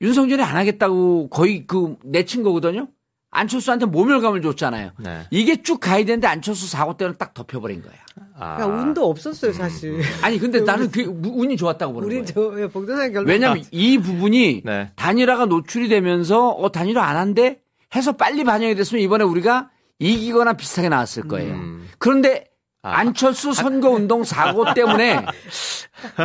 [0.00, 2.88] 윤석열이 안 하겠다고 거의 그 내친 거거든요.
[3.30, 4.92] 안철수한테 모멸감을 줬잖아요.
[4.98, 5.22] 네.
[5.30, 7.94] 이게 쭉 가야 되는데 안철수 사고 때는 딱 덮여버린 거야.
[8.38, 8.56] 아.
[8.56, 10.00] 그러니까 운도 없었어요, 사실.
[10.22, 12.70] 아니 근데 나는 그 운이 좋았다고 보는 우리 거예요.
[12.72, 12.80] 저
[13.10, 13.26] 결론.
[13.26, 14.90] 왜냐하면 이 부분이 네.
[14.94, 17.60] 단일화가 노출이 되면서 어 단일화 안 한대
[17.94, 21.54] 해서 빨리 반영이 됐으면 이번에 우리가 이기거나 비슷하게 나왔을 거예요.
[21.54, 21.88] 음.
[21.98, 22.53] 그런데 아.
[22.84, 25.24] 안철수 선거운동 사고 때문에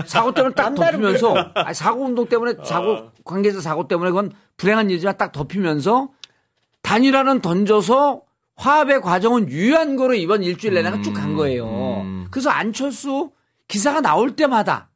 [0.05, 5.17] 사고 때문에 딱 덮이면서 아니, 사고 운동 때문에 사고 관계자 사고 때문에 그건 불행한 일이지만
[5.17, 6.09] 딱 덮이면서
[6.81, 8.23] 단일화는 던져서
[8.57, 12.01] 화합의 과정은 유효한 거로 이번 일주일 내내가 쭉간 거예요.
[12.01, 12.27] 음.
[12.29, 13.31] 그래서 안철수
[13.69, 14.89] 기사가 나올 때마다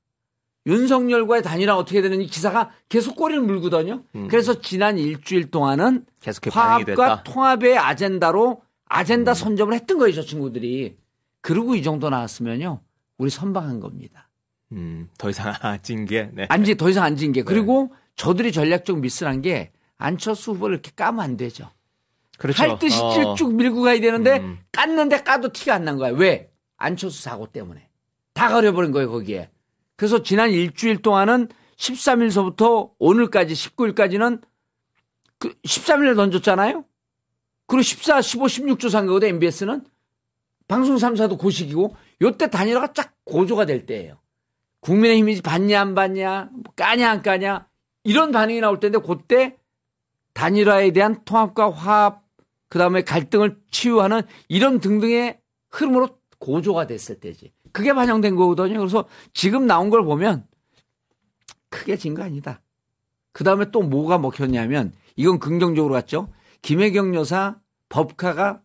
[0.65, 4.03] 윤석열과의 단일화 어떻게 되는지 기사가 계속 꼬리를 물거든요.
[4.15, 4.27] 음.
[4.27, 7.23] 그래서 지난 일주일 동안은 반영이 화합과 됐다.
[7.23, 9.33] 통합의 아젠다로 아젠다 음.
[9.33, 10.97] 선점을 했던 거예요, 저 친구들이.
[11.43, 12.79] 그리고 이 정도 나왔으면요,
[13.17, 14.29] 우리 선방한 겁니다.
[14.71, 16.29] 음, 더 이상 안찐 게.
[16.33, 16.47] 네.
[16.49, 17.43] 안지 더 이상 안진 게.
[17.43, 21.69] 그리고 저들이 전략적 미스란 게 안철수 후보를 이렇게 까면 안 되죠.
[22.37, 22.63] 그렇죠.
[22.63, 23.35] 할 듯이 어.
[23.35, 24.57] 쭉 밀고 가야 되는데 음.
[24.71, 26.11] 깠는데 까도 티가 안 난 거야.
[26.11, 26.49] 왜?
[26.77, 27.87] 안철수 사고 때문에.
[28.33, 29.51] 다 가려버린 거예요, 거기에.
[29.97, 34.41] 그래서 지난 일주일 동안은 13일서부터 오늘까지 19일까지는
[35.37, 36.85] 그 13일에 던졌잖아요?
[37.67, 39.83] 그리고 14, 15, 16조 산 거거든, MBS는.
[40.67, 44.17] 방송 3사도 고식이고, 요때 단일화가 쫙 고조가 될 때예요.
[44.81, 47.67] 국민의힘이 받냐, 안 받냐, 뭐 까냐, 안 까냐,
[48.03, 49.57] 이런 반응이 나올 때인데, 그때
[50.33, 52.23] 단일화에 대한 통합과 화합,
[52.69, 57.53] 그 다음에 갈등을 치유하는 이런 등등의 흐름으로 고조가 됐을 때지.
[57.71, 58.79] 그게 반영된 거거든요.
[58.79, 60.45] 그래서 지금 나온 걸 보면
[61.69, 62.61] 크게 진 거 아니다.
[63.31, 66.29] 그 다음에 또 뭐가 먹혔냐면 이건 긍정적으로 갔죠.
[66.61, 68.61] 김혜경 여사 법카가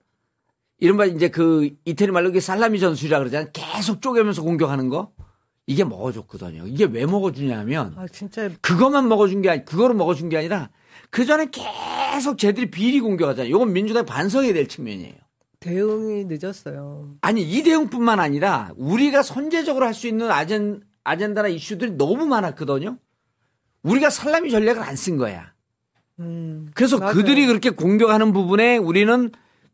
[0.81, 3.49] 이른바 이제 그 이태리 말로 이게 살라미 전술이라 그러잖아요.
[3.53, 5.12] 계속 쪼개면서 공격하는 거.
[5.67, 6.67] 이게 먹어줬거든요.
[6.67, 10.71] 이게 왜 먹어주냐면 아, 진짜 그것만 먹어준 게 아니, 그거를 먹어준 게 아니라
[11.11, 13.55] 그 전에 계속 쟤들이 비리 공격하잖아요.
[13.55, 15.14] 이건 민주당이 반성해야 될 측면이에요.
[15.61, 17.17] 대응이 늦었어요.
[17.21, 22.97] 아니 이 대응뿐만 아니라 우리가 선제적으로 할 수 있는 아젠, 아젠다나 이슈들이 너무 많았거든요.
[23.83, 25.53] 우리가 살라미 전략을 안 쓴 거야.
[26.21, 26.71] 음.
[26.75, 27.14] 그래서 맞아요.
[27.14, 29.31] 그들이 그렇게 공격하는 부분에 우리는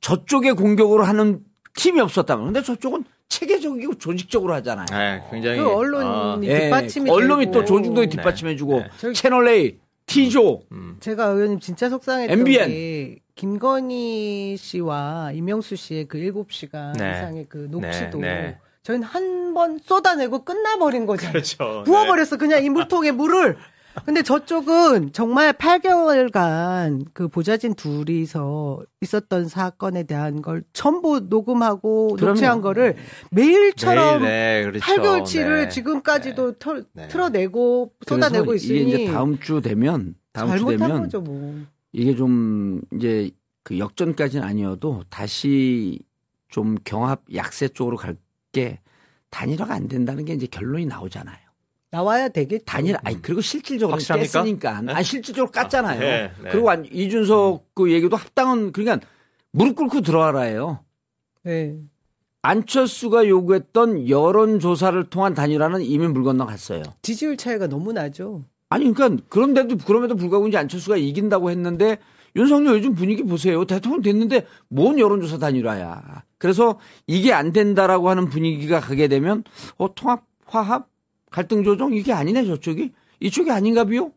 [0.09, 1.41] 저쪽에 공격으로 하는
[1.77, 4.85] 팀이 없었다면 근데 저쪽은 체계적이고 조직적으로 하잖아요.
[4.91, 5.59] 네, 굉장히.
[5.59, 7.59] 그 언론이 어, 예, 뒷받침이 언론이 되고.
[7.61, 9.13] 또 조중동이 뒷받침해주고 네.
[9.15, 10.99] 채널 A, T조, 음.
[11.01, 12.69] 제가 의원님 진짜 속상했던 MBN.
[12.69, 17.13] 게 김건희 씨와 이명수 씨의 그 7시간 네.
[17.13, 18.59] 이상의 그 녹취도 네, 네.
[18.83, 21.33] 저희는 한 번 쏟아내고 끝나버린 거잖아요.
[21.33, 21.85] 그렇죠.
[21.87, 23.57] 부어버렸어 그냥 이 물통에 물을.
[24.05, 32.31] 근데 저쪽은 정말 8개월간 그 보좌진 둘이서 있었던 사건에 대한 걸 전부 녹음하고 그럼요.
[32.31, 32.97] 녹취한 거를
[33.31, 34.85] 매일처럼 네, 네, 그렇죠.
[34.85, 35.69] 8개월치를 네.
[35.69, 37.09] 지금까지도 털, 네.
[37.09, 41.61] 틀어내고 그래서 쏟아내고 있으니 이게 이제 다음 주 되면 다음 주 되면 거죠 뭐.
[41.93, 43.31] 이게 좀 이제
[43.63, 46.01] 그 역전까지는 아니어도 다시
[46.49, 48.17] 좀 경합 약세 쪽으로 갈
[48.55, 48.81] 게
[49.31, 51.37] 단일화가 안 된다는 게 이제 결론이 나오잖아요.
[51.95, 52.65] 나와야 되겠죠.
[52.65, 54.43] 단일화 아니 그리고 실질적으로 확실합니까?
[54.43, 54.93] 깼으니까 네?
[54.95, 55.87] 아 실질적으로 깠잖아요.
[55.87, 56.49] 아, 네, 네.
[56.51, 59.07] 그리고 안- 이준석 그 얘기도 합당은 그러니까
[59.53, 60.81] 무릎 꿇고 들어가라예요.
[61.45, 61.77] 네.
[62.43, 66.83] 안철수가 요구했던 여론 조사를 통한 단일화는 이미 물 건너갔어요.
[67.03, 68.43] 지지율 차이가 너무 나죠.
[68.71, 71.99] 아니 그러니까 그런데도 그럼에도 불구하고 이제 안철수가 이긴다고 했는데
[72.35, 73.65] 윤석열 요즘 분위기 보세요.
[73.65, 76.25] 대통령 됐는데 뭔 여론조사 단일화야.
[76.39, 79.45] 그래서 이게 안 된다라고 하는 분위기가 가게 되면
[79.79, 80.89] 어 통합 화합
[81.35, 84.13] 갈등 조정 이게 아니네 저쪽이 이쪽이 아닌가 비요?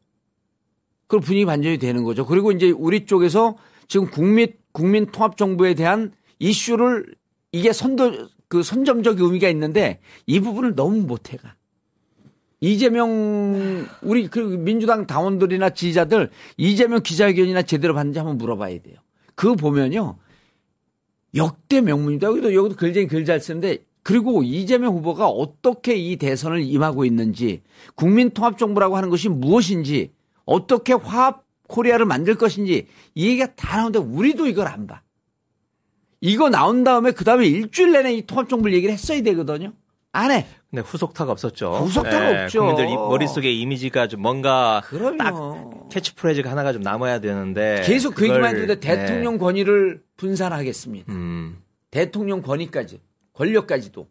[1.08, 2.28] 그 분위기 반전이 되는 거죠.
[2.28, 3.58] 그리고 이제 우리 쪽에서
[3.88, 7.16] 지금 국민 국민 통합 정부에 대한 이슈를
[7.52, 11.56] 이게 선도 그 선점적 의미가 있는데 이 부분을 너무 못해가.
[12.62, 18.98] 이재명 우리 그 민주당 당원들이나 지지자들 이재명 기자회견이나 제대로 봤는지 한번 물어봐야 돼요.
[19.34, 20.20] 그거 보면요
[21.34, 22.28] 역대 명문입니다.
[22.28, 27.62] 여기도 여기도 굉장히 글잘 쓰는데 그리고 이재명 후보가 어떻게 이 대선을 임하고 있는지
[27.96, 30.14] 국민 통합 정부라고 하는 것이 무엇인지
[30.46, 35.02] 어떻게 화합 코리아를 만들 것인지 이 얘기가 다 나오는데 우리도 이걸 안 봐.
[36.22, 39.74] 이거 나온 다음에 그 다음에 일주일 내내 이 통합 정부를 얘기를 했어야 되거든요.
[40.14, 40.46] 안 해.
[40.70, 41.74] 근데 후속타가 없었죠.
[41.74, 42.60] 후속타가 네, 없죠.
[42.62, 45.18] 국민들 이- 머릿속에 이미지가 좀 뭔가 그럼요.
[45.18, 48.80] 딱 캐치프레이즈가 하나가 좀 남아야 되는데 계속 그 얘기만 했는데 네.
[48.80, 51.12] 대통령 권위를 분산하겠습니다.
[51.12, 51.58] 음.
[51.92, 53.02] 대통령 권위까지
[53.38, 54.08] 권력까지도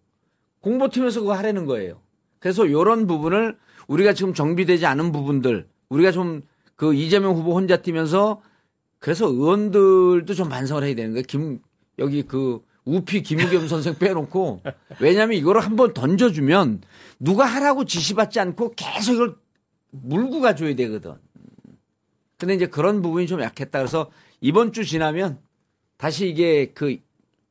[0.60, 2.00] 공보팀에서 그거 하라는 거예요.
[2.38, 3.58] 그래서 이런 부분을
[3.88, 6.42] 우리가 지금 정비되지 않은 부분들 우리가 좀
[6.76, 8.42] 그 이재명 후보 혼자 뛰면서
[8.98, 11.24] 그래서 의원들도 좀 반성을 해야 되는 거예요.
[11.26, 11.58] 김
[11.98, 14.60] 여기 그 우피 김우겸 선생 빼놓고
[15.00, 16.82] 왜냐하면 이거를 한번 던져주면
[17.18, 19.36] 누가 하라고 지시받지 않고 계속 이걸
[19.90, 21.14] 물고 가줘야 되거든.
[22.36, 23.78] 근데 이제 그런 부분이 좀 약했다.
[23.78, 24.10] 그래서
[24.42, 25.38] 이번 주 지나면
[25.96, 26.98] 다시 이게 그,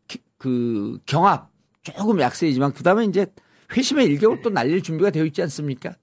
[0.07, 1.49] 기- 그 경합
[1.93, 3.27] 조금 약세이지만 그 다음에 이제
[3.75, 5.95] 회심의 일격을 또 날릴 준비가 되어 있지 않습니까?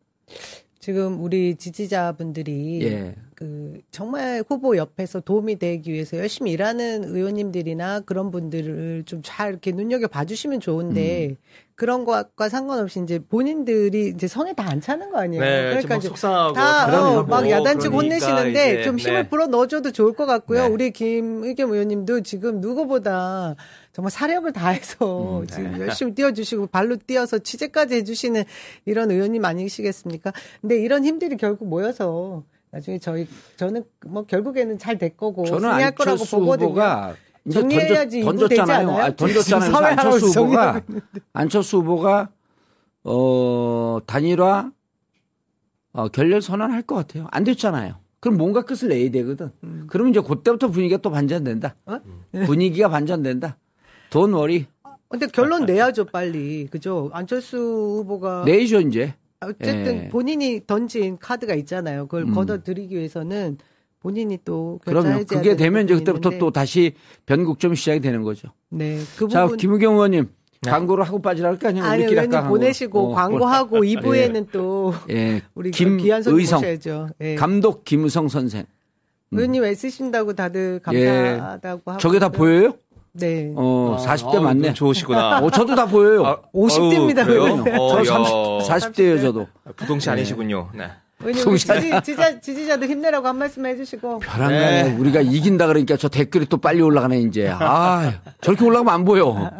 [0.81, 3.15] 지금 우리 지지자분들이 예.
[3.37, 9.71] 그 정말 후보 옆에서 도움이 되기 위해서 열심히 일하는 의원님들이나 그런 분들을 좀 잘 이렇게
[9.71, 11.37] 눈여겨 봐주시면 좋은데 음.
[11.77, 15.43] 그런 것과 상관없이 이제 본인들이 이제 성에 다 안 차는 거 아니에요.
[15.43, 19.23] 네, 그러니까 좀 이제 속상하고 다 그러고 어, 막 야단치고 그러니까 혼내시는데 이제, 좀 힘을
[19.23, 19.29] 네.
[19.29, 20.63] 불어 넣어줘도 좋을 것 같고요.
[20.63, 20.69] 네.
[20.69, 23.55] 우리 김의겸 의원님도 지금 누구보다
[23.93, 25.81] 정말 사력을 다해서 음, 지금 네.
[25.81, 28.45] 열심히 뛰어주시고 발로 뛰어서 취재까지 해주시는
[28.87, 30.33] 이런 의원님 아니시겠습니까?
[30.61, 33.27] 근데 이런 힘들이 결국 모여서 나중에 저희
[33.57, 36.75] 저는 뭐 결국에는 잘 될 거고 저는 승리할 거라고 안철수 보거든요.
[37.53, 38.89] 정리해야지 던졌, 던졌잖아요.
[38.91, 39.05] 않아요?
[39.05, 39.71] 아, 던졌잖아요.
[39.71, 40.83] 지금 안철수 후보가
[41.35, 42.29] 안철수 후보가
[43.05, 44.71] 어 단일화
[45.93, 47.27] 어, 결렬 선언할 것 같아요.
[47.31, 47.97] 안 됐잖아요.
[48.21, 49.51] 그럼 뭔가 끝을 내야 되거든.
[49.89, 51.75] 그러면 이제 그때부터 분위기가 또 반전된다.
[51.85, 51.99] 어?
[52.47, 53.59] 분위기가 반전된다.
[54.13, 54.67] 돈 워리
[55.09, 57.11] 근데 결론 내야죠 빨리 그죠?
[57.13, 59.15] 안철수 후보가 내이죠 이제.
[59.41, 60.09] 어쨌든 예.
[60.09, 62.07] 본인이 던진 카드가 있잖아요.
[62.07, 62.35] 그걸 음.
[62.35, 63.59] 걷어들이기 위해서는
[64.01, 66.39] 본인이 또 그러면 결정해야 그게 되면 이제 그때부터 있는데.
[66.39, 66.95] 또 다시
[67.27, 68.49] 변국점이 시작이 되는 거죠.
[68.69, 70.29] 네, 그 자, 부분 김우경 의원님
[70.63, 70.71] 네.
[70.71, 75.43] 광고를 하고 빠지랄까 아니면 아니 우리끼리 할까 보내시고 어, 광고하고 2부에는 또 예.
[75.55, 77.09] 우리 김의성 모셔야죠.
[77.21, 77.35] 예.
[77.35, 78.65] 감독 김의성 선생.
[79.33, 82.01] 의원님 애쓰신다고 다들 감사하다고 하고 예.
[82.01, 82.75] 저게 다 보여요?
[83.15, 83.53] 네.
[83.57, 84.61] 어, 40대 맞네.
[84.69, 85.41] 눈 좋으시구나.
[85.41, 86.25] 어, 저도 다 보여요.
[86.27, 87.43] 아, 50대 입니다, 어우, 그래요?
[87.63, 87.79] 그러면.
[87.81, 88.25] 어, 저 야.
[88.25, 89.49] 30, 40대예요, 저도.
[89.77, 90.71] 부동시 아니시군요.
[90.75, 90.91] 네.
[91.23, 94.97] 우리 지지, 지 지자, 지지자들 힘내라고 한 말씀 해주시고 벼랑간에 네.
[94.97, 97.49] 우리가 이긴다 그러니까 저 댓글이 또 빨리 올라가네, 이제.
[97.49, 99.51] 아, 저렇게 올라가면 안 보여.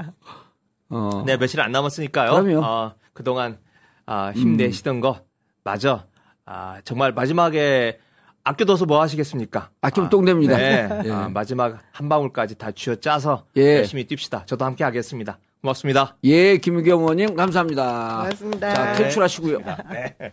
[0.89, 1.23] 어.
[1.27, 2.31] 네, 며칠 안 남았으니까요.
[2.43, 2.65] 그럼요.
[2.65, 3.59] 어, 그동안
[4.07, 5.21] 아, 힘내시던 거
[5.63, 6.07] 맞아.
[6.47, 7.99] 아, 정말 마지막에
[8.45, 9.71] 아껴둬서 뭐 하시겠습니까?
[9.81, 10.57] 아끼면 아, 똥됩니다.
[10.57, 10.89] 네.
[11.05, 11.11] 예.
[11.11, 13.79] 아, 마지막 한 방울까지 다 쥐어 짜서 예.
[13.79, 14.47] 열심히 뜁시다.
[14.47, 15.39] 저도 함께 하겠습니다.
[15.61, 16.17] 고맙습니다.
[16.25, 18.17] 예, 김우경 의원님, 감사합니다.
[18.23, 18.75] 고맙습니다.
[18.75, 19.59] 자, 퇴출하시고요.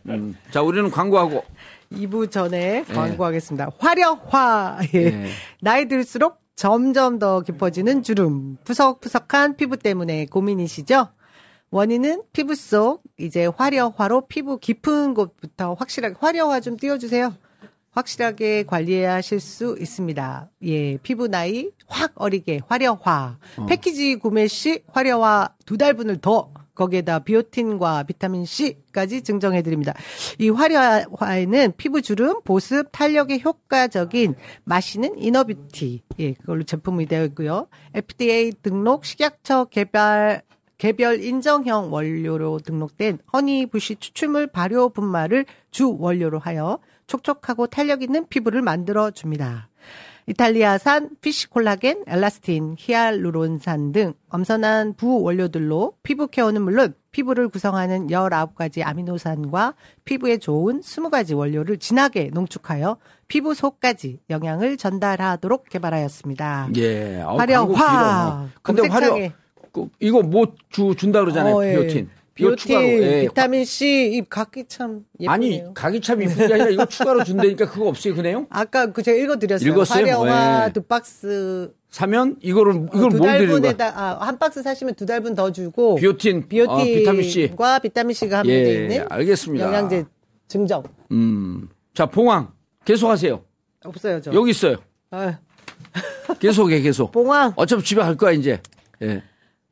[0.07, 1.43] 음, 자, 우리는 광고하고.
[1.91, 3.69] 2부 전에 광고하겠습니다.
[3.77, 4.79] 화려화.
[4.95, 4.99] 예.
[4.99, 5.27] 예.
[5.61, 8.57] 나이 들수록 점점 더 깊어지는 주름.
[8.63, 11.09] 푸석푸석한 피부 때문에 고민이시죠?
[11.71, 17.35] 원인은 피부 속 이제 화려화로 피부 깊은 곳부터 확실하게 화려화 좀 띄워주세요.
[17.99, 20.49] 확실하게 관리해야 하실 수 있습니다.
[20.63, 23.37] 예, 피부 나이 확 어리게 화려화.
[23.67, 29.93] 패키지 구매 시 화려화 두 달분을 더 거기에다 비오틴과 비타민 C까지 증정해 드립니다.
[30.37, 37.67] 이 화려화에는 피부 주름, 보습, 탄력에 효과적인 마시는 inner beauty 예, 그걸로 제품이 되어 있고요.
[37.93, 40.43] FDA 등록 식약처 개발
[40.77, 46.79] 개별 인정형 원료로 등록된 허니부시 추출물 발효 분말을 주 원료로 하여
[47.09, 49.67] 촉촉하고 탄력 있는 피부를 만들어 줍니다.
[50.27, 59.73] 이탈리아산 피시콜라겐, 엘라스틴, 히알루론산 등 엄선한 부원료들로 피부 케어는 물론 피부를 구성하는 19가지 아미노산과
[60.05, 62.97] 피부에 좋은 20가지 원료를 진하게 농축하여
[63.27, 66.69] 피부 속까지 영양을 전달하도록 개발하였습니다.
[66.75, 67.21] 예.
[67.21, 68.47] 어, 화려, 화.
[68.61, 69.31] 근데 화려,
[69.99, 71.55] 이거 뭐 주, 준다 그러잖아요.
[71.55, 71.71] 어, 예.
[71.71, 72.09] 비오틴.
[72.39, 73.21] 비오틴, 추가로, 예.
[73.27, 75.31] 비타민 C 이 각기 참 예쁘네요.
[75.31, 78.47] 아니 각이 참 이쁜 게 아니라 이거 추가로 준다니까 그거 없어요 그 내용?
[78.49, 79.69] 아까 그 제가 읽어드렸어요.
[79.69, 80.05] 읽었어요?
[80.05, 80.73] 화려화 네.
[80.73, 83.91] 두 박스 사면 이거를 이걸 어, 두뭘 드리는 거야?
[83.93, 87.51] 아, 한 박스 사시면 두 달분 더 주고 비오틴, 비오틴과 어, 비타민 C.
[87.81, 89.65] 비타민 C가 함유되어 예, 있는 알겠습니다.
[89.65, 90.05] 영양제
[90.47, 92.53] 증정 음, 자 봉황
[92.85, 93.43] 계속하세요.
[93.85, 94.33] 없어요 저.
[94.33, 94.77] 여기 있어요.
[95.11, 95.37] 아,
[96.39, 97.11] 계속해 계속.
[97.11, 98.61] 봉황 어차피 집에 갈 거야 이제.
[99.01, 99.23] 예.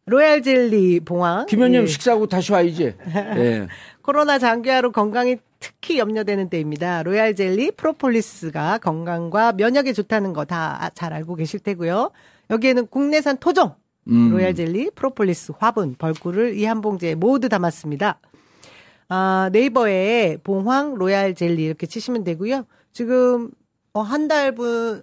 [0.08, 1.46] 로얄 젤리 봉황.
[1.48, 1.86] 김현님 예.
[1.86, 2.94] 식사하고 다시 와야지.
[3.38, 3.68] 예.
[4.02, 7.04] 코로나 장기화로 건강이 특히 염려되는 때입니다.
[7.04, 12.12] 로얄 젤리 프로폴리스가 건강과 면역에 좋다는 거 다 잘 알고 계실 테고요.
[12.50, 13.76] 여기에는 국내산 토종
[14.10, 14.30] 음.
[14.32, 18.20] 로얄 젤리, 프로폴리스, 화분, 벌꿀을 이 한 봉지에 모두 담았습니다.
[19.10, 22.66] 아, 네이버에 봉황 로얄 젤리 이렇게 치시면 되고요.
[22.94, 23.52] 지금
[23.94, 25.02] 어, 한 달분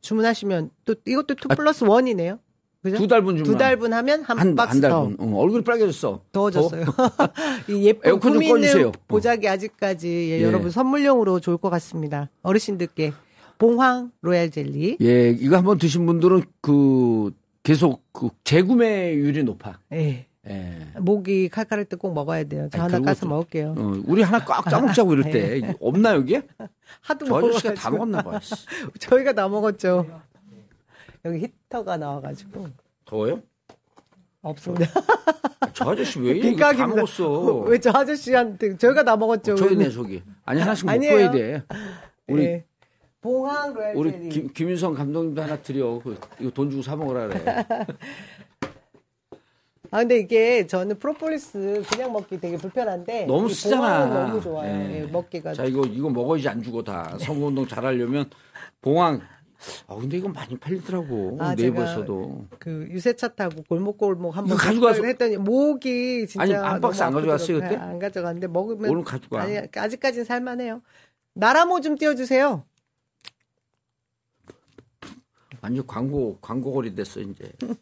[0.00, 2.40] 주문하시면 또 이것도 two plus one이네요.
[2.82, 2.96] 그죠?
[2.98, 3.52] 두 달분 주문.
[3.52, 5.16] 두 달분 하면 한, 한, 박스 한더 달분.
[5.34, 6.20] 어, 얼굴이 빨개졌어.
[6.32, 6.84] 더워졌어요.
[7.70, 8.92] 이 예쁜 에어컨 좀 품이 있는 꺼주세요.
[9.06, 10.42] 보자기 아직까지 예, 예.
[10.42, 12.28] 여러분 선물용으로 좋을 것 같습니다.
[12.42, 13.12] 어르신들께
[13.58, 14.98] 봉황 로얄 젤리.
[15.00, 17.30] 예, 이거 한번 드신 분들은 그
[17.62, 19.78] 계속 그 재구매율이 높아.
[19.92, 20.26] 예.
[20.48, 20.78] 예.
[20.98, 22.68] 목이 칼칼할 때 꼭 먹어야 돼요.
[22.72, 23.76] 저 아니, 하나 까서 또- 먹을게요.
[23.78, 26.40] 어, 우리 하나 꽉 짜먹자고 이럴 때 이게 없나 여기?
[27.00, 28.40] 하도 저 아저씨가 먹어가지고 다 먹었나 봐.
[28.42, 28.54] 씨.
[28.98, 30.04] 저희가 다 먹었죠.
[31.24, 32.66] 여기 히터가 나와가지고
[33.04, 33.42] 더워요?
[34.42, 34.86] 없습니다.
[35.72, 36.32] 저 아저씨 왜?
[36.32, 36.86] 이거 다.
[36.86, 37.60] 먹었어.
[37.60, 39.54] 왜 저 아저씨한테 저희가 다 먹었죠.
[39.54, 39.90] 네 우리는.
[39.90, 40.22] 저기.
[40.44, 40.88] 아니 하나씩.
[40.88, 41.62] 해야 돼.
[42.26, 42.64] 우리 예.
[43.20, 44.28] 봉황 로얄 우리.
[44.28, 46.00] 김, 김윤성 감독님도 하나 드려.
[46.02, 47.66] 그, 이거 돈 주고 사 먹으라 그래.
[49.92, 54.06] 아 근데 이게 저는 프로폴리스 그냥 먹기 되게 불편한데 너무 이 쓰잖아.
[54.06, 54.68] 너무 좋아요.
[54.90, 55.02] 예.
[55.02, 57.16] 예, 먹기가 자 이거 이거 먹어야지 안 죽어 다.
[57.20, 58.28] 선거운동 잘하려면
[58.80, 59.20] 봉황.
[59.86, 62.46] 아 근데 이거 많이 팔리더라고 아, 네이버에서도.
[62.58, 67.60] 그 유세차 타고 골목골목 한번 이거 가져가서- 했더니 목이 진짜 아니, 한 박스 안 가져갔어요.
[67.60, 67.76] 그때?
[67.76, 69.42] 안 가져갔는데 먹으면 오늘 가져가.
[69.42, 70.82] 아니 아직까지는 살만해요.
[71.34, 72.64] 나라모 좀 띄워주세요.
[75.60, 77.52] 완전 광고 광고거리 됐어 이제.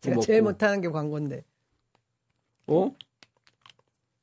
[0.00, 0.20] 제가 먹고.
[0.22, 1.44] 제일 못하는 게 광고인데
[2.68, 2.94] 어?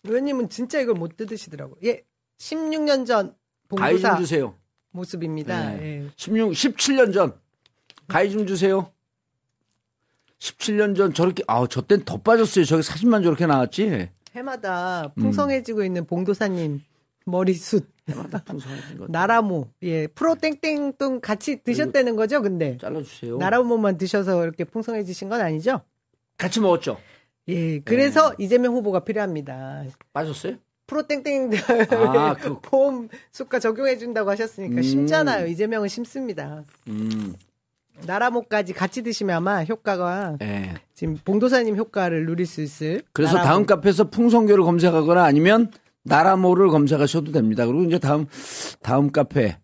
[0.03, 1.77] 의원님은 진짜 이걸 못 뜯으시더라고.
[1.83, 2.03] 예,
[2.37, 3.35] 16년 전
[3.75, 4.55] 가위 좀 봉구사 주세요.
[4.95, 5.71] 모습입니다.
[5.73, 6.03] 네.
[6.05, 6.09] 예.
[6.15, 7.33] 16, 17년 전.
[8.07, 8.91] 가위 좀 주세요.
[10.39, 12.65] 17년 전 저렇게, 아우, 저땐 더 빠졌어요.
[12.65, 14.09] 저기 사진만 저렇게 나왔지.
[14.35, 15.21] 해마다 음.
[15.21, 16.81] 풍성해지고 있는 봉도사님
[17.25, 19.07] 머리숱 해마다 풍성해진 거.
[19.09, 22.41] 나라모 예 프로 땡땡뚱 같이 드셨다는 거죠?
[22.41, 23.37] 근데 잘라주세요.
[23.37, 25.81] 나라모만 드셔서 이렇게 풍성해지신 건 아니죠?
[26.37, 26.97] 같이 먹었죠?
[27.47, 28.43] 예 그래서 네.
[28.43, 29.85] 이재명 후보가 필요합니다.
[30.11, 30.57] 빠졌어요?
[30.87, 31.51] 프로 땡땡
[31.91, 34.81] 아, 그- 보험 수가 적용해 준다고 하셨으니까 음.
[34.81, 35.47] 심잖아요.
[35.47, 36.63] 이재명은 심습니다.
[36.87, 37.33] 음,
[38.05, 40.73] 나라모까지 같이 드시면 아마 효과가 예.
[40.93, 43.01] 지금 봉도사님 효과를 누릴 수 있을.
[43.13, 43.47] 그래서 나라모.
[43.49, 45.71] 다음 카페에서 풍성교를 검색하거나 아니면
[46.03, 47.65] 나라모를 검색하셔도 됩니다.
[47.65, 48.27] 그리고 이제 다음,
[48.81, 49.57] 다음 카페.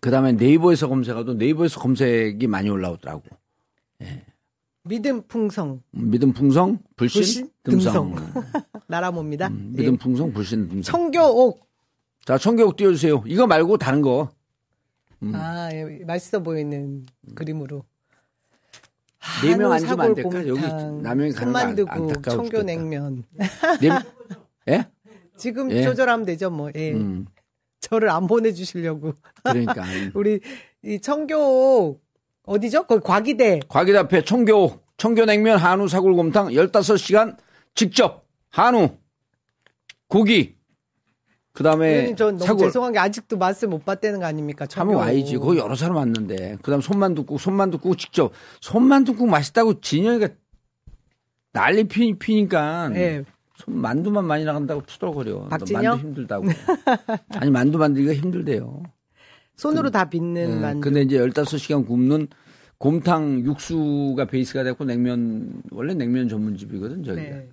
[0.00, 3.22] 그 다음에 네이버에서 검색하도 네이버에서 검색이 많이 올라오더라고.
[4.88, 8.14] 믿음 풍성 믿음 풍성, 불신, 불신, 듬성.
[8.88, 9.48] 나라모입니다.
[9.48, 9.82] 음, 예.
[9.82, 10.82] 믿음 풍성, 불신, 듬성.
[10.82, 11.68] 청교옥
[12.24, 13.22] 자, 청교육 띄워주세요.
[13.26, 14.30] 이거 말고 다른 거.
[15.22, 15.32] 음.
[15.34, 17.84] 아, 예, 맛있어 보이는 그림으로.
[19.42, 20.48] 네명 한우 앉으면 안 될까?
[20.48, 23.24] 여기 곰탕, 남영이 가는 안타까워 청교냉면.
[23.80, 23.88] 네,
[24.68, 24.86] 예?
[25.36, 25.82] 지금 예.
[25.82, 26.70] 조절하면 되죠, 뭐.
[26.74, 26.92] 예.
[26.92, 27.26] 음,
[27.80, 29.14] 저를 안 보내주시려고.
[29.42, 29.84] 그러니까.
[30.14, 30.40] 우리
[30.82, 32.00] 이 청교
[32.48, 32.84] 어디죠?
[32.84, 33.60] 거기 과기대.
[33.68, 37.36] 과기대 앞에 청교, 청교냉면, 한우, 사골곰탕 15시간
[37.74, 38.96] 직접 한우,
[40.08, 40.56] 고기,
[41.52, 42.66] 그 다음에 전 너무 사골.
[42.66, 44.64] 죄송한 게 아직도 맛을 못 봤다는 거 아닙니까?
[44.66, 44.96] 청교.
[44.96, 45.38] 와야지.
[45.38, 46.58] 거기 여러 사람 왔는데.
[46.62, 48.30] 그 다음 손만두국, 손만두국 직접.
[48.60, 50.28] 손만두국 맛있다고 진영이가
[51.52, 52.92] 난리 피, 피니까.
[52.94, 53.24] 예.
[53.56, 55.32] 손 만두만 많이 나간다고 투덜거려.
[55.32, 55.82] 너 박진영?
[55.82, 56.46] 만두 힘들다고.
[57.30, 58.84] 아니, 만두 만들기가 힘들대요.
[59.58, 60.80] 손으로 다 빚는 예, 만두.
[60.80, 62.28] 근데 이제 15시간 굽는
[62.78, 67.22] 곰탕 육수가 베이스가 됐고 냉면, 원래 냉면 전문집이거든, 저기가.
[67.22, 67.48] 네.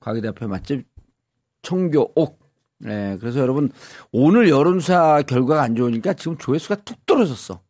[0.00, 0.84] 과기대 앞에 맛집
[1.62, 2.40] 청교옥.
[2.78, 3.70] 네, 그래서 여러분
[4.10, 7.60] 오늘 여론조사 결과가 안 좋으니까 지금 조회수가 툭 떨어졌어.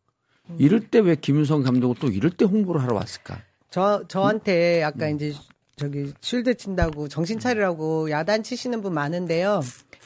[0.58, 3.38] 이럴 때 왜 김윤성 감독은 또 이럴 때 홍보를 하러 왔을까?
[3.70, 5.16] 저 저한테 아까 음.
[5.16, 5.32] 이제
[5.74, 9.60] 저기 쉴드 친다고 정신 차리라고 야단 치시는 분 많은데요.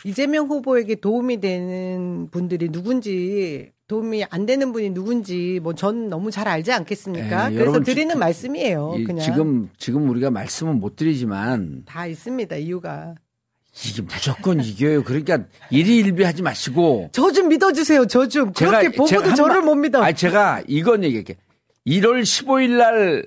[0.05, 6.49] 이재명 후보에게 도움이 되는 분들이 누군지 도움이 안 되는 분이 누군지 뭐 전 너무 잘
[6.49, 7.53] 알지 않겠습니까?
[7.53, 8.95] 예, 그래서 드리는 지- 말씀이에요.
[8.99, 12.57] 이- 어, 그냥 지금 지금 우리가 말씀은 못 드리지만 다 있습니다.
[12.57, 13.14] 이유가
[13.85, 15.03] 이게 무조건 이겨요.
[15.05, 18.07] 그러니까 일희일비하지 마시고 저 좀 믿어주세요.
[18.07, 20.03] 저좀 제가 그렇게 보고도 제가 한 저를 마- 못 믿어.
[20.03, 21.37] 아니 제가 이건 얘기할게.
[21.87, 23.26] 1월 15일 날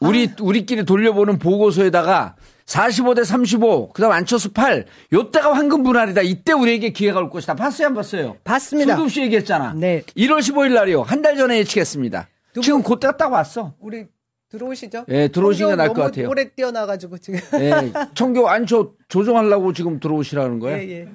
[0.00, 2.36] 우리 우리끼리 돌려보는 보고서에다가
[2.66, 4.86] 45대 35, 그 다음 안철수 8.
[5.12, 6.22] 요때가 황금 분할이다.
[6.22, 7.54] 이때 우리에게 기회가 올 것이다.
[7.54, 8.36] 봤어요, 안 봤어요?
[8.44, 8.94] 봤습니다.
[8.94, 9.74] 수도 없이 얘기했잖아.
[9.76, 10.02] 네.
[10.16, 11.02] 1월 15일 날이요.
[11.02, 12.28] 한 달 전에 예측했습니다.
[12.62, 13.74] 지금 그때가 딱 왔어.
[13.80, 14.06] 우리
[14.50, 15.06] 들어오시죠?
[15.08, 16.28] 예, 들어오시는 게 나을 것 너무 같아요.
[16.28, 17.40] 오래 뛰어나가지고 지금.
[17.60, 20.78] 예, 청교 안초 조정하려고 지금 들어오시라는 거예요.
[20.78, 21.08] 예, 예.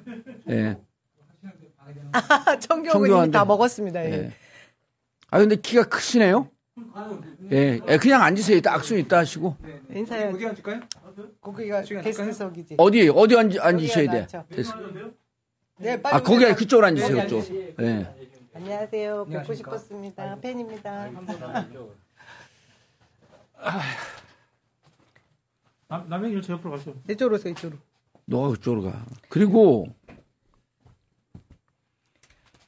[0.50, 0.76] 예.
[2.12, 3.30] 아, 청경은 이미.
[3.30, 4.04] 다 먹었습니다.
[4.04, 4.12] 예.
[4.12, 4.32] 예.
[5.30, 6.48] 아 근데 키가 크시네요.
[7.52, 8.56] 예, 예, 그냥 앉으세요.
[8.58, 9.56] 이따 악수 있다 하시고
[9.92, 10.34] 인사해야지.
[10.36, 10.80] 어디 앉을까요?
[11.40, 12.74] 거기가 게스트석이지.
[12.78, 14.26] 어디 어디 앉, 앉으셔야 돼.
[14.48, 14.74] 됐어.
[15.78, 16.54] 네, 빨리 아 거기 오세요.
[16.54, 17.16] 그쪽으로 앉으세요.
[17.16, 17.36] 거기 그쪽.
[17.38, 17.68] 앉으세요.
[17.80, 18.14] 예.
[18.54, 19.26] 안녕하세요.
[19.26, 19.54] 뵙고.
[19.54, 20.38] 싶었습니다.
[20.40, 21.10] 팬입니다.
[25.88, 26.94] 남, 남영일 저 옆으로 가시죠.
[27.08, 27.52] 이쪽으로 오세요.
[27.52, 27.78] 이쪽으로.
[28.26, 29.04] 너가 그쪽으로 가.
[29.28, 29.86] 그리고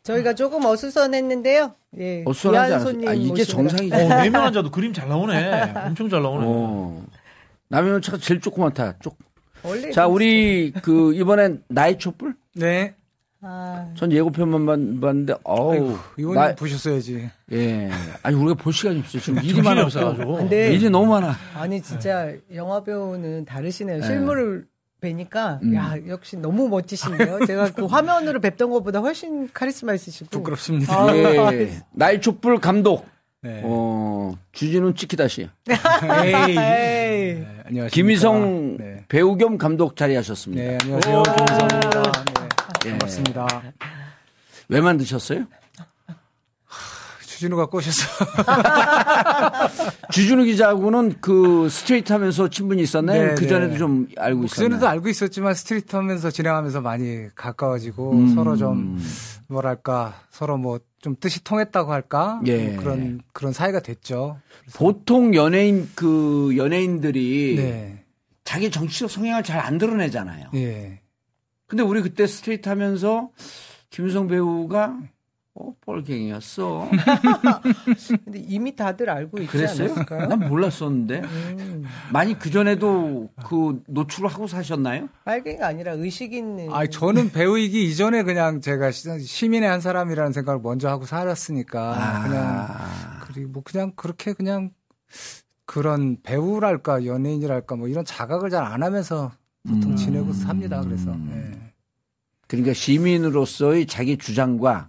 [0.02, 1.74] 저희가 조금 어수선했는데요.
[1.98, 2.24] 예.
[2.26, 2.90] 어수선하지 않았어.
[2.90, 3.68] 손님 아 이게 모시느라.
[3.68, 3.94] 정상이지.
[3.94, 5.72] 어, 네명 앉아도 그림 잘 나오네.
[5.86, 6.44] 엄청 잘 나오네.
[6.48, 7.04] 어.
[7.68, 8.98] 남의 차가 제일 조그맣다.
[8.98, 9.16] 쪽.
[9.62, 12.34] 원래 자, 우리 그 이번엔 나의 촛불?
[12.56, 12.94] 네.
[13.44, 15.96] 아, 전 예고편만 봤- 봤는데 어우.
[16.16, 17.28] 이거는 나- 보셨어야지.
[17.52, 17.90] 예.
[18.22, 19.22] 아니 우리가 볼 시간이 없어요.
[19.22, 20.36] 지금 일이 많아 없어가지고.
[20.36, 21.34] 근데 일이 너무 많아.
[21.54, 24.00] 아니 진짜 영화 배우는 다르시네요.
[24.00, 24.06] 네.
[24.06, 24.66] 실물을
[25.12, 25.74] 뵈니까 음.
[25.74, 27.44] 야 역시 너무 멋지신데요.
[27.44, 30.94] 제가 그 화면으로 뵙던 것보다 훨씬 카리스마 있으시고 부끄럽습니다.
[30.94, 31.14] 아,
[31.52, 31.82] 예.
[31.92, 33.06] 나의 촛불 감독.
[33.42, 33.60] 네.
[33.64, 35.48] 어, 주진우 치키다시.
[35.68, 35.76] 에이.
[36.28, 36.54] 에이.
[36.54, 37.88] 네, 안녕하십니까.
[37.88, 39.04] 김희성 네.
[39.08, 40.62] 배우 겸 감독 자리하셨습니다.
[40.62, 41.22] 네, 안녕하세요.
[41.24, 42.02] 김희성입니다.
[42.02, 42.86] 네.
[42.86, 42.90] 예.
[42.90, 43.62] 반갑습니다.
[44.68, 45.46] 왜 만드셨어요?
[47.42, 48.06] 주진우가 꼬셔서.
[50.12, 53.28] 주진우 기자하고는 그 스트레이트 하면서 친분이 있었나요?
[53.28, 53.78] 네, 그 전에도 네.
[53.78, 54.68] 좀 알고 그 있었나요?
[54.70, 58.34] 전에도 알고 있었지만 스트레이트 하면서 진행하면서 많이 가까워지고 음.
[58.34, 58.98] 서로 좀
[59.48, 62.68] 뭐랄까 서로 뭐 좀 뜻이 통했다고 할까 예.
[62.68, 64.38] 뭐 그런 그런 사이가 됐죠.
[64.76, 68.04] 보통 연예인 그 연예인들이 네,
[68.44, 70.50] 자기 정치적 성향을 잘 안 드러내잖아요.
[70.54, 71.00] 예.
[71.66, 73.30] 근데 우리 그때 스트레이트 하면서
[73.90, 74.96] 김의성 배우가
[75.54, 76.88] 어, 뻘갱이였어.
[78.24, 79.88] 근데 이미 다들 알고 있지 그랬어요?
[79.90, 80.26] 않았을까요?
[80.28, 81.20] 난 몰랐었는데.
[81.20, 85.08] 음, 많이 그 전에도 그 노출을 하고 사셨나요?
[85.24, 86.72] 빨갱이가 아니라 의식 있는.
[86.72, 92.22] 아, 저는 배우이기 이전에 그냥 제가 시- 시민의 한 사람이라는 생각을 먼저 하고 살았으니까 아.
[92.22, 92.68] 그냥
[93.26, 94.70] 그리고 뭐 그냥 그렇게 그냥
[95.66, 99.32] 그런 배우랄까 연예인이랄까 뭐 이런 자각을 잘 안 하면서
[99.68, 99.96] 보통 음.
[99.96, 100.80] 지내고 삽니다.
[100.80, 101.52] 그래서 예.
[102.48, 104.88] 그러니까 시민으로서의 자기 주장과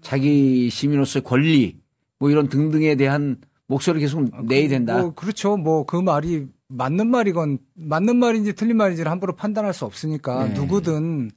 [0.00, 1.76] 자기 시민으로서의 권리
[2.18, 3.36] 뭐 이런 등등에 대한
[3.66, 4.98] 목소리를 계속 내야 된다.
[4.98, 5.56] 뭐 그렇죠.
[5.56, 10.54] 뭐 그 말이 맞는 말이건 맞는 말인지 틀린 말인지를 함부로 판단할 수 없으니까 네.
[10.54, 11.30] 누구든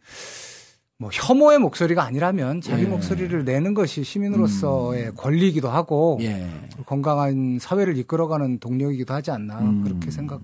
[0.97, 2.89] 뭐 혐오의 목소리가 아니라면 자기 네.
[2.89, 6.47] 목소리를 내는 것이 시민으로서의 권리이기도 하고 예.
[6.86, 9.84] 건강한 사회를 이끌어가는 동력이기도 하지 않나 음.
[9.84, 10.41] 그렇게 생각.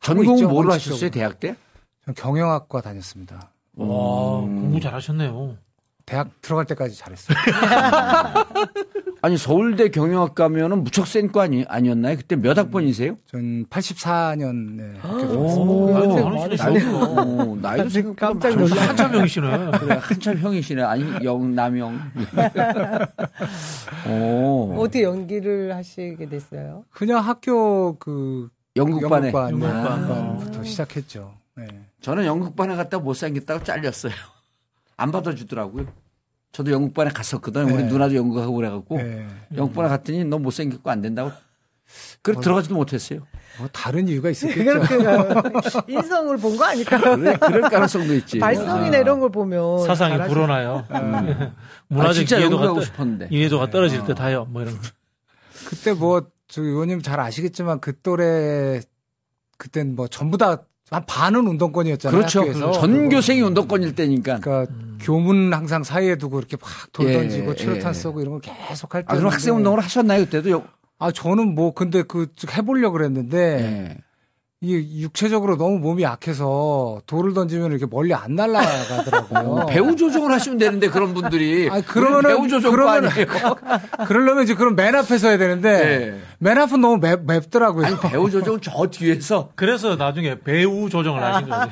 [0.00, 0.72] 전공 있죠, 뭐로.
[0.72, 1.10] 하셨어요?
[1.10, 1.56] 대학 때?
[2.04, 3.52] 전 경영학과 다녔습니다.
[3.76, 5.56] 와, 공부 잘하셨네요.
[6.06, 7.36] 대학 들어갈 때까지 잘했어요.
[9.22, 12.16] 아니 서울대 경영학과면은 무척 센 거 아니 아니었나요?
[12.16, 13.16] 그때 몇 학번이세요?
[13.26, 16.70] 전 84년 네, 학교 오, 들어갔습니다.
[17.60, 17.86] 나이도.
[17.86, 18.54] 어, 생각보다 깜짝.
[18.54, 18.80] 놀랐어요.
[18.88, 19.70] 한참 형이시네.
[19.80, 20.82] 그래 한참 형이시네.
[20.82, 22.00] 아니 영남형.
[24.08, 24.74] 오.
[24.78, 26.84] 어떻게 연기를 하시게 됐어요?
[26.92, 29.28] 그냥 학교 그 연극반에.
[29.32, 30.02] 연극반, 네, 연극반.
[30.02, 31.34] 연극반부터 시작했죠.
[31.56, 31.66] 네.
[32.00, 34.12] 저는 연극반에 갔다 못 생겼다고 잘렸어요.
[34.96, 35.86] 안 받아주더라고요.
[36.52, 37.66] 저도 연극반에 갔었거든요.
[37.66, 37.88] 우리 네.
[37.88, 39.26] 누나도 연극하고 그래갖고 네.
[39.54, 41.30] 연극반에 갔더니 너 못생겼고 안 된다고.
[42.22, 43.20] 그래 들어가지도 못했어요.
[43.58, 44.80] 뭐 다른 이유가 있었겠죠.
[45.86, 46.98] 인성을 본 거 아닐까?
[46.98, 48.38] 그래, 그럴 가능성도 있지.
[48.38, 50.84] 발성이나 이런 걸 보면 사상이 불어나요.
[50.88, 51.52] 아,
[51.88, 53.28] 문화적 진짜 이해도가, 떠, 싶었는데.
[53.30, 54.46] 이해도가 떨어질 듯 하여.
[54.50, 54.80] 뭐 이런 거.
[55.68, 58.80] 그때 뭐, 저 의원님 잘 아시겠지만 그 또래,
[59.58, 62.16] 그땐 뭐 전부 다 한 반은 운동권이었잖아요.
[62.16, 62.40] 그렇죠.
[62.42, 62.70] 학교에서.
[62.72, 64.38] 전교생이 운동권일 때니까.
[64.38, 67.92] 그러니까 교문 항상 사이에 두고 이렇게 막돌 예, 던지고 최루탄 예.
[67.94, 69.06] 쏘고 이런 걸 계속 할 때.
[69.10, 70.24] 아, 그럼 학생 운동을 하셨나요?
[70.24, 70.50] 그때도?
[70.50, 70.64] 요-
[70.98, 72.26] 아, 저는 뭐 근데 그
[72.56, 73.98] 해보려고 그랬는데 예.
[74.62, 79.38] 이게 육체적으로 너무 몸이 약해서 돌을 던지면 이렇게 멀리 안 날아가더라고요.
[79.52, 81.68] 어, 배우 조정을 하시면 되는데 그런 분들이.
[81.70, 82.40] 아니, 그러면은- 배우
[82.72, 83.26] 그러면은- 아니에요.
[84.08, 86.20] 그러려면 이제 그럼 맨 앞에서 해야 되는데 예.
[86.38, 87.84] 맨 앞은 너무 맵, 맵더라고요.
[87.86, 91.70] 아니 배우 조정은 저 뒤에서 그래서 나중에 배우 조정을 하신 거죠.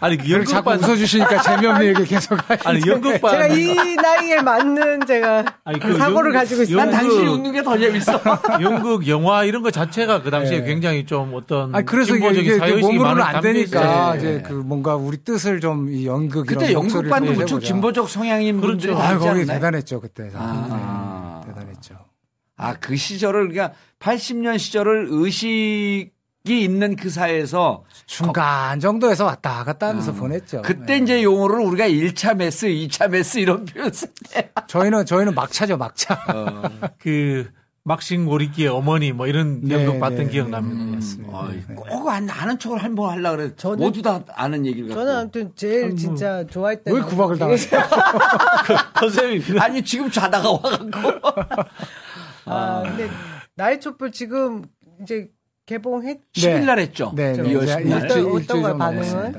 [0.00, 0.78] 아니, 자꾸 연극반.
[0.78, 2.68] 웃어주시니까 재미없는 얘기 계속 하시는데.
[2.68, 3.32] 아니, 연극반.
[3.32, 6.76] 제가 이 나이에 맞는 제가 아니, 그그 사고를 연극- 가지고 있어요.
[6.76, 8.20] 난 당신이 웃는 게 더 재밌어.
[8.60, 10.66] 연극, 영화 이런 거 자체가 그 당시에 네.
[10.66, 11.74] 굉장히 좀 어떤.
[11.74, 14.16] 아니 그래서 이게, 진보적인 이게 몸으로는 안 되니까 담겨 있어요.
[14.18, 17.66] 이제 그 뭔가 우리 뜻을 좀 이 연극 그때 연극 반도 좀 무척 내보자.
[17.66, 18.72] 진보적 성향인 그렇죠.
[18.78, 19.46] 분들이 아 거기 않나요?
[19.46, 20.30] 대단했죠 그때.
[20.34, 21.42] 아.
[21.46, 21.94] 네, 대단했죠.
[22.56, 26.12] 아, 그 시절을, 그러니까 80년 시절을 의식
[26.46, 30.14] 이 있는 그 사회에서 중간 정도에서 왔다 갔다 하면서 어.
[30.14, 30.60] 보냈죠.
[30.62, 30.98] 그때 네.
[30.98, 34.50] 이제 용어를 우리가 1차 메스, 2차 메스 이런 표현 쓸 때.
[34.68, 36.18] 저희는 저희는 막차죠, 막차.
[36.98, 37.50] 그
[37.84, 40.52] 막신고리끼의 어머니 뭐 이런 네, 연극 봤던 네, 기억 네.
[40.52, 40.94] 납니다.
[40.96, 41.38] 맞습니다.
[41.38, 43.50] 어이, 꼭 안, 아는 척을 한 번 하려고 그래.
[43.56, 45.02] 저는- 모두 다 아는 얘기를 갖고.
[45.04, 47.80] 저는 아무튼 제일 진짜 좋아했던 왜 구박을 당하세요?
[48.98, 51.30] 선생님이 아니, 지금 자다가 와갖고.
[52.46, 53.08] 아, 근데
[53.54, 54.62] 나의 촛불 지금
[55.02, 55.28] 이제
[55.66, 57.12] 개봉했 10일 날 했죠.
[57.14, 57.42] 네, 네.
[57.42, 58.04] 2월 이제 10일 날.
[58.06, 59.34] 어떤 정도 반응은?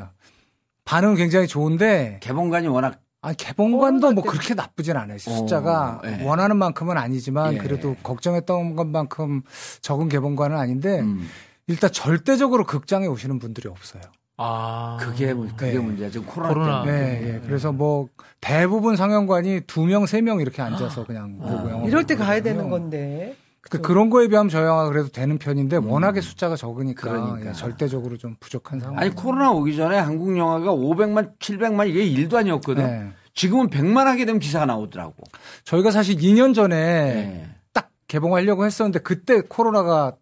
[0.85, 5.17] 반응은 굉장히 좋은데 개봉관이 워낙 아, 개봉관도 뭐 때- 그렇게 나쁘진 않아요.
[5.17, 6.23] 숫자가 어, 예.
[6.23, 7.57] 원하는 만큼은 아니지만 예.
[7.57, 9.41] 그래도 걱정했던 것만큼
[9.81, 11.27] 적은 개봉관은 아닌데 음,
[11.65, 14.03] 일단 절대적으로 극장에 오시는 분들이 없어요.
[14.37, 15.79] 아 그게 문- 그게 네.
[15.79, 16.09] 문제야.
[16.11, 16.83] 지금 코로나, 코로나.
[16.83, 17.01] 때문에.
[17.19, 17.39] 네, 예.
[17.45, 18.09] 그래서 뭐
[18.41, 21.47] 대부분 상영관이 두 명, 세 명 이렇게 앉아서 그냥 아.
[21.49, 22.15] 보고 영화 이럴 때.
[22.15, 23.35] 가야 되는 건데.
[23.69, 27.23] 근데 그런 거에 비하면 저 영화 그래도 되는 편인데 워낙에 숫자가 적으니까 음.
[27.25, 27.49] 그러니까.
[27.49, 28.99] 예, 절대적으로 좀 부족한 상황.
[28.99, 32.85] 아니 코로나 오기 전에 한국 영화가 500만, 700만 이게 일도 아니었거든.
[32.85, 33.11] 네.
[33.33, 35.15] 지금은 100만 하게 되면 기사가 나오더라고.
[35.63, 37.49] 저희가 사실 2년 전에 네.
[37.73, 40.15] 딱 개봉하려고 했었는데 그때 코로나가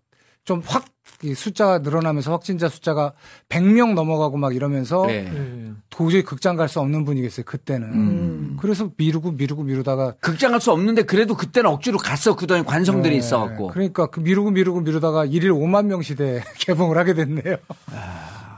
[0.46, 0.86] 좀 확
[1.36, 3.14] 숫자가 늘어나면서 확진자 숫자가
[3.50, 5.26] 100명 넘어가고 막 이러면서 네.
[5.26, 5.72] 예.
[5.90, 7.88] 도저히 극장 갈 수 없는 분위기였어요 그때는.
[7.94, 8.58] 음.
[8.60, 12.64] 그래서 미루고 미루고 미루다가 극장 갈 수 없는데 그래도 그때는 억지로 갔었거든.
[12.66, 13.68] 관성들이 네, 있어 갖고.
[13.68, 17.58] 그러니까 그 미루고 미루고 미루다가 1일 5만 명 시대 개봉을 하게 됐네요.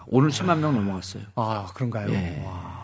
[0.08, 1.24] 오늘 10만 명 넘어갔어요.
[1.36, 2.12] 아 그런가요?
[2.12, 2.44] 예.
[2.46, 2.76] 와.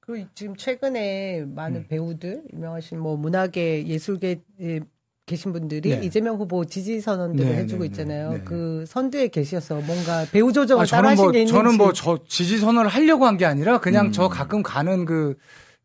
[0.00, 1.86] 그리고 지금 최근에 많은 음.
[1.88, 4.80] 배우들, 유명하신 뭐 문화계, 예술계 에
[5.26, 6.00] 계신 분들이 네.
[6.04, 8.30] 이재명 후보 지지 선언들을 네, 해주고 네, 있잖아요.
[8.32, 8.44] 네, 네.
[8.44, 11.52] 그 선두에 계셔서 뭔가 배우 조정을 아, 따라 저는 하신 뭐게 있는지.
[11.52, 14.12] 저는 뭐 저 지지 선언을 하려고 한 게 아니라 그냥 음.
[14.12, 15.36] 저 가끔 가는 그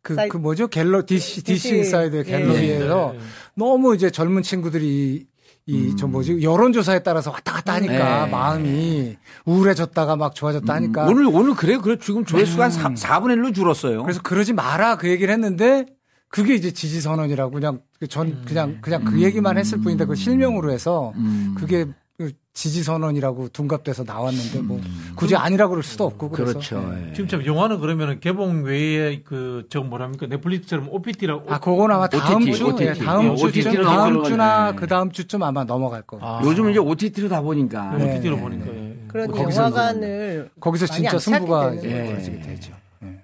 [0.02, 0.68] 그, 사이- 그 뭐죠?
[0.68, 1.78] 갤러, DC, DC DC.
[1.78, 2.24] 인사이드 예.
[2.24, 3.14] 갤러리에서.
[3.56, 5.28] 너무 이제 젊은 친구들이
[5.70, 6.42] 이, 저 뭐지?
[6.42, 8.32] 여론조사에 따라서 왔다 갔다 하니까 네.
[8.32, 11.06] 마음이 우울해졌다가 막 좋아졌다 하니까.
[11.08, 11.82] 오늘 오늘 그래요.
[11.82, 14.02] 그래 지금 조회수가 한 4, 4분의 1로 줄었어요.
[14.04, 15.86] 그래서 그러지 마라 그 얘기를 했는데
[16.30, 21.14] 그게 이제 지지 선언이라고 그냥 그전 그냥 그냥 그 얘기만 했을 뿐인데 그 실명으로 해서
[21.16, 21.56] 음.
[21.58, 21.86] 그게
[22.18, 24.82] 그 지지 선언이라고 둔갑돼서 나왔는데 뭐
[25.16, 26.82] 굳이 아니라고 그럴 수도 없고 그래서 그렇죠.
[26.82, 27.10] 네.
[27.10, 27.14] 예.
[27.14, 32.54] 지금 참 영화는 그러면 개봉 외에 그저 뭐랍니까 넷플릭스처럼 OPT라고 아, 그건 아마 다음 OTT,
[32.54, 32.84] 주, OTT.
[32.86, 34.24] 예, 다음 어, 주쯤, OTT 로 다음.
[34.24, 36.26] 주나 그 다음 주쯤 아마 넘어갈 거예요.
[36.26, 37.96] 아, 요즘 이제 OTT로 다 보니까.
[37.96, 38.16] 네.
[38.16, 38.98] OTT로 보니까 예.
[39.08, 42.18] 그런 거기서 영화관을 거기서 진짜 승부가 예.
[42.42, 42.74] 되죠.
[43.04, 43.22] 예.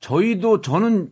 [0.00, 1.10] 저희도 저는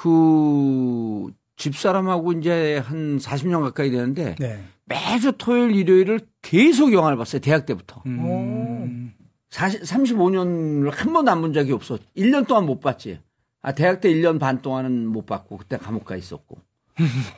[0.00, 4.60] 그 집사람하고 이제 한 40년 가까이 되는데 네.
[4.86, 7.40] 매주 토요일 일요일을 계속 영화를 봤어요.
[7.40, 8.02] 대학 때부터.
[8.06, 9.12] 음.
[9.50, 11.98] 40, 35년을 한 번도 안 본 적이 없어.
[12.16, 13.20] 1년 동안 못 봤지.
[13.62, 16.56] 아, 대학 때 1년 반 동안은 못 봤고, 그때 감옥 가 있었고.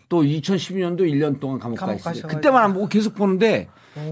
[0.08, 2.12] 또 2012년도 1년 동안 감옥, 가 감옥 있어요.
[2.12, 2.28] 가셔가지고.
[2.28, 3.68] 그때만 안 보고 계속 보는데,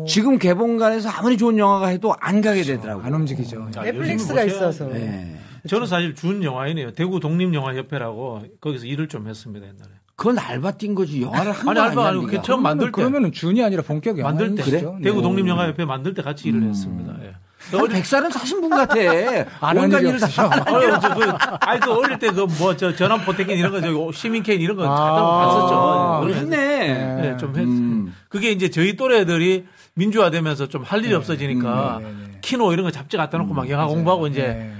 [0.09, 3.05] 지금 개봉관에서 아무리 좋은 영화가 해도 안 가게 되더라고요.
[3.05, 3.68] 안 움직이죠.
[3.76, 4.90] 아, 넷플릭스가 보셔야- 있어서.
[4.96, 5.36] 예.
[5.68, 6.92] 저는 사실 준 영화인이에요.
[6.92, 9.90] 대구 독립영화협회라고 거기서 일을 좀 했습니다 옛날에.
[10.16, 11.22] 그건 알바 뛴 거지.
[11.22, 12.08] 영화를 한 아니, 거 알바 아니야.
[12.20, 12.26] 아니고.
[12.26, 12.92] 그 처음 만들 때.
[12.92, 14.80] 그러면은 준이 아니라 본격 영화 만들 때 그래?
[15.02, 15.22] 대구 네.
[15.22, 17.14] 독립영화협회 만들 때 같이 일을 했습니다.
[17.24, 17.32] 예.
[17.72, 18.94] 한 백살은 사신 분 같아.
[19.76, 20.26] 온갖 일을 다.
[20.46, 21.24] 어, 저, 그,
[21.61, 24.76] 아니, 그 어릴 때 그 뭐, 저, 전환 포테킨 이런 거, 저, 시민 케인 이런
[24.76, 24.96] 거 아.
[24.96, 26.34] 찾아서 봤었죠.
[26.40, 27.32] 했네.
[27.32, 28.14] 예, 좀 했, 음.
[28.28, 32.38] 그게 이제 저희 또래들이 민주화되면서 좀 할 일이 없어지니까 네, 네, 네.
[32.40, 34.80] 키노 이런 거 잡지 갖다 놓고 막 영화 공부하고 이제 네, 네.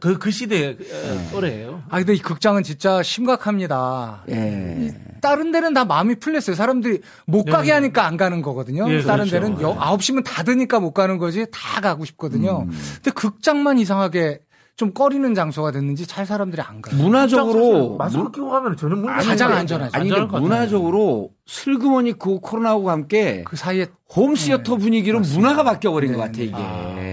[0.00, 1.82] 그, 그 시대의 어, 또래예요.
[1.88, 4.24] 아 근데 이 극장은 진짜 심각합니다.
[4.30, 4.94] 예.
[5.20, 6.54] 다른 데는 다 마음이 풀렸어요.
[6.56, 7.52] 사람들이 못 네.
[7.52, 8.90] 가게 하니까 안 가는 거거든요.
[8.90, 9.46] 예, 다른 그렇죠.
[9.46, 12.62] 데는 여, 9시면 닫으니까 못 가는 거지 다 가고 싶거든요.
[12.62, 12.78] 음.
[12.96, 14.40] 근데 극장만 이상하게
[14.78, 16.96] 좀 꺼리는 장소가 됐는지 잘 사람들이 안 가요.
[17.02, 19.90] 문화적으로 마스크 끼고 가면 전혀 문 가장 안전하죠.
[19.98, 26.18] 아니 근데 문화적으로 슬그머니 그 코로나하고 함께 그 사이에 홈시어터 분위기로 문화가 바뀌어 버린 것
[26.18, 27.02] 네, 같아 이게.
[27.02, 27.07] 예,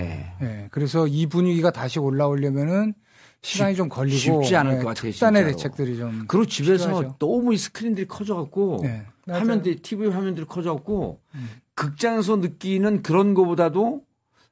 [0.76, 2.96] 그래서 이 분위기가 다시 올라오려면은
[3.42, 5.56] 시간이 좀 걸리고 쉽지 않을 예, 것 같아요, 특단의 진짜로.
[5.56, 7.16] 대책들이 좀 그리고 집에서 필요하죠.
[7.18, 9.06] 너무 이 스크린들이 커져갖고 예.
[9.26, 9.40] 맞아요.
[9.40, 11.50] 화면들이 TV 화면들이 커져갖고 음.
[11.76, 14.02] 극장에서 느끼는 그런 거보다도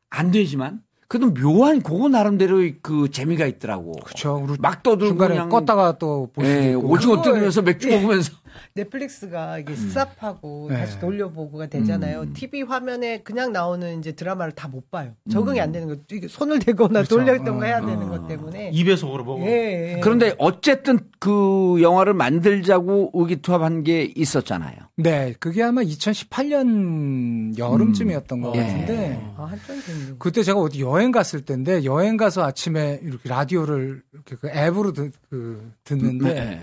[0.10, 3.92] 안 되지만 그래도 묘한 그거 나름대로의 그 재미가 있더라고.
[3.92, 4.48] 그렇죠.
[4.60, 6.88] 막 떠들고 중간에 그냥 껐다가 또볼 수도 예, 있고.
[6.88, 7.98] 오징어 뜯으면서 맥주 예.
[7.98, 8.32] 먹으면서
[8.76, 10.78] 넷플릭스가 이게 스탑하고 네.
[10.78, 12.22] 다시 돌려보고가 되잖아요.
[12.22, 12.34] 음.
[12.34, 15.12] TV 화면에 그냥 나오는 이제 드라마를 다 못 봐요.
[15.30, 15.96] 적응이 안 되는 거.
[16.12, 17.18] 이게 손을 대거나 그렇죠.
[17.18, 18.10] 돌렸던가 해야 어, 되는 어.
[18.10, 18.72] 것 때문에.
[18.74, 19.46] 입에속으로 보고.
[19.46, 20.00] 예, 예.
[20.02, 24.76] 그런데 어쨌든 그 영화를 만들자고 의기투합한 게 있었잖아요.
[24.98, 28.60] 네, 그게 아마 2018년 여름쯤이었던 것 음.
[28.60, 30.16] 같은데 아, 한참 됐네.
[30.20, 35.12] 그때 제가 어디 여행 갔을 때인데 여행 가서 아침에 이렇게 라디오를 이렇게 그 앱으로 듣,
[35.30, 36.62] 그 듣는데 네.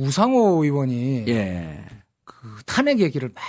[0.00, 1.84] 우상호 의원이 예.
[2.24, 2.34] 그
[2.66, 3.42] 탄핵 얘기를 막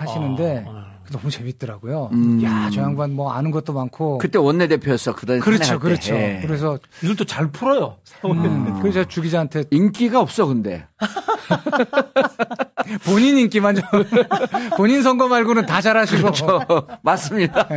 [0.00, 0.84] 하시는데 어, 어.
[1.10, 2.10] 너무 재밌더라고요.
[2.12, 2.42] 음.
[2.44, 4.18] 야, 저 양반 뭐 아는 것도 많고.
[4.18, 5.14] 그때 원내대표였어.
[5.14, 5.88] 그다음에 그렇죠, 탄핵할 때.
[5.88, 6.14] 그렇죠.
[6.14, 6.38] 예.
[6.42, 7.96] 그래서 이걸 또 잘 풀어요.
[8.26, 10.86] 음, 그래서 주 기자한테 인기가 없어 근데.
[13.04, 13.84] 본인 인기만 좀
[14.76, 16.20] 본인 선거 말고는 다 잘하시고.
[16.22, 16.60] 그렇죠.
[17.02, 17.66] 맞습니다.
[17.72, 17.76] 예.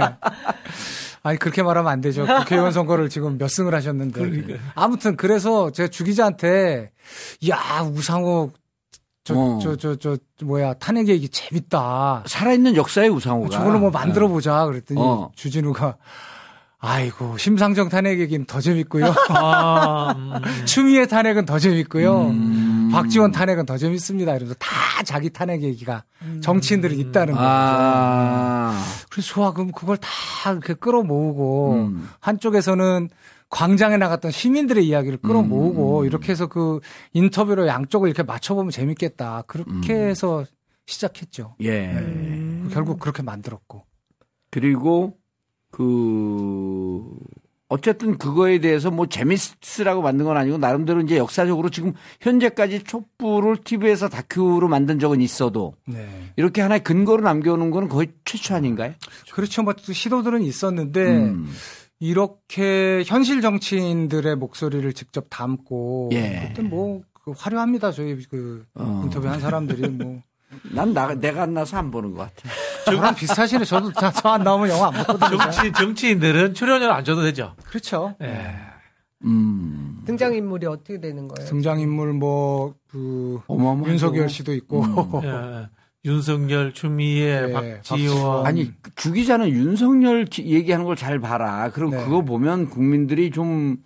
[1.24, 2.26] 아니 그렇게 말하면 안 되죠.
[2.26, 4.58] 국회의원 선거를 지금 몇 승을 하셨는데.
[4.76, 6.92] 아무튼 그래서 제가 주 기자한테
[7.50, 8.52] 야 우상호
[9.24, 9.60] 저 어.
[9.60, 12.24] 저 저 저 뭐야 탄핵 얘기 재밌다.
[12.26, 13.50] 살아있는 역사의 우상호가.
[13.50, 15.32] 저걸로 뭐 만들어 보자 그랬더니 어.
[15.36, 15.98] 주진우가
[16.84, 19.14] 아이고 심상정 탄핵 얘기는 더 재밌고요.
[19.30, 20.32] 아, 음.
[20.66, 22.22] 추미애 탄핵은 더 재밌고요.
[22.30, 22.61] 음.
[22.92, 24.34] 박지원 탄핵은 더 재밌습니다.
[24.36, 26.04] 이러면서 다 자기 탄핵 얘기가
[26.42, 27.46] 정치인들이 있다는 거죠.
[27.46, 28.84] 아.
[29.10, 30.10] 그래서 좋아 그럼 그걸 다
[30.52, 32.10] 이렇게 끌어모으고 음.
[32.20, 33.10] 한쪽에서는
[33.50, 36.06] 광장에 나갔던 시민들의 이야기를 끌어모으고 음.
[36.06, 36.80] 이렇게 해서 그
[37.14, 39.44] 인터뷰로 양쪽을 이렇게 맞춰보면 재밌겠다.
[39.48, 40.10] 그렇게 음.
[40.10, 40.46] 해서
[40.86, 41.56] 시작했죠.
[41.64, 41.94] 예.
[42.72, 43.86] 결국 그렇게 만들었고.
[44.50, 45.18] 그리고
[45.70, 47.04] 그
[47.72, 54.10] 어쨌든 그거에 대해서 뭐 재밌으라고 만든 건 아니고 나름대로 이제 역사적으로 지금 현재까지 촛불을 TV에서
[54.10, 56.06] 다큐로 만든 적은 있어도 네.
[56.36, 58.94] 이렇게 하나의 근거로 남겨놓은 거는 거의 최초 아닌가요?
[59.32, 59.64] 그렇죠.
[59.64, 61.50] 뭐 시도들은 있었는데 음.
[62.02, 66.50] 이렇게 현실 정치인들의 목소리를 직접 담고 예.
[66.50, 67.94] 그때 뭐그 화려합니다.
[67.94, 69.04] 저희 그 어.
[69.06, 70.22] 인터뷰한 사람들이 뭐
[70.74, 72.50] 난 나, 내가 안 나서 안 보는 것 같아.
[72.86, 73.64] 저랑 비슷하시네.
[73.66, 75.38] 저도 저 안 나오면 영화 안 보거든요.
[75.52, 77.56] 정치 정치인들은 출연료 안 줘도 되죠.
[77.66, 78.16] 그렇죠.
[78.22, 78.50] 예.
[79.24, 80.02] 음.
[80.06, 81.48] 등장인물이 어떻게 되는 거예요?
[81.50, 83.92] 등장인물 뭐 그 어마어마하죠.
[83.92, 84.84] 윤석열 씨도 있고
[85.24, 85.68] 예.
[86.04, 88.46] 윤석열, 추미애, 네, 박지원.
[88.46, 91.70] 아니 주 기자는 윤석열 지- 얘기하는 걸 잘 봐라.
[91.72, 92.04] 그럼 네.
[92.04, 93.78] 그거 보면 국민들이 좀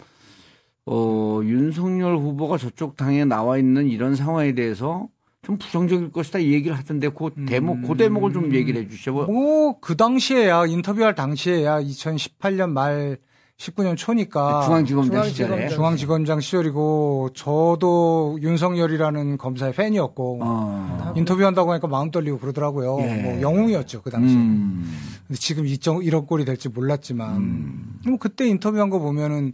[0.88, 5.07] 어, 윤석열 후보가 저쪽 당에 나와 있는 이런 상황에 대해서
[5.46, 9.14] 좀 부정적일 것이다 이 얘기를 하던데 그 대목 그 대목을 좀 얘기를 해 주시죠.
[9.14, 13.18] 뭐, 뭐그 당시에야 인터뷰할 당시에야 2018년 말
[13.58, 15.30] 19년 초니까 중앙지검장 중앙지검장.
[15.30, 21.14] 시절에 중앙지검장 시절이고 저도 윤석열이라는 검사의 팬이었고 어.
[21.16, 22.98] 인터뷰한다고 하니까 마음 떨리고 그러더라고요.
[23.02, 23.22] 예.
[23.22, 24.36] 뭐 영웅이었죠 그 당시에.
[24.38, 25.00] 음.
[25.34, 28.00] 지금 이정 이런 꼴이 될지 몰랐지만 음.
[28.06, 29.54] 뭐 그때 인터뷰한 거 보면은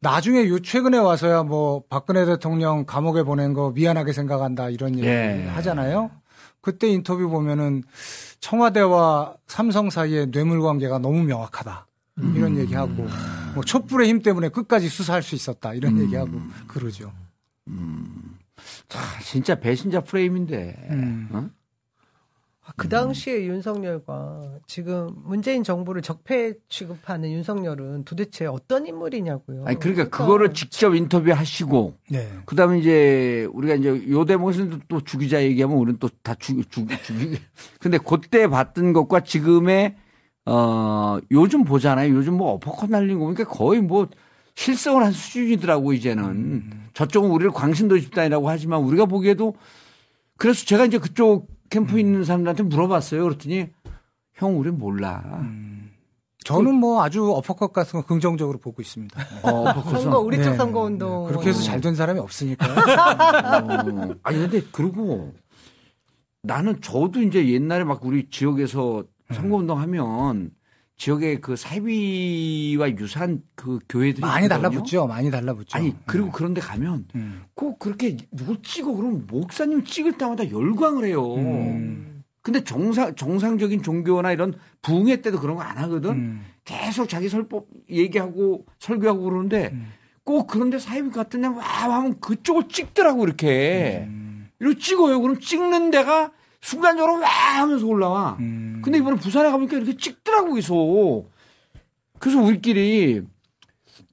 [0.00, 5.46] 나중에 요 최근에 와서야 뭐 박근혜 대통령 감옥에 보낸 거 미안하게 생각한다 이런 얘기 예.
[5.54, 6.10] 하잖아요.
[6.60, 7.82] 그때 인터뷰 보면은
[8.40, 11.86] 청와대와 삼성 사이의 뇌물 관계가 너무 명확하다.
[12.34, 12.58] 이런 음.
[12.58, 13.06] 얘기하고
[13.54, 16.02] 뭐 촛불의 힘 때문에 끝까지 수사할 수 있었다 이런 음.
[16.04, 16.32] 얘기하고
[16.66, 17.12] 그러죠.
[18.88, 20.88] 참, 진짜 배신자 프레임인데.
[20.90, 21.28] 음.
[21.32, 21.48] 어?
[22.68, 29.64] 아, 그 당시에 윤석열과 지금 문재인 정부를 적폐 취급하는 윤석열은 도대체 어떤 인물이냐고요.
[29.66, 32.28] 아니 그러니까 그거를 직접 인터뷰하시고 네.
[32.44, 37.38] 그다음에 이제 우리가 이제 요 대목에서는 또 주기자 얘기하면 우리는 또 다 죽, 죽, 죽이.
[37.80, 39.96] 근데 그때 봤던 것과 지금의
[40.44, 42.14] 어 요즘 보잖아요.
[42.14, 44.08] 요즘 뭐 어퍼컷 날린 거 보니까 거의 뭐
[44.56, 46.70] 실성을 한 수준이더라고 이제는.
[46.92, 49.54] 저쪽은 우리를 광신도 집단이라고 하지만 우리가 보기에도
[50.36, 53.24] 그래서 제가 이제 그쪽 캠프에 있는 사람들한테 물어봤어요.
[53.24, 53.68] 그랬더니
[54.34, 55.42] 형 우린 몰라.
[56.44, 59.20] 저는 뭐 아주 어퍼컷 같은 거 긍정적으로 보고 있습니다.
[59.42, 59.82] 어.
[59.82, 61.32] 선거 우리 쪽 네, 선거 운동 네.
[61.32, 62.72] 그렇게 해서 잘 된 사람이 없으니까요.
[62.72, 64.14] 어.
[64.22, 65.34] 아니 근데 그리고
[66.42, 70.50] 나는 저도 이제 옛날에 막 우리 지역에서 선거 운동 하면
[70.98, 74.68] 지역에 그 사이비와 유사한 그 교회들이 많이 있거든요.
[74.68, 75.06] 달라붙죠.
[75.06, 75.78] 많이 달라붙죠.
[75.78, 77.42] 아니 그리고 그런데 가면 음.
[77.54, 81.34] 꼭 그렇게 누굴 찍어 그러면 목사님 찍을 때마다 열광을 해요.
[81.36, 82.24] 음.
[82.42, 86.10] 근데 정상 정상적인 종교나 이런 부흥회 때도 그런 거 안 하거든.
[86.10, 86.44] 음.
[86.64, 89.86] 계속 자기 설법 얘기하고 설교하고 그러는데 음.
[90.24, 94.04] 꼭 그런데 사이비 같은 데와 하면 그쪽을 찍더라고 이렇게.
[94.08, 94.48] 음.
[94.58, 95.20] 이렇게 찍어요.
[95.20, 97.28] 그럼 찍는 데가 순간적으로 와
[97.60, 98.36] 하면서 올라와.
[98.40, 98.80] 음.
[98.84, 101.30] 근데 이번에 부산에 가보니까 이렇게 찍더라고 계속.
[102.18, 103.22] 그래서 우리끼리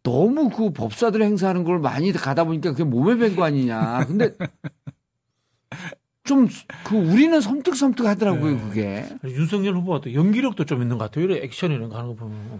[0.03, 4.05] 너무 그 법사들 행사하는 걸 많이 가다 보니까 그게 몸에 밴 거 아니냐.
[4.07, 4.35] 근데
[6.23, 6.47] 좀
[6.83, 9.05] 그 우리는 섬뜩섬뜩 하더라고요 그게.
[9.23, 11.25] 윤석열 후보가 또 연기력도 좀 있는 것 같아요.
[11.25, 12.59] 이런 액션 이런 거 하는 거 보면.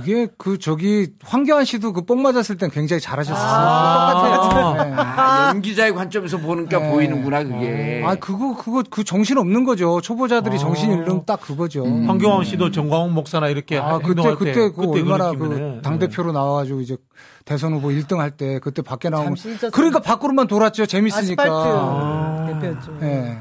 [0.00, 3.44] 그게 그 저기 황교안 씨도 그 뽕 맞았을 땐 굉장히 잘하셨어요.
[3.44, 4.12] 아.
[4.48, 4.84] 똑같아요.
[4.84, 4.92] 네.
[4.96, 6.90] 아, 연기자의 관점에서 보니까 네.
[6.90, 8.02] 보이는구나 그게.
[8.04, 10.00] 아 그거 그거 그 정신 없는 거죠.
[10.00, 10.58] 초보자들이 아.
[10.58, 11.84] 정신 잃는 딱 그거죠.
[11.84, 12.08] 음.
[12.08, 15.76] 황교안 씨도 정광훈 목사나 이렇게 아 그때 그때 때그 얼마나 느낌이네.
[15.76, 16.96] 그당 대표로 나와가지고 이제
[17.44, 19.70] 대선 후보 1등 할 때 그때 밖에 잊었어요.
[19.72, 20.86] 그러니까 밖으로만 돌았죠.
[20.86, 21.42] 재밌으니까.
[21.42, 22.98] 아스팔트 대표였죠.
[23.02, 23.38] 예.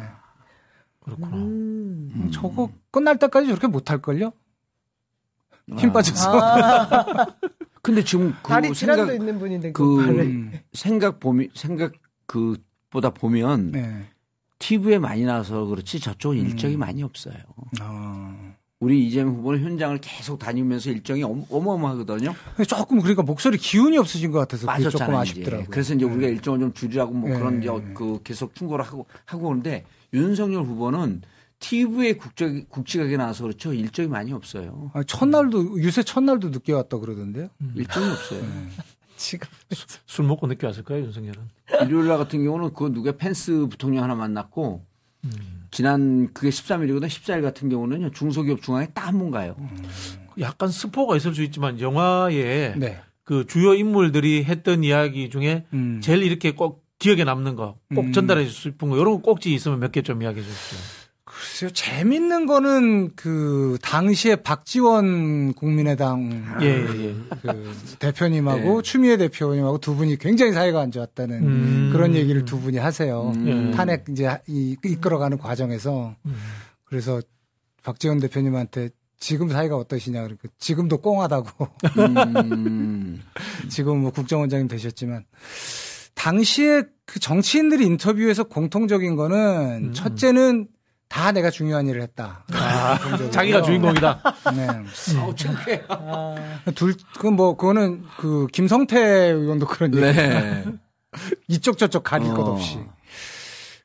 [1.03, 1.28] 그렇구나.
[1.34, 2.12] 음.
[2.16, 2.32] 음.
[2.34, 4.32] 저거 끝날 때까지 저렇게 못할 걸요?
[5.78, 5.93] 힘 아.
[5.93, 6.39] 빠져서.
[6.41, 7.26] 아,
[7.82, 10.51] 근데 지금 그 다리 질환도 생각 있는 분인데 그 음.
[10.74, 11.93] 생각 보미 생각
[12.28, 14.05] 그보다 보면 네.
[14.59, 17.36] TV에 많이 나와서 그렇지 저쪽은 일정이 많이 없어요.
[17.82, 18.55] 어.
[18.80, 22.34] 우리 이재명 후보는 현장을 계속 다니면서 일정이 어마- 어마어마하거든요.
[22.68, 25.24] 조금 그러니까 목소리 기운이 없으신 것 같아서 그게 조금 빠졌잖아요.
[25.24, 25.32] 이제.
[25.32, 25.68] 아쉽더라고요.
[25.70, 27.93] 그래서 이제 우리가 일정을 좀 줄이라고 뭐 네, 그런 이제 네.
[27.93, 31.22] 그 계속 충고를 하고 하고 오는데 윤석열 후보는
[31.60, 34.91] TV에 국적 국지각에 나와서 그렇죠 일정이 많이 없어요.
[34.93, 37.49] 아, 첫날도 유세 첫날도 늦게 왔다 그러던데요.
[37.76, 38.41] 일정이 없어요.
[39.18, 39.47] 지금
[40.06, 41.39] 술 먹고 늦게 왔을 거예요, 윤석열은.
[41.88, 44.86] 일요일 날 같은 경우는 그 누가 펜스 부통령 하나 만났고
[45.24, 45.68] 음.
[45.72, 49.56] 지난 그게 13일이거든 14일 같은 경우는요 중소기업 중앙에 딱 한 번 가요.
[50.39, 52.99] 약간 스포가 있을 수 있지만 영화에 네.
[53.24, 55.99] 그 주요 인물들이 했던 이야기 중에 음.
[56.03, 58.12] 제일 이렇게 꼭 기억에 남는 거, 꼭 음.
[58.14, 60.78] 전달해 줄 수 있는 거, 이런 거 꼭지 있으면 몇 개 좀 이야기해 주십시오.
[61.56, 67.16] 글쎄요, 재밌는 거는 그 당시에 박지원 국민의당 예, 예, 예.
[67.41, 68.84] 그 대표님하고 네.
[68.84, 71.89] 추미애 대표님하고 두 분이 굉장히 사이가 안 좋았다는 음.
[71.93, 73.32] 그런 얘기를 두 분이 하세요.
[73.38, 73.72] 음.
[73.74, 76.18] 탄핵 이제 이- 이끌어가는 과정에서
[76.84, 77.22] 그래서
[77.84, 81.68] 박지원 대표님한테 지금 사이가 어떠시냐 그러니까 지금도 꽁하다고
[81.99, 83.22] 음.
[83.72, 85.24] 지금 뭐 국정원장님 되셨지만
[86.16, 90.68] 당시에 그 정치인들이 인터뷰에서 공통적인 거는 첫째는
[91.16, 92.43] 다 내가 중요한 일을 했다.
[93.01, 93.32] 공통적으로.
[93.32, 94.22] 자기가 주인공이다.
[94.53, 94.68] 네.
[95.18, 95.84] 아우 창피해.
[96.76, 98.99] 둘, 그 뭐, 그거는 그 김성태
[99.30, 100.05] 의원도 그런 얘기.
[100.05, 100.66] 네.
[101.47, 102.51] 이쪽 저쪽 가릴 것 어.
[102.51, 102.80] 없이.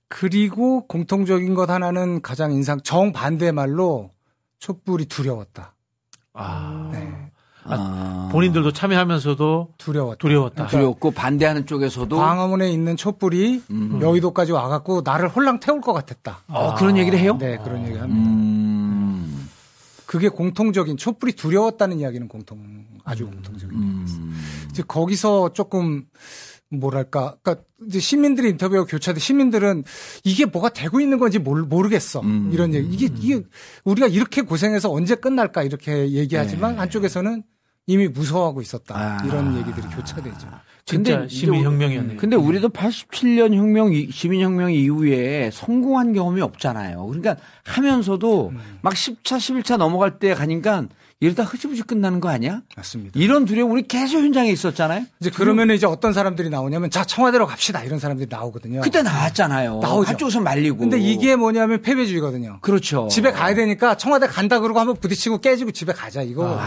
[0.09, 4.11] 그리고 공통적인 것 하나는 가장 인상, 정반대 말로
[4.59, 5.76] 촛불이 두려웠다.
[6.33, 7.30] 아, 네.
[7.65, 8.29] 아.
[8.33, 10.19] 본인들도 참여하면서도 두려웠다.
[10.19, 10.67] 두려웠다.
[10.69, 13.99] 두렵고 반대하는 쪽에서도 광화문에 있는 촛불이 음.
[14.03, 16.41] 여의도까지 와갖고 나를 홀랑 태울 것 같았다.
[16.49, 17.37] 어, 그런 얘기를 해요?
[17.39, 18.31] 네, 그런 얘기 합니다.
[18.31, 19.49] 음.
[20.07, 22.59] 그게 공통적인 촛불이 두려웠다는 이야기는 공통
[23.05, 23.79] 아주 공통적인.
[23.79, 24.37] 음.
[24.71, 26.05] 이제 거기서 조금
[26.71, 29.85] 뭐랄까, 그러니까 이제 시민들이 인터뷰하고 교차돼 시민들은
[30.25, 32.21] 이게 뭐가 되고 있는 건지 모르, 모르겠어.
[32.21, 32.51] 음.
[32.53, 32.89] 이런 얘기.
[32.95, 33.43] 이게 이게
[33.85, 37.43] 우리가 이렇게 고생해서 언제 끝날까 이렇게 얘기하지만 한쪽에서는
[37.87, 38.95] 이미 무서워하고 있었다.
[38.95, 39.01] 네.
[39.03, 39.25] 아.
[39.27, 40.49] 이런 얘기들이 교차되죠.
[40.89, 42.16] 근데 시민혁명이었네요.
[42.16, 47.05] 근데 우리도 87년 혁명, 이- 시민혁명 이후에 성공한 경험이 없잖아요.
[47.07, 48.53] 그러니까 하면서도
[48.83, 50.87] 막 10차, 11차 넘어갈 때 가니까
[51.21, 52.62] 이러다 흐지부지 끝나는 거 아니야?
[52.77, 53.18] 맞습니다.
[53.21, 55.05] 이런 두려움 우리 계속 현장에 있었잖아요.
[55.21, 58.81] 이제 그러면 이제 어떤 사람들이 나오냐면 자 청와대로 갑시다 이런 사람들이 나오거든요.
[58.81, 59.81] 그때 나왔잖아요.
[59.81, 60.09] 나오죠.
[60.09, 60.79] 한쪽에서 말리고.
[60.79, 62.61] 근데 이게 뭐냐면 패배주의거든요.
[62.62, 63.09] 그렇죠.
[63.09, 66.59] 집에 가야 되니까 청와대 간다 그러고 한번 부딪히고 깨지고 집에 가자 이거.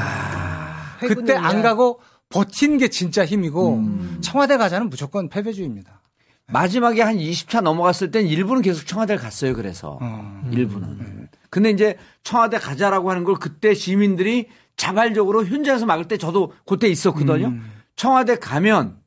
[0.99, 1.99] 그때 안 가고
[2.29, 4.17] 버틴 게 진짜 힘이고 음.
[4.21, 5.99] 청와대 가자는 무조건 패배주의입니다.
[6.47, 9.55] 마지막에 한 20차 넘어갔을 땐 일부는 계속 청와대를 갔어요.
[9.55, 10.41] 그래서 어.
[10.51, 11.29] 일부는.
[11.53, 17.49] 근데 이제 청와대 가자라고 하는 걸 그때 시민들이 자발적으로 현장에서 막을 때 저도 그때 있었거든요.
[17.49, 17.71] 음.
[17.95, 18.97] 청와대 가면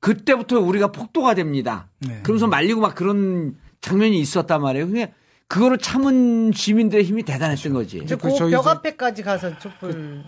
[0.00, 1.88] 그때부터 우리가 폭도가 됩니다.
[2.06, 2.20] 네.
[2.22, 4.88] 그러면서 말리고 막 그런 장면이 있었단 말이에요.
[4.88, 5.14] 그게
[5.48, 8.04] 그거를 참은 시민들의 힘이 대단했던 거지.
[8.06, 10.22] 저그벽 저- 앞에까지 가서 촛불 그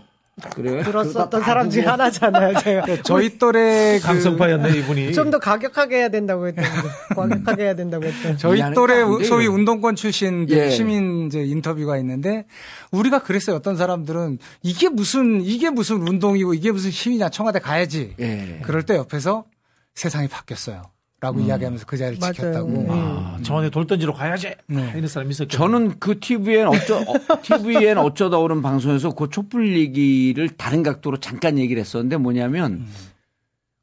[0.57, 0.83] 래요?
[0.83, 2.59] 들었었던 사람 중에 하나잖아요.
[2.61, 5.13] 제가 네, 저희 또래 그 강성파였네 이분이.
[5.13, 6.69] 좀 더 가격하게 해야 된다고 했는데
[7.15, 8.37] 과격하게 해야 된다고 했던.
[8.39, 8.59] 저희.
[8.75, 9.23] 또래 안 돼요.
[9.25, 10.71] 소위 운동권 출신 그 예.
[10.71, 12.47] 시민 이제 인터뷰가 있는데
[12.91, 13.57] 우리가 그랬어요.
[13.57, 18.15] 어떤 사람들은 이게 무슨 이게 무슨 운동이고 이게 무슨 시위냐 청와대 가야지.
[18.21, 18.61] 예.
[18.63, 19.45] 그럴 때 옆에서
[19.95, 20.83] 세상이 바뀌었어요.
[21.21, 22.33] 라고 이야기하면서 그 자리를 맞아요.
[22.33, 22.69] 지켰다고.
[22.69, 22.87] 음.
[22.91, 24.55] 아, 청와대 돌던지로 가야지.
[24.69, 24.93] 네.
[24.95, 25.49] 이런 사람이 있었죠.
[25.49, 31.59] 저는 그 TV엔 어쩌, 어, TV엔 어쩌다 오른 방송에서 그 촛불 얘기를 다른 각도로 잠깐
[31.59, 32.87] 얘기를 했었는데 뭐냐면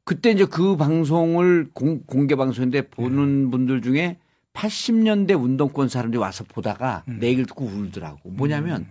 [0.04, 4.16] 그때 이제 그 방송을 공, 공개 방송인데 보는 분들 중에
[4.54, 8.30] 80년대 운동권 사람들이 와서 보다가 내 얘기를 듣고 울더라고.
[8.30, 8.86] 뭐냐면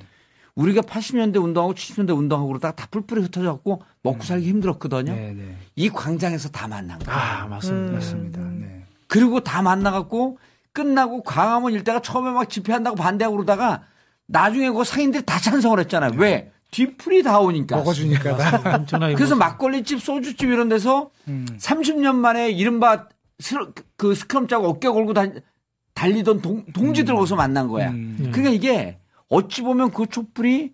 [0.56, 5.14] 우리가 80년대 운동하고 70년대 운동하고 그러다가 다 뿔뿔이 흩어져갖고 먹고 살기 힘들었거든요.
[5.14, 5.56] 네, 네.
[5.76, 7.16] 이 광장에서 다 만난 거야.
[7.16, 7.93] 아 맞습니다.
[7.93, 8.41] 맞습니다.
[8.41, 8.84] 네.
[9.08, 10.38] 그리고 다 만나갖고
[10.72, 13.84] 끝나고 광화문 일대가 처음에 막 집회한다고 반대하고 그러다가
[14.28, 16.12] 나중에 그 상인들이 다 찬성을 했잖아요.
[16.16, 16.51] 왜?
[16.72, 17.76] 뒤풀이 다 오니까.
[17.78, 18.36] 먹어주니까.
[19.16, 21.45] 그래서 뭐- 막걸리집, 소주집 이런 데서 음.
[21.58, 23.08] 30년 만에 이른바
[23.39, 23.56] 스-
[23.97, 25.28] 그 스크럼 짜고 어깨 걸고 다-
[25.93, 27.91] 달리던 동, 동지들 거기서 만난 거야.
[27.91, 28.18] 음.
[28.32, 28.97] 그러니까 이게
[29.30, 30.74] 어찌 보면 그 촛불이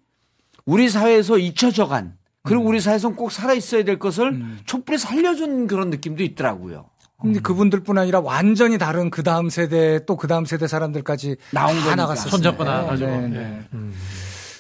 [0.66, 5.90] 우리 사회에서 잊혀져 간 그리고 우리 사회에서는 꼭 살아 있어야 될 것을 촛불이 살려준 그런
[5.90, 6.86] 느낌도 있더라고요.
[7.22, 11.96] 근데 그분들뿐 아니라 완전히 다른 그 다음 세대 또 그 다음 세대 사람들까지 나온 다.
[11.96, 12.32] 나갔었어요.
[12.32, 13.10] 손잡고 나가지고.
[13.10, 13.28] 네, 예.
[13.28, 13.68] 네.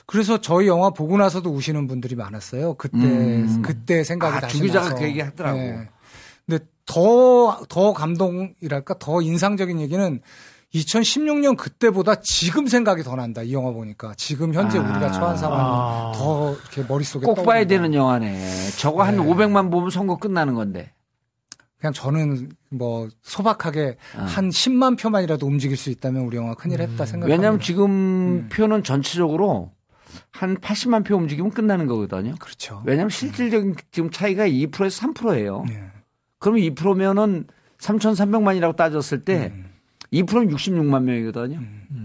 [0.05, 2.75] 그래서 저희 영화 보고 나서도 우시는 분들이 많았어요.
[2.75, 3.61] 그때 음.
[3.63, 4.95] 그때 생각이 아, 다시 주 기자가 나서.
[4.97, 5.57] 그 얘기 하더라고.
[6.45, 10.21] 근데 더 더 감동이랄까 더 인상적인 얘기는
[10.73, 13.41] 2016년 그때보다 지금 생각이 더 난다.
[13.43, 14.81] 이 영화 보니까 지금 현재 아.
[14.81, 16.11] 우리가 처한 상황이 아.
[16.15, 17.67] 더 이렇게 머릿속에 꼭 봐야 떠오른다.
[17.67, 18.69] 되는 영화네.
[18.77, 19.23] 저거 한 네.
[19.23, 20.93] 500만 보면 선거 끝나는 건데.
[21.79, 24.23] 그냥 저는 뭐 소박하게 아.
[24.23, 27.27] 한 10만 표만이라도 움직일 수 있다면 우리 영화 큰일 했다 생각합니다.
[27.27, 28.49] 왜냐하면 지금 음.
[28.51, 29.71] 표는 전체적으로
[30.31, 32.35] 한 80만 표 움직이면 끝나는 거거든요.
[32.39, 32.81] 그렇죠.
[32.85, 35.65] 왜냐하면 실질적인 지금 차이가 2%에서 3%예요.
[35.67, 35.83] 네.
[36.37, 37.47] 그러면 2%면은
[37.79, 39.70] 3,300만이라고 따졌을 때 음.
[40.13, 41.59] 2%는 66만 명이거든요.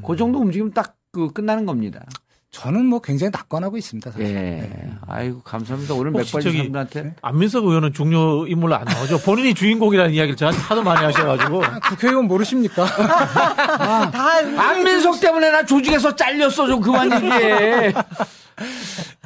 [0.07, 2.05] 그 정도 움직이면 딱 그 끝나는 겁니다.
[2.51, 4.11] 저는 뭐 굉장히 낙관하고 있습니다.
[4.11, 4.27] 사실.
[4.27, 4.71] 예.
[5.07, 5.95] 아이고 감사합니다.
[5.95, 9.19] 오늘 저기- 사람들한테 안민석 의원은 중요 인물로 안 나오죠.
[9.21, 11.65] 본인이 주인공이라는 이야기를 저한테 하도 많이 하셔가지고.
[11.65, 12.85] 아, 국회의원 모르십니까?
[14.13, 14.13] 다
[14.59, 17.95] 안민석 때문에 나 조직에서 잘렸어 좀 그만 얘기해.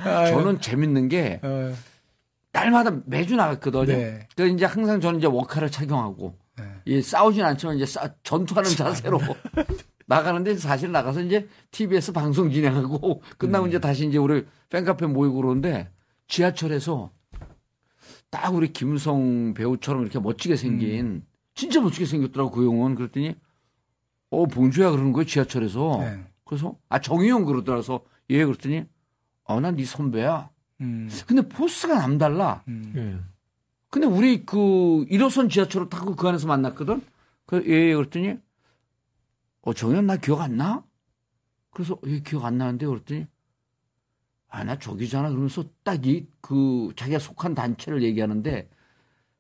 [0.05, 1.73] 저는 재밌는 게 어,
[2.53, 3.85] 날마다 매주 나갔거든요.
[3.87, 4.29] 네.
[4.37, 6.99] 그 이제 항상 저는 이제 워카를 착용하고 네.
[6.99, 9.19] 이 싸우진 않지만 이제 싸- 전투하는 자세로
[10.07, 15.91] 나가는데 사실 나가서 이제 TBS 방송 진행하고 끝나고 이제 다시 이제 우리 팬카페 모이고 그러는데
[16.29, 17.11] 지하철에서
[18.31, 22.95] 딱 우리 김성 배우처럼 이렇게 멋지게 생긴 진짜 멋지게 생겼더라고 그 형은.
[22.95, 23.35] 그랬더니
[24.31, 25.99] 어 봉주야 그러는 거예요 지하철에서.
[26.01, 26.25] 네.
[26.45, 28.03] 그래서 아 정의용 그러더라서.
[28.31, 28.85] 예 그랬더니
[29.45, 30.49] 어난 네 선배야.
[30.81, 32.63] 음, 근데 포스가 남달라.
[32.69, 33.25] 음.
[33.91, 33.93] 예.
[33.93, 34.57] 근데 우리 그
[35.11, 37.03] 1호선 지하철을 타고 그 안에서 만났거든.
[37.47, 38.37] 그, 예, 그랬더니,
[39.63, 40.85] 어, 정현 나 기억 안 나?
[41.73, 43.27] 그래서, 예, 기억 안 나는데, 그랬더니,
[44.49, 45.29] 아, 나 저기잖아.
[45.31, 48.69] 그러면서 딱 이, 그, 자기가 속한 단체를 얘기하는데,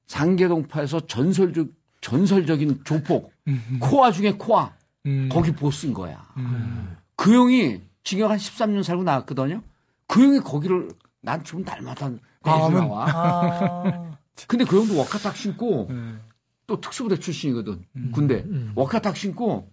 [0.08, 1.68] 상계동파에서 전설적,
[2.00, 3.32] 전설적인 조폭,
[3.78, 4.72] 코아 중에 코아,
[5.06, 5.28] 음.
[5.30, 6.26] 거기 보스인 거야.
[6.36, 6.96] 음.
[7.14, 9.62] 그 형이 징역 한 13년 살고 나왔거든요.
[10.08, 10.88] 그 형이 거기를,
[11.20, 13.06] 난 지금 날마다 매주 아, 나와.
[13.08, 14.09] 아,
[14.46, 16.20] 근데 그 형도 워카탁 신고 음.
[16.66, 17.84] 또 특수부대 출신이거든.
[18.12, 18.44] 군대.
[18.46, 18.72] 음.
[18.74, 19.70] 워카탁 신고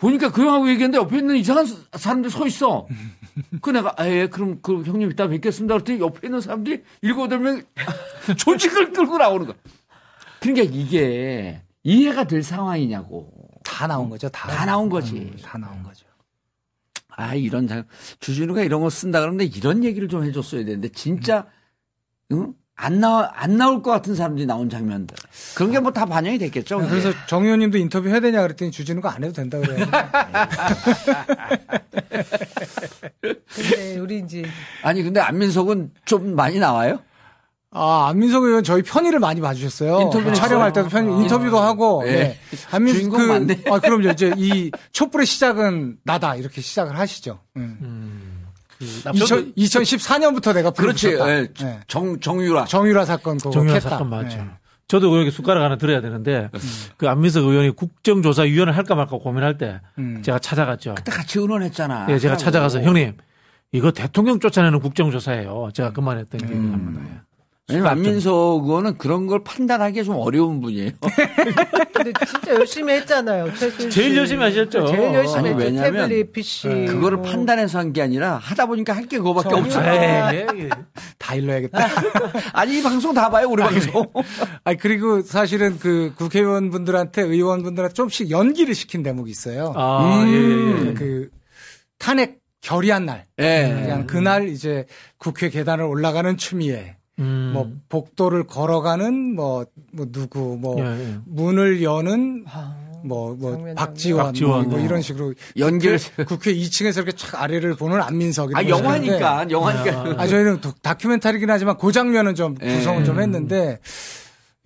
[0.00, 2.86] 보니까 그 형하고 얘기했는데 옆에 있는 이상한 사람들이 서 있어.
[3.60, 5.74] 그 내가 아, 예, 그럼 그 형님 이따 뵙겠습니다.
[5.74, 7.62] 그랬더니 옆에 있는 사람들이 일곱 여덟 명
[8.36, 9.56] 조직을 끌고 나오는 거야.
[10.40, 13.32] 그러니까 이게 이해가 될 상황이냐고.
[13.64, 14.28] 다 나온 거죠.
[14.28, 15.16] 다, 다 나온 거지.
[15.16, 16.06] 음, 다 나온 거죠.
[17.10, 17.84] 아, 이런 장,
[18.20, 21.46] 주진우가 이런 거 쓴다 그러는데 이런 얘기를 좀 해줬어야 되는데 진짜,
[22.30, 22.54] 응?
[22.80, 25.16] 안 나, 안 나올 것 같은 사람들이 나온 장면들.
[25.56, 26.78] 그런 게 뭐 다 반영이 됐겠죠.
[26.78, 26.90] 근데.
[26.90, 29.84] 그래서 정 의원님도 인터뷰 해야 되냐 그랬더니 주진우 가 안 해도 된다 그래요.
[33.54, 34.44] 근데 우리 이제
[34.82, 37.00] 아니, 근데 안민석은 좀 많이 나와요?
[37.70, 40.00] 아, 안민석 의원 저희 편의를 많이 봐주셨어요.
[40.02, 40.88] 인터뷰 촬영할 때도?
[40.88, 42.02] 편의, 인터뷰도 하고.
[42.06, 42.12] 예.
[42.12, 42.38] 네.
[42.70, 43.62] 안민석 주인공 그, 맞네.
[43.70, 44.08] 아, 그럼요.
[44.10, 46.34] 이제 이 촛불의 시작은 나다.
[46.36, 47.40] 이렇게 시작을 하시죠.
[47.56, 47.76] 음.
[47.82, 48.27] 음.
[48.78, 51.08] 그 2000, 2014년부터 내가 그렇지.
[51.08, 51.48] 예.
[51.60, 51.80] 네.
[51.88, 52.66] 정, 정유라.
[52.66, 53.80] 정유라 사건 그거 정유라.
[53.80, 54.38] 사건 맞죠.
[54.38, 54.44] 네.
[54.86, 56.48] 저도 그렇게 숟가락 하나 들어야 되는데
[56.96, 60.22] 그 안민석 의원이 국정조사위원회 할까 말까 고민할 때 음.
[60.22, 60.94] 제가 찾아갔죠.
[60.94, 62.06] 그때 같이 의논했잖아.
[62.08, 62.36] 예, 제가.
[62.38, 63.14] 찾아가서 형님
[63.72, 65.70] 이거 대통령 쫓아내는 국정조사예요.
[65.74, 66.70] 제가 그만했던 기억이 음.
[66.70, 67.24] 납니다.
[67.70, 67.74] 예.
[67.74, 70.90] 왜냐면 안민석 의원은 그런 걸 판단하기가 좀 어려운 분이에요.
[71.92, 73.52] 근데 진짜 열심히 했잖아요.
[73.54, 73.90] 최순실.
[73.90, 74.86] 제일 열심히 하셨죠.
[74.86, 75.58] 제일 열심히 아니, 했죠.
[75.64, 76.68] 왜냐면 태블릿 PC.
[76.86, 77.26] 그거를 뭐.
[77.30, 79.82] 판단해서 한 게 아니라 하다 보니까 할 게 그거밖에 없어.
[79.84, 80.68] 예, 예, 예.
[81.18, 81.78] 다 일러야겠다.
[82.54, 84.06] 아니, 이 방송 다 봐요, 우리 방송.
[84.64, 89.72] 아 그리고 사실은 그 국회의원분들한테 의원분들한테 좀씩 연기를 시킨 대목이 있어요.
[89.76, 90.94] 아, 예, 예, 예.
[90.94, 91.28] 그
[91.98, 93.24] 탄핵 결의한 날.
[93.38, 93.74] 예.
[93.82, 94.84] 그냥 그날 이제
[95.16, 97.50] 국회 계단을 올라가는 추미애, 음.
[97.54, 101.16] 뭐 복도를 걸어가는 뭐, 뭐 누구, 뭐 예, 예.
[101.26, 104.86] 문을 여는 아, 뭐, 뭐 박지원, 박지원, 뭐, 뭐 뭐.
[104.86, 105.98] 이런 식으로 연기를.
[105.98, 108.50] 국회, 국회 2층에서 이렇게 착 아래를 보는 안민석.
[108.56, 110.14] 아, 영화니까, 영화니까.
[110.16, 112.76] 아, 저희는 도- 다큐멘터리긴 하지만 그 장면은 좀 예.
[112.76, 113.78] 구성을 좀 했는데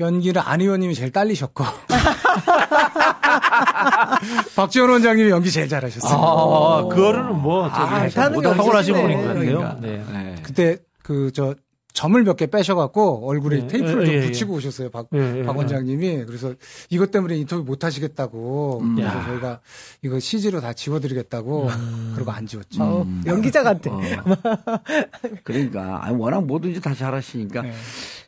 [0.00, 1.64] 연기는 안 의원님이 제일 딸리셨고
[4.56, 6.20] 박지원 원장님이 연기 제일 잘하셨어요.
[6.20, 9.02] 아, 그거는 뭐 저기 아, 다른 게 탁월하신 없으시네.
[9.02, 9.44] 분인 것 같아요.
[9.44, 9.76] 그러니까.
[9.80, 10.04] 네.
[10.36, 10.42] 예.
[10.42, 11.54] 그때 그 저
[11.92, 14.26] 점을 몇 개 빼셔갖고 얼굴에 예, 테이프를 예, 좀 예, 예.
[14.26, 14.90] 붙이고 오셨어요.
[14.90, 16.24] 박, 예, 예, 박 원장님이.
[16.24, 16.54] 그래서
[16.90, 18.80] 이것 때문에 인터뷰 못 하시겠다고.
[18.82, 18.94] 음.
[18.96, 19.24] 그래서 야.
[19.26, 19.60] 저희가
[20.02, 21.68] 이거 CG로 다 지워드리겠다고.
[22.14, 22.82] 그러고 안 지웠죠.
[22.82, 23.90] 어, 연기자 같아.
[23.92, 24.00] 어.
[25.44, 27.62] 그러니까 아니, 워낙 뭐든지 다 잘하시니까.
[27.62, 27.72] 네.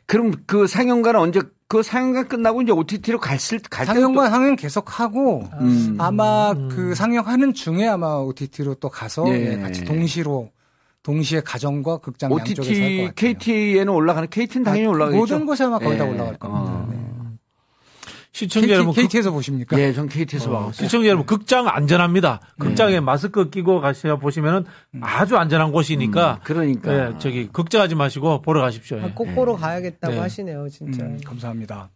[0.05, 5.49] 그럼 그 상영관은 언제 그 상영관 끝나고 이제 OTT로 갔을 갈 상영관 상영 계속 하고
[5.59, 5.95] 음.
[5.99, 9.53] 아마 그 상영하는 중에 아마 OTT로 또 가서 예.
[9.53, 10.51] 예, 같이 동시로
[11.05, 13.11] 동시에 가정과 극장 양쪽에서 할것 OTT 같아요.
[13.15, 15.19] KT에는 올라가는 KT는 당연히 아, 올라가겠죠.
[15.19, 16.09] 모든 곳에 아마 거의 다 예.
[16.09, 16.63] 올라갈 겁니다.
[16.71, 16.87] 어.
[16.91, 16.97] 네.
[18.31, 19.79] 시청자 KT, 여러분, 극- KT에서 보십니까?
[19.79, 22.41] 예, 전 KT에서 어, 봐고 시청자 여러분, 극장 안전합니다.
[22.59, 24.65] 극장에 마스크 끼고 가셔 보시면은
[24.99, 26.41] 아주 안전한 곳이니까.
[26.43, 26.91] 그러니까.
[26.93, 28.97] 예, 저기 걱정하지 마시고 보러 가십시오.
[28.97, 29.03] 예.
[29.03, 30.19] 아, 꼭 보러 가야겠다고 네.
[30.19, 31.03] 하시네요, 진짜.
[31.05, 31.91] 음, 감사합니다.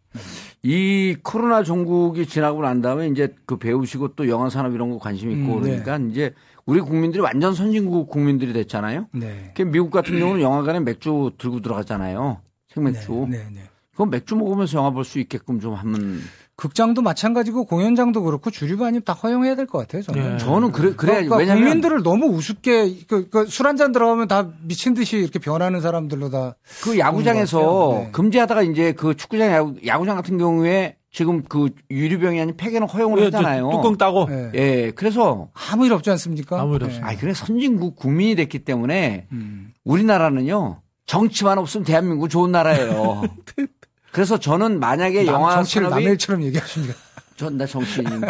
[0.63, 5.31] 이 코로나 종국이 지나고 난 다음에 이제 그 배우시고 또 영화 산업 이런 거 관심
[5.31, 6.33] 있고 음, 그러니까 이제
[6.69, 9.07] 우리 국민들이 완전 선진국 국민들이 됐잖아요.
[9.13, 9.51] 네.
[9.55, 12.41] 그 미국 같은 경우는 영화관에 맥주 들고 들어가잖아요.
[12.73, 13.25] 생맥주.
[13.29, 13.61] 네, 네, 네.
[13.91, 16.21] 그건 맥주 먹으면서 영화 볼 수 있게끔 좀 하면
[16.55, 20.01] 극장도 마찬가지고 공연장도 그렇고 주류가 아니면 다 허용해야 될 것 같아요.
[20.03, 20.33] 저는.
[20.33, 20.37] 예.
[20.37, 25.17] 저는 그래 그래 그러니까 왜냐면 국민들을 너무 우습게 그, 술한 잔 들어가면 다 미친 듯이
[25.17, 27.91] 이렇게 변하는 사람들로 다 그 야구장에서.
[28.05, 28.09] 네.
[28.11, 33.29] 금지하다가 이제 그 축구장 야구, 야구장 같은 경우에 지금 그 유리병이 아닌 폐기는 허용을 예,
[33.31, 33.69] 저 하잖아요.
[33.71, 34.27] 뚜껑 따고.
[34.29, 34.51] 예.
[34.53, 36.61] 예, 그래서 아무 일 없지 않습니까?
[36.61, 36.85] 아무 일 예.
[36.85, 37.05] 없어요.
[37.05, 39.73] 아 그래 선진국 국민이 됐기 때문에 음.
[39.85, 43.23] 우리나라는요 정치만 없으면 대한민국 좋은 나라예요.
[44.11, 46.93] 그래서 저는 만약에 남- 영화 정치를 산업이 남의 일처럼 얘기하십니까?
[47.39, 48.27] 전 나 정치인인데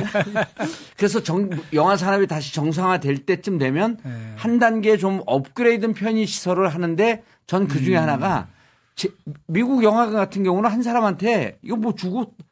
[0.95, 4.09] 그래서 정, 영화 산업이 다시 정상화될 때쯤 되면 예.
[4.35, 7.83] 한 단계 좀 업그레이드 편의 시설을 하는데 전그 음.
[7.83, 8.47] 중에 하나가
[8.95, 9.09] 제-
[9.47, 12.45] 미국 영화관 같은 경우는 한 사람한테 이거 뭐 주고 딱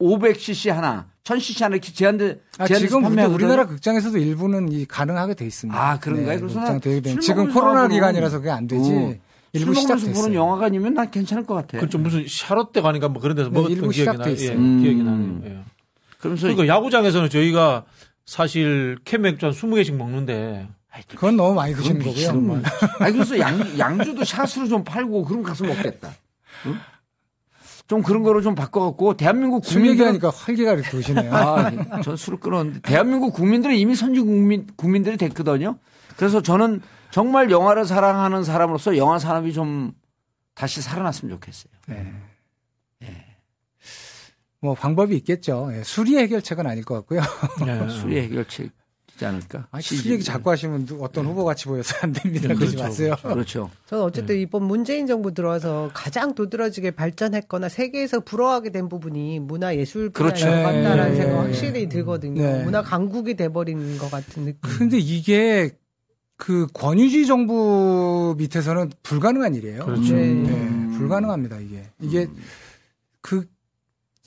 [0.00, 3.34] 500cc 하나, 1000cc 하나 이렇게 제한돼 아, 지금 판매하거든요.
[3.34, 5.78] 우리나라 극장에서도 일부는 이 가능하게 돼 있습니다.
[5.78, 6.40] 네, 아, 그런가요?
[6.40, 8.90] 그래서 극장 난 지금 코로나 기간이라서 그게 안 되지.
[8.90, 9.14] 어,
[9.52, 10.14] 일부 시작됐어요.
[10.14, 11.78] 보는 영화관이면 난 괜찮을 것 같아.
[11.78, 14.34] 그좀 무슨 샤롯대 가니까 뭐 그런 데서 네, 먹었던 일부 기억이 나요.
[14.38, 14.80] 예, 음.
[14.80, 15.40] 기억이 나네요.
[15.44, 15.64] 예.
[16.18, 17.84] 그러면서 그러니까 야구장에서는 저희가
[18.24, 20.68] 사실 캔 맥주 한 20개씩 먹는데
[21.08, 22.62] 그건 너무 많이 드시는 거고요.
[23.00, 26.12] 아니 그래서 양, 양주도 샷으로 좀 팔고 그럼 가서 먹겠다.
[26.66, 26.78] 응?
[27.90, 31.34] 좀 그런 거로 좀 바꿔갖고 대한민국 술 국민들 얘기하니까 활기가 이렇게 도시네요.
[31.34, 35.76] 아, 전 술을 끊었는데 대한민국 국민들은 이미 선진 국민 국민들이 됐거든요.
[36.16, 39.90] 그래서 저는 정말 영화를 사랑하는 사람으로서 영화 산업이 좀
[40.54, 41.72] 다시 살아났으면 좋겠어요.
[44.60, 45.70] 뭐 방법이 있겠죠.
[45.72, 47.22] 예, 술이 해결책은 아닐 것 같고요.
[47.66, 47.88] 예.
[47.88, 48.70] 술이 해결책
[49.20, 49.66] 이지 않을까?
[49.70, 52.54] 아, 술 얘기 자꾸 하시면 누- 어떤 후보 같이 보여서 안 됩니다.
[52.54, 53.14] 그러지 마세요.
[53.22, 53.70] 그렇죠.
[53.86, 54.40] 저는 어쨌든 네.
[54.42, 60.46] 이번 문재인 정부 들어와서 가장 도드라지게 발전했거나 세계에서 부러워하게 된 부분이 문화 예술 분야인 그렇죠.
[60.46, 61.16] 것 같다라는 네.
[61.16, 62.42] 생각 확실히 들거든요.
[62.42, 62.64] 네.
[62.64, 64.58] 문화 강국이 돼버린 것 같은 느낌.
[64.62, 65.70] 근데 이게
[66.38, 69.84] 그 권위주의 정부 밑에서는 불가능한 일이에요.
[69.84, 70.14] 그렇죠.
[70.14, 70.32] 네.
[70.32, 71.84] 네, 불가능합니다, 이게.
[72.00, 72.26] 이게
[73.20, 73.44] 그,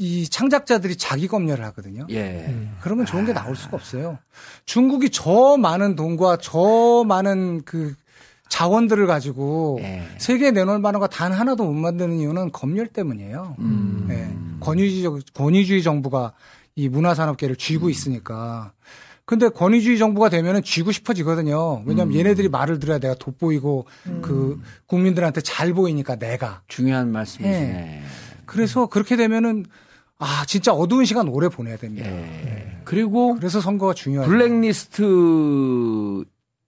[0.04, 2.06] 이 창작자들이 자기 검열을 하거든요.
[2.10, 2.46] 예.
[2.50, 2.76] 음.
[2.82, 4.18] 그러면 좋은 게 나올 수가 없어요.
[4.66, 7.96] 중국이 저 많은 돈과 저 많은 그
[8.50, 10.04] 자원들을 가지고 예.
[10.18, 13.56] 세계에 내놓을 만한 거 단 하나도 못 만드는 이유는 검열 때문이에요.
[13.60, 14.06] 음.
[14.10, 14.36] 네.
[14.60, 16.34] 권위주의, 권위주의 정부가
[16.76, 18.74] 이 문화산업계를 쥐고 있으니까.
[19.26, 21.84] 근데 권위주의 정부가 되면은 쥐고 싶어지거든요.
[21.86, 23.86] 왜냐하면 얘네들이 말을 들어야 내가 돋보이고
[24.22, 26.62] 그 국민들한테 잘 보이니까 내가.
[26.68, 28.02] 중요한 말씀이시네.
[28.46, 29.66] 그래서 그렇게 되면은
[30.24, 32.10] 아 진짜 어두운 시간 오래 보내야 됩니다.
[32.10, 32.80] 예.
[32.86, 34.30] 그리고 그래서 선거가 중요하죠.
[34.30, 35.04] 블랙리스트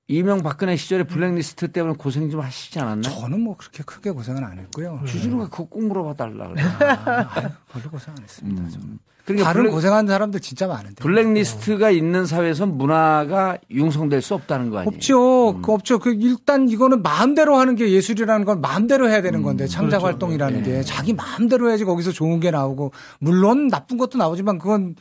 [0.07, 3.13] 이명 박근혜 시절에 블랙리스트 때문에 고생 좀 하시지 않았나요?
[3.15, 5.01] 저는 뭐 그렇게 크게 고생은 안 했고요.
[5.07, 6.61] 주진우가 그거 꼭 물어봐 달라 그래.
[6.61, 8.61] 아, 아유, 별로 고생 안 했습니다.
[8.61, 8.69] 음.
[8.69, 8.99] 저는.
[9.25, 10.95] 그러니까 다른 블랙, 고생한 사람들 진짜 많은데.
[11.01, 14.89] 블랙리스트가 있는 사회에선 문화가 융성될 수 없다는 거 아니에요?
[14.93, 15.59] 없죠.
[15.63, 15.99] 그 없죠.
[15.99, 20.05] 그 일단 이거는 마음대로 하는 게 예술이라는 건 마음대로 해야 되는 건데 창작 그렇죠.
[20.05, 20.69] 활동이라는 네.
[20.71, 24.95] 게 자기 마음대로 해야지 거기서 좋은 게 나오고 물론 나쁜 것도 나오지만 그건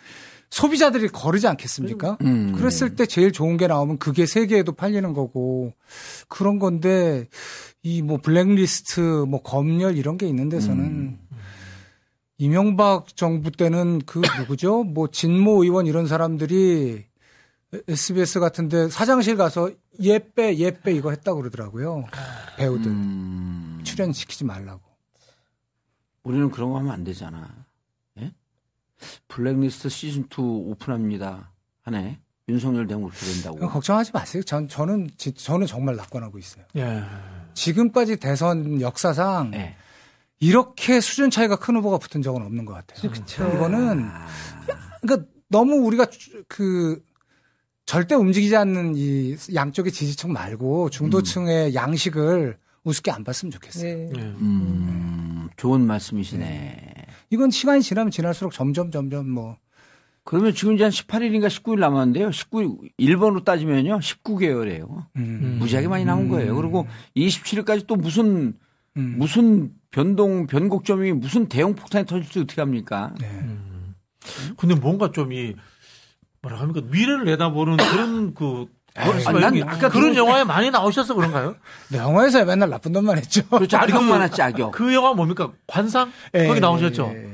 [0.51, 2.17] 소비자들이 거르지 않겠습니까?
[2.23, 2.53] 음.
[2.57, 5.73] 그랬을 때 제일 좋은 게 나오면 그게 세계에도 팔리는 거고
[6.29, 7.27] 그런 건데
[7.83, 11.19] 이 뭐 블랙리스트 뭐 검열 이런 게 있는 데서는 음.
[12.39, 14.85] 이명박 정부 때는 그 누구죠?
[14.85, 17.07] 뭐 진모 의원 이런 사람들이
[17.89, 19.71] SBS 같은데 사장실 가서
[20.01, 22.05] 예빼 예빼 이거 했다고 그러더라고요.
[22.57, 23.81] 배우들 음.
[23.85, 24.81] 출연시키지 말라고.
[26.25, 27.49] 우리는 그런 거 하면 안 되잖아.
[28.21, 28.33] 예?
[29.29, 31.53] 블랙리스트 시즌 2 오픈합니다.
[31.83, 32.21] 하네.
[32.49, 32.87] 윤석열
[33.33, 33.57] 된다고.
[33.57, 34.43] 그건 걱정하지 마세요.
[34.43, 36.65] 전 저는 지- 저는 정말 낙관하고 있어요.
[36.77, 37.03] 예.
[37.55, 39.77] 지금까지 대선 역사상 예.
[40.41, 43.11] 이렇게 수준 차이가 큰 후보가 붙은 적은 없는 것 같아요.
[43.11, 43.45] 그쵸.
[43.55, 44.09] 이거는
[45.03, 47.03] 그러니까 너무 우리가 주- 그
[47.87, 53.95] 절대 움직이지 않는 이 양쪽의 지지층 말고 중도층의 양식을 우습게 안 봤으면 좋겠어요.
[53.97, 54.13] 네.
[54.17, 54.21] 예.
[54.23, 56.93] 음, 좋은 말씀이시네.
[57.31, 59.57] 이건 시간이 지나면 지날수록 점점 점점 뭐
[60.23, 62.31] 그러면 지금 이제 한 18일인가 19일 남았는데요.
[62.31, 63.99] 19일, 1번으로 따지면요.
[63.99, 65.07] 19개월이에요.
[65.17, 66.57] 음, 무지하게 많이 남은 거예요.
[66.57, 66.87] 그리고
[67.17, 68.55] 27일까지 또 무슨,
[68.97, 69.15] 음.
[69.19, 73.13] 무슨 변동, 변곡점이 무슨 대형 폭탄이 터질지 어떻게 합니까?
[73.21, 73.29] 네.
[74.57, 75.55] 근데 뭔가 좀 이
[76.43, 78.67] 뭐라 합니까 미래를 내다보는 그런 그
[78.97, 81.55] 뭐라 아니, 난 아까 그런 그- 영화에 많이 나오셔서 그런가요?
[81.91, 83.47] 네, 영화에서 맨날 나쁜 놈만 했죠.
[83.49, 83.77] 그렇죠.
[83.79, 84.73] 악역만 그- 하지, 악역.
[84.73, 87.13] 그 영화 뭡니까 관상 예, 거기 나오셨죠?
[87.15, 87.19] 예,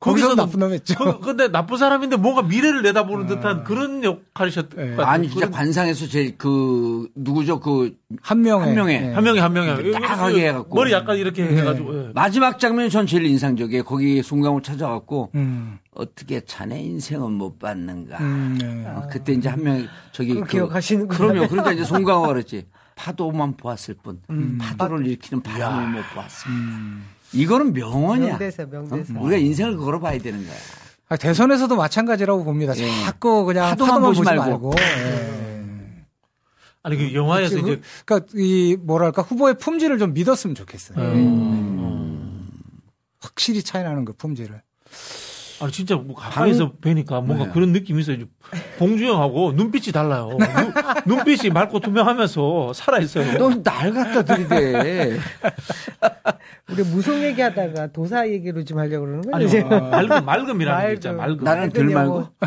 [0.00, 0.94] 거기서 나쁜 놈 했죠.
[0.94, 4.90] 그, 근데 나쁜 사람인데 뭔가 미래를 내다보는 듯한 그런 역할이셨 예.
[4.90, 5.06] 것 같아요.
[5.06, 7.60] 아니, 진짜 관상에서 제, 그, 누구죠?
[7.60, 8.94] 그, 한 명에 한 명에.
[8.94, 9.12] 예.
[9.12, 10.74] 한 명이 한 명이 딱하게 해갖고.
[10.74, 11.58] 머리 약간 이렇게 네.
[11.58, 12.12] 해가지고 예.
[12.14, 13.84] 마지막 장면이 전 제일 인상적이에요.
[13.84, 18.16] 거기 송강호 찾아갖고, 음, 어떻게 자네 인생은 못 받는가.
[18.20, 18.86] 음, 네.
[18.86, 20.32] 어, 그때 이제 한 명, 저기.
[20.32, 21.18] 그걸 기억하시는구나.
[21.18, 21.48] 그럼요.
[21.48, 22.66] 그러니까 이제 송강호가 그랬지.
[22.96, 24.58] 파도만 보았을 뿐 음.
[24.60, 27.04] 파도를 일으키는 바람을 못 보았습니다.
[27.32, 28.30] 이거는 명언이야.
[28.30, 29.18] 명대사, 명대사.
[29.18, 29.22] 어?
[29.22, 30.56] 우리가 인생을 그거로 봐야 되는 거야.
[31.08, 32.76] 아, 대선에서도 마찬가지라고 봅니다.
[32.76, 32.88] 예.
[33.04, 34.50] 자꾸 그냥 파도만 파도만, 보지 보지 말고.
[34.50, 34.72] 말고.
[34.78, 36.04] 예.
[36.82, 40.98] 아니 그 영화에서 그치, 이제 그러니까 이 뭐랄까 후보의 품질을 좀 믿었으면 좋겠어요.
[40.98, 42.48] 음.
[43.20, 44.62] 확실히 차이 나는 그 품질을.
[45.60, 47.50] 아니 진짜 뭐 가까이서 뵈니까 뭔가 네.
[47.52, 48.16] 그런 느낌이 있어요.
[48.78, 50.30] 봉주형하고 눈빛이 달라요.
[51.06, 53.36] 눈, 눈빛이 맑고 투명하면서 살아 있어요.
[53.38, 55.18] 너 날 갖다 들이대.
[56.70, 59.36] 우리 무속 얘기하다가 도사 얘기로 좀 하려고 그러는 거예요.
[59.36, 59.68] 아니 지금?
[59.90, 61.16] 맑음 맑음이라는 게 있잖아.
[61.18, 61.44] 맑음.
[61.44, 62.28] 나는 덜 말고.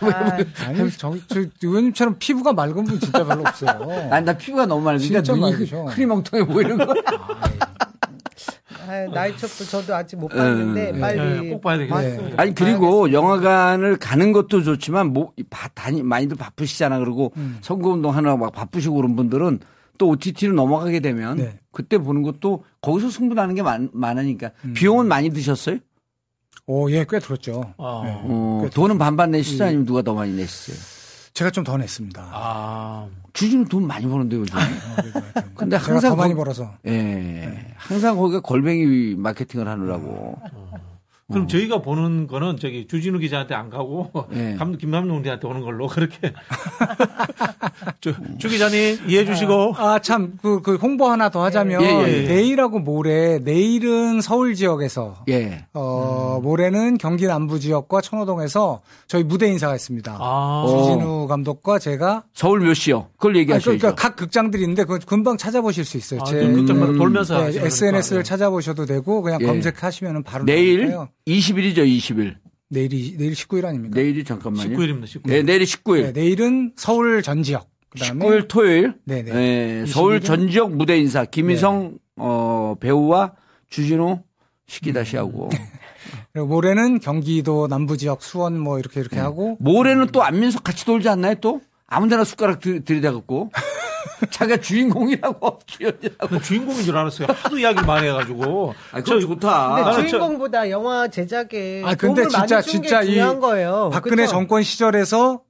[0.00, 4.08] 아, 아니, 저, 저, 의원님처럼 피부가 맑은 분 진짜 별로 없어요.
[4.10, 5.84] 아니 나 피부가 너무 맑으니까 진짜 눈이 맑으셔.
[5.84, 6.94] 흐리멍텅해 보이는 거야.
[7.06, 7.87] 아,
[9.12, 11.94] 나이 첩도 저도 아직 못 봤는데 음, 빨리 예, 꼭 봐야 되겠네.
[12.10, 12.42] 봤습니다.
[12.42, 16.98] 아니 그리고 영화관을 가는 것도 좋지만 뭐 바- 다니 많이들 바쁘시잖아.
[16.98, 17.58] 그리고 음.
[17.60, 19.60] 선거운동 하느라고 막 바쁘시고 그런 분들은
[19.98, 21.58] 또 OTT로 넘어가게 되면 네.
[21.72, 24.72] 그때 보는 것도 거기서 승부나는 게 많, 많으니까 음.
[24.74, 25.78] 비용은 많이 드셨어요?
[26.66, 27.74] 오, 예, 꽤 들었죠.
[27.78, 28.02] 아.
[28.04, 28.12] 네.
[28.24, 29.64] 어, 꽤 돈은 반반 내시죠?
[29.64, 30.76] 아니면 누가 더 많이 내시어요?
[31.34, 32.30] 제가 좀 더 냈습니다.
[32.32, 33.08] 아.
[33.38, 34.56] 주진우 돈 많이 버는데 요즘.
[34.56, 34.60] 어,
[34.96, 35.42] 그래도 하여튼.
[35.54, 36.72] 근데 항상 더 많이 거- 벌어서.
[36.88, 37.72] 예.
[37.76, 40.36] 항상 거기가 걸뱅이 마케팅을 하느라고.
[41.30, 44.56] 그럼 저희가 보는 거는 저기 주진우 기자한테 안 가고 예.
[44.58, 46.32] 감독 김남룡한테 오는 걸로 그렇게
[48.00, 52.22] 주, 주 기자님 이해해 주시고 아, 참, 그, 그 홍보 하나 더 하자면, 예, 예,
[52.24, 52.28] 예.
[52.28, 55.66] 내일하고 모레, 내일은 서울 지역에서, 예.
[55.74, 60.16] 어, 모레는 경기 남부 지역과 천호동에서 저희 무대 인사가 있습니다.
[60.18, 60.62] 아.
[60.64, 60.66] 어.
[60.68, 63.08] 주진우 감독과 제가 서울 몇 시요?
[63.16, 63.78] 그걸 아니, 얘기하셔야죠.
[63.78, 66.20] 그러니까 각 극장들이 있는데 그 금방 찾아보실 수 있어요.
[66.22, 68.24] 아, 제그 극장마다 음, 돌면서 네, SNS를.
[68.24, 69.46] 찾아보셔도 되고 그냥 예.
[69.46, 71.08] 검색하시면 바로 내일 나오니까요.
[71.28, 72.36] 20일이죠, 20일.
[72.70, 73.94] 내일이 내일 19일 아닙니까?
[73.98, 74.76] 내일이 잠깐만요.
[74.76, 75.04] 19일입니다.
[75.04, 75.26] 19일.
[75.26, 76.02] 네, 내일이 19일.
[76.02, 77.68] 네, 내일은 서울 전 지역.
[77.90, 78.94] 그다음에 19일 토요일.
[79.04, 79.32] 네, 네.
[79.82, 80.24] 예, 서울 21일?
[80.24, 83.32] 전 지역 무대 인사 김희성 어, 배우와
[83.70, 84.22] 주진우
[84.66, 85.48] 시키다시 하고
[86.32, 91.08] 그리고 모레는 경기도 남부 지역 수원 뭐 이렇게 이렇게 하고 모레는 또 안민석 같이 돌지
[91.08, 91.60] 않나요 또?
[91.86, 93.50] 아무데나 숟가락 들, 들이대 갖고
[94.30, 96.28] 자기가 주인공이라고 주연이라고.
[96.30, 97.28] 난 주인공인 줄 알았어요.
[97.30, 98.74] 하도 이야기를 많이 해가지고.
[98.92, 99.74] 아, 그거 저- 좋다.
[99.74, 103.90] 근데 저- 주인공보다 영화 제작에 아, 근데 도움을 진짜- 진짜 게이 중요한 거예요.
[103.92, 104.30] 박근혜 그쵸?
[104.32, 105.42] 정권 시절에서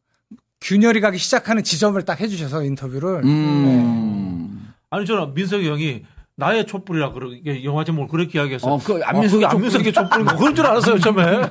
[0.61, 4.73] 균열이 가기 시작하는 지점을 딱 해주셔서 인터뷰를 음.
[4.91, 6.05] 아니 저는 민석이 형이
[6.35, 10.37] 나의 촛불이라 그렇게 영화 제목을 그렇게 이야기해서 어, 그 안민석이 아, 그게 안민석이 촛불인 거
[10.37, 11.43] 그런 줄 알았어요 처음에.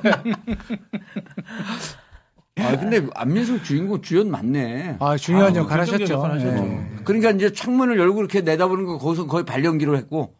[2.60, 4.96] 아, 근데 안민석 주인공 주연 맞네.
[5.00, 6.26] 아 중요한 아, 역할 하셨죠.
[6.36, 6.86] 네.
[7.04, 10.34] 그러니까 이제 창문을 열고 이렇게 내다보는 거 거기서 거의 발연기로 했고.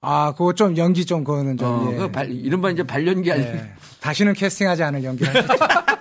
[0.00, 1.96] 아 그거 좀 연기 좀 그거는 좀 어, 예.
[1.96, 3.70] 그 발, 이른바 이제 발연기 아니 예.
[4.00, 5.24] 다시는 캐스팅하지 않을 하셨죠.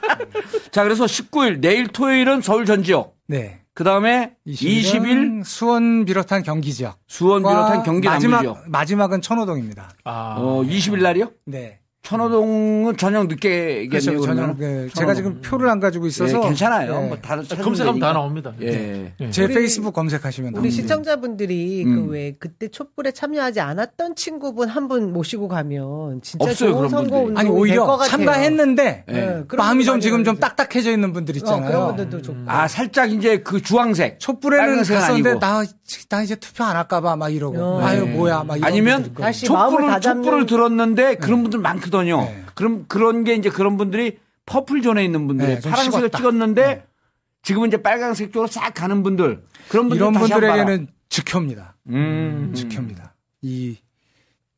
[0.71, 3.15] 자, 그래서 19일, 내일 토요일은 서울 전 지역.
[3.27, 3.61] 네.
[3.75, 6.97] 그 다음에 20일 20일 수원 비롯한 경기 지역.
[7.07, 8.69] 수원 비롯한 경기 남부 마지막 지역.
[8.69, 9.91] 마지막은 천호동입니다.
[10.03, 10.35] 아.
[10.39, 11.31] 어, 20일 날이요?
[11.45, 11.79] 네.
[12.03, 13.89] 천호동은 저녁 늦게겠네요.
[13.89, 14.19] 그렇죠.
[14.19, 14.57] 그러면은.
[14.57, 17.01] 저는 그 제가 지금 표를 안 가지고 있어서 예, 괜찮아요.
[17.03, 17.07] 예.
[17.07, 18.19] 뭐 다른 찾으면 검색하면 다 되니까.
[18.19, 18.53] 나옵니다.
[18.61, 19.13] 예.
[19.21, 19.29] 예.
[19.31, 20.75] 제 우리- 페이스북 검색하시면 우리 나옵니다.
[20.75, 22.07] 시청자분들이 음.
[22.07, 27.17] 그왜 그때 촛불에 참여하지 않았던 친구분 한 분 모시고 가면 진짜 없어요, 좋은 그런 선거.
[27.19, 28.09] 운동이 아니 될것 오히려 같아요.
[28.09, 29.13] 참가했는데 예.
[29.13, 30.35] 네, 마음이 좀 지금 좀.
[30.35, 31.67] 딱딱해져 있는 분들 어, 있잖아요.
[31.71, 32.39] 그런 분들도 좋고.
[32.47, 34.19] 아, 살짝 이제 그 주황색.
[34.19, 35.39] 촛불에는 갔었는데 아니고.
[35.39, 35.63] 나,
[36.09, 37.81] 나 이제 투표 안 할까봐 막 이러고 어.
[37.81, 38.11] 아유 네.
[38.11, 39.15] 뭐야 막 이런 아니면
[39.45, 42.21] 촛불을, 촛불을 들었는데 그런 분들 많거든 요.
[42.21, 42.43] 네.
[42.55, 46.17] 그럼 그런 게 이제 그런 분들이 퍼플 존에 있는 분들이 네, 좀 파란색을 식었다.
[46.17, 46.85] 찍었는데
[47.43, 49.43] 지금은 이제 빨간색 쪽으로 싹 가는 분들.
[49.69, 50.13] 그런 분들 이런.
[50.13, 51.75] 분들에게는 즉효입니다.
[51.89, 52.51] 음.
[52.55, 53.13] 즉효입니다.
[53.41, 53.77] 이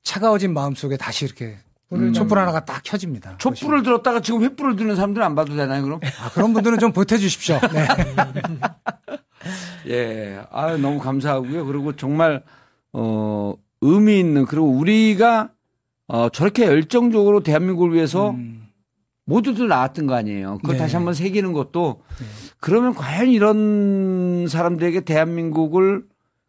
[0.04, 1.58] 차가워진 마음 속에 다시 이렇게
[1.92, 2.14] 음.
[2.14, 3.38] 촛불 하나가 딱 켜집니다.
[3.38, 6.00] 촛불을 들었다가 지금 횃불을 드는 사람들은 안 봐도 되나요, 그럼?
[6.22, 7.60] 아, 그런 분들은 좀 보태주십시오.
[7.74, 7.88] 네.
[9.88, 10.42] 예.
[10.52, 11.66] 아 너무 감사하고요.
[11.66, 12.44] 그리고 정말,
[12.94, 15.50] 어, 의미 있는, 그리고 우리가,
[16.08, 18.68] 어, 저렇게 열정적으로 대한민국을 위해서 음,
[19.26, 20.60] 모두들 나왔던 거 아니에요.
[20.62, 20.80] 그걸 네.
[20.80, 22.02] 다시 한번 새기는 것도,
[22.60, 26.04] 그러면 과연 이런 사람들에게 대한민국을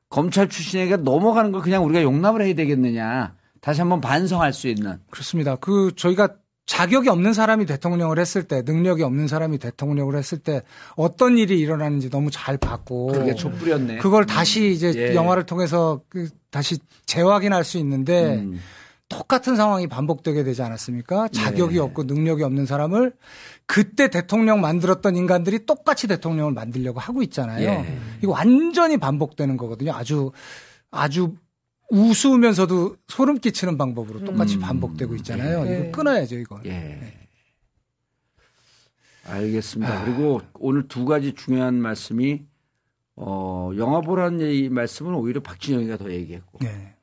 [0.09, 3.35] 검찰 출신에게 넘어가는 걸 그냥 우리가 용납을 해야 되겠느냐.
[3.61, 4.99] 다시 한번 반성할 수 있는.
[5.11, 5.57] 그렇습니다.
[5.57, 10.63] 그 저희가 자격이 없는 사람이 대통령을 했을 때, 능력이 없는 사람이 대통령을 했을 때
[10.97, 13.99] 어떤 일이 일어나는지 너무 잘 봤고 그게 촛불이었네.
[13.99, 15.15] 그걸 다시 이제 예.
[15.15, 18.61] 영화를 통해서 그 다시 재확인할 수 있는데 음.
[19.09, 21.29] 똑같은 상황이 반복되게 되지 않았습니까?
[21.29, 21.81] 자격이 예.
[21.81, 23.13] 없고 능력이 없는 사람을
[23.67, 27.69] 그때 대통령 만들었던 인간들이 똑같이 대통령을 만들려고 하고 있잖아요.
[27.69, 27.99] 예.
[28.23, 29.93] 이거 완전히 반복되는 거거든요.
[29.93, 30.33] 아주
[30.91, 31.35] 아주
[31.91, 34.61] 우스우면서도 소름 끼치는 방법으로 똑같이 음.
[34.61, 35.67] 반복되고 있잖아요.
[35.69, 35.79] 예.
[35.79, 36.61] 이거 끊어야죠, 이거.
[36.67, 36.99] 예.
[39.25, 40.05] 알겠습니다.
[40.05, 42.43] 그리고 오늘 두 가지 중요한 말씀이
[43.17, 46.96] 어, 영화 보라는 이 말씀은 오히려 박진영이가 더 얘기했고 네.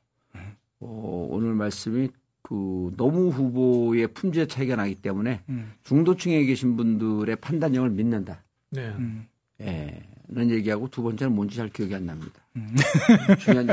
[0.84, 2.08] 어, 오늘 말씀이
[2.42, 5.72] 그 노무 후보의 품질 차이가 나기 때문에 음.
[5.82, 8.44] 중도층에 계신 분들의 판단력을 믿는다.
[8.70, 8.88] 네.
[8.98, 9.26] 음.
[9.60, 10.02] 예.
[10.26, 12.32] 는 얘기하고 두 번째는 뭔지 잘 기억이 안 납니다.
[12.56, 12.74] 음.
[13.40, 13.68] 중요한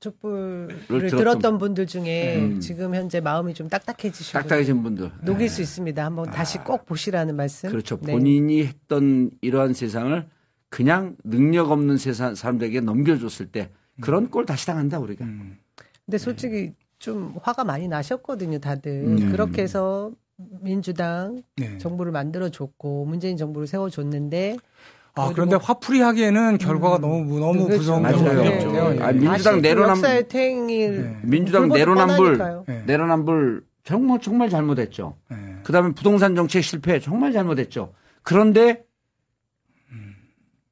[0.00, 2.60] 촛불을 들었던 들었던 분들 중에 음.
[2.60, 5.10] 지금 현재 마음이 좀 딱딱해지시고 딱딱해진 분들.
[5.22, 6.04] 녹일 수 있습니다.
[6.04, 7.70] 한번 다시 꼭 보시라는 말씀.
[7.70, 7.98] 그렇죠.
[8.02, 8.12] 네.
[8.12, 10.26] 본인이 했던 이러한 세상을
[10.68, 15.26] 그냥 능력 없는 세상 사람들에게 넘겨줬을 때 그런 꼴 다시 당한다 우리가.
[16.10, 16.12] 음.
[16.12, 18.90] 근데 솔직히 좀 화가 많이 나셨거든요, 다들.
[19.06, 19.30] 음.
[19.30, 20.10] 그렇게 해서
[20.60, 21.78] 민주당 네.
[21.78, 24.56] 정부를 만들어줬고 문재인 정부를 세워줬는데
[25.14, 27.00] 아, 그런데 화풀이 하기에는 결과가 음.
[27.02, 27.78] 너무, 너무 그렇죠.
[27.78, 28.16] 무서운 맞아요.
[28.16, 28.58] 경우가 네.
[28.58, 28.94] 되었죠.
[28.96, 29.02] 예.
[29.02, 31.18] 아, 민주당 그 내로남- 역사의 퇴행일 네.
[31.22, 32.64] 민주당 내로남불 뻔하니까요.
[32.66, 32.82] 네.
[32.86, 35.16] 내로남불 정말 정말 잘못했죠.
[35.30, 35.36] 네.
[35.64, 37.92] 그다음에 부동산 정책 실패 정말 잘못했죠.
[38.22, 38.84] 그런데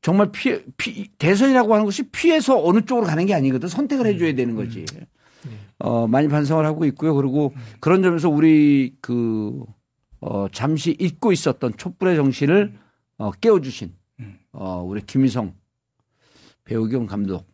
[0.00, 3.68] 정말 피해, 피, 대선이라고 하는 것이 피해서 어느 쪽으로 가는 게 아니거든.
[3.68, 4.86] 선택을 해줘야 되는 거지.
[5.78, 7.14] 어, 많이 반성을 하고 있고요.
[7.14, 9.64] 그리고 그런 점에서 우리 그,
[10.20, 12.74] 어, 잠시 잊고 있었던 촛불의 정신을
[13.18, 13.92] 어, 깨워주신
[14.52, 15.54] 어, 우리 김희성
[16.64, 17.46] 배우 겸 감독.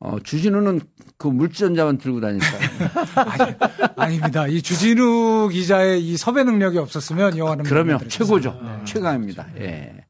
[0.00, 0.80] 어, 주진우는
[1.16, 2.46] 그 물전자만 들고 다니니까.
[3.96, 4.46] 아닙니다.
[4.48, 8.50] 이 주진우 기자의 이 섭외 능력이 없었으면 이 영화는 그러면 못 최고죠.
[8.52, 8.84] 만들었어요.
[8.84, 9.46] 최강입니다.
[9.60, 10.04] 예.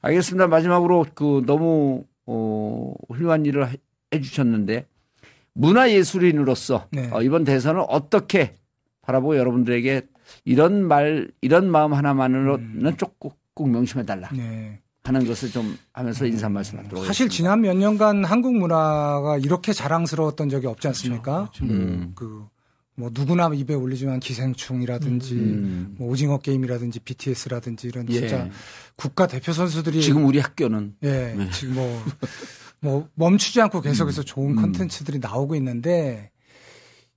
[0.00, 0.48] 알겠습니다.
[0.48, 3.76] 마지막으로 그 너무 어, 훌륭한 일을 해-
[4.14, 4.86] 해주셨는데
[5.56, 7.08] 문화예술인으로서 네.
[7.12, 8.54] 어, 이번 대선을 어떻게
[9.02, 10.02] 바라보고 여러분들에게
[10.44, 14.80] 이런 말, 이런 마음 하나만으로는 조금 꼭 명심해달라 네.
[15.04, 17.32] 하는 것을 좀 하면서 인사 말씀하도록 사실 하겠습니다.
[17.32, 21.50] 지난 몇 년간 한국 문화가 이렇게 자랑스러웠던 적이 없지 않습니까?
[21.62, 22.12] 음.
[22.16, 22.46] 그,
[22.96, 25.94] 뭐 누구나 입에 올리지만 기생충이라든지 음.
[25.98, 28.14] 뭐 오징어 게임이라든지 BTS라든지 이런 예.
[28.14, 28.48] 진짜
[28.96, 31.50] 국가 대표 선수들이 지금 우리 학교는 예, 네.
[31.50, 32.02] 지금 뭐,
[32.80, 34.56] 뭐 멈추지 않고 계속해서 좋은 음.
[34.56, 36.30] 컨텐츠들이 나오고 있는데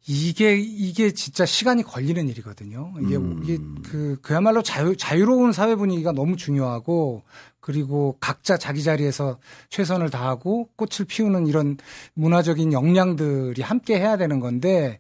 [0.07, 2.93] 이게 이게 진짜 시간이 걸리는 일이거든요.
[3.01, 3.41] 이게 음.
[3.43, 7.23] 이게 그 그야말로 자유 자유로운 사회 분위기가 너무 중요하고
[7.59, 9.37] 그리고 각자 자기 자리에서
[9.69, 11.77] 최선을 다하고 꽃을 피우는 이런
[12.13, 14.99] 문화적인 역량들이 함께 해야 되는 건데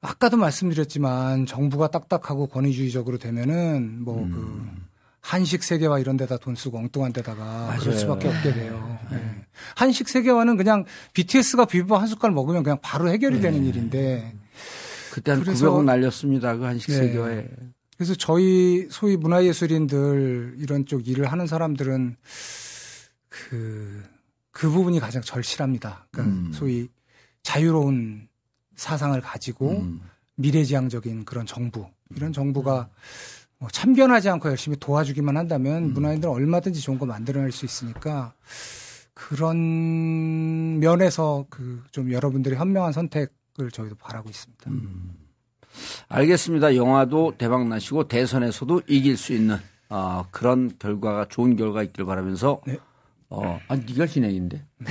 [0.00, 4.85] 아까도 말씀드렸지만 정부가 딱딱하고 권위주의적으로 되면은 뭐그 음.
[5.26, 7.80] 한식 세계화 이런 데다 돈 쓰고 엉뚱한 데다가 맞아요.
[7.80, 8.98] 그럴 수밖에 없게 돼요.
[9.10, 9.44] 예.
[9.74, 10.84] 한식 세계화는 그냥
[11.14, 14.32] BTS가 비빔밥 한 숟갈 먹으면 그냥 바로 해결이 되는 일인데
[15.12, 16.56] 그때 한 그래서- 900억 날렸습니다.
[16.56, 16.96] 그 한식 네.
[16.98, 17.48] 세계화에.
[17.96, 22.16] 그래서 저희 소위 문화예술인들 이런 쪽 일을 하는 사람들은
[23.28, 24.02] 그,
[24.52, 26.06] 그 부분이 가장 절실합니다.
[26.12, 26.52] 그러니까 음.
[26.52, 26.88] 소위
[27.42, 28.28] 자유로운
[28.76, 30.00] 사상을 가지고 음.
[30.36, 32.86] 미래지향적인 그런 정부 이런 정부가 뭐
[33.72, 35.92] 참견하지 않고 열심히 도와주기만 한다면 음.
[35.94, 38.34] 문화인들은 얼마든지 좋은 거 만들어낼 수 있으니까
[39.14, 44.70] 그런 면에서 그 좀 여러분들이 현명한 선택을 저희도 바라고 있습니다.
[44.70, 45.14] 음.
[46.08, 46.76] 알겠습니다.
[46.76, 49.56] 영화도 대박 나시고 대선에서도 이길 수 있는
[49.88, 52.78] 어, 그런 결과가 좋은 결과 있길 바라면서 네.
[53.30, 54.62] 어, 아 네가 진행인데.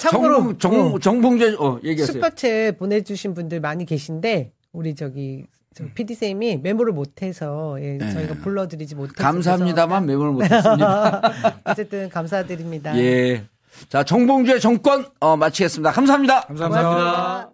[0.00, 2.20] 참고로 정, 정, 정봉재 어, 얘기하세요.
[2.22, 5.63] 슈퍼챗 보내주신 분들 많이 계신데 우리 저기 저
[5.94, 8.12] PD 쌤이 메모를 못해서 예, 네.
[8.12, 11.22] 저희가 불러드리지 못해서 감사합니다만 매몰 못했습니다.
[11.64, 12.96] 어쨌든 감사드립니다.
[12.98, 13.44] 예.
[13.88, 15.90] 자, 정봉주의 정권 어, 마치겠습니다.
[15.90, 16.42] 감사합니다.
[16.42, 16.82] 감사합니다.
[16.82, 17.53] 고맙습니다.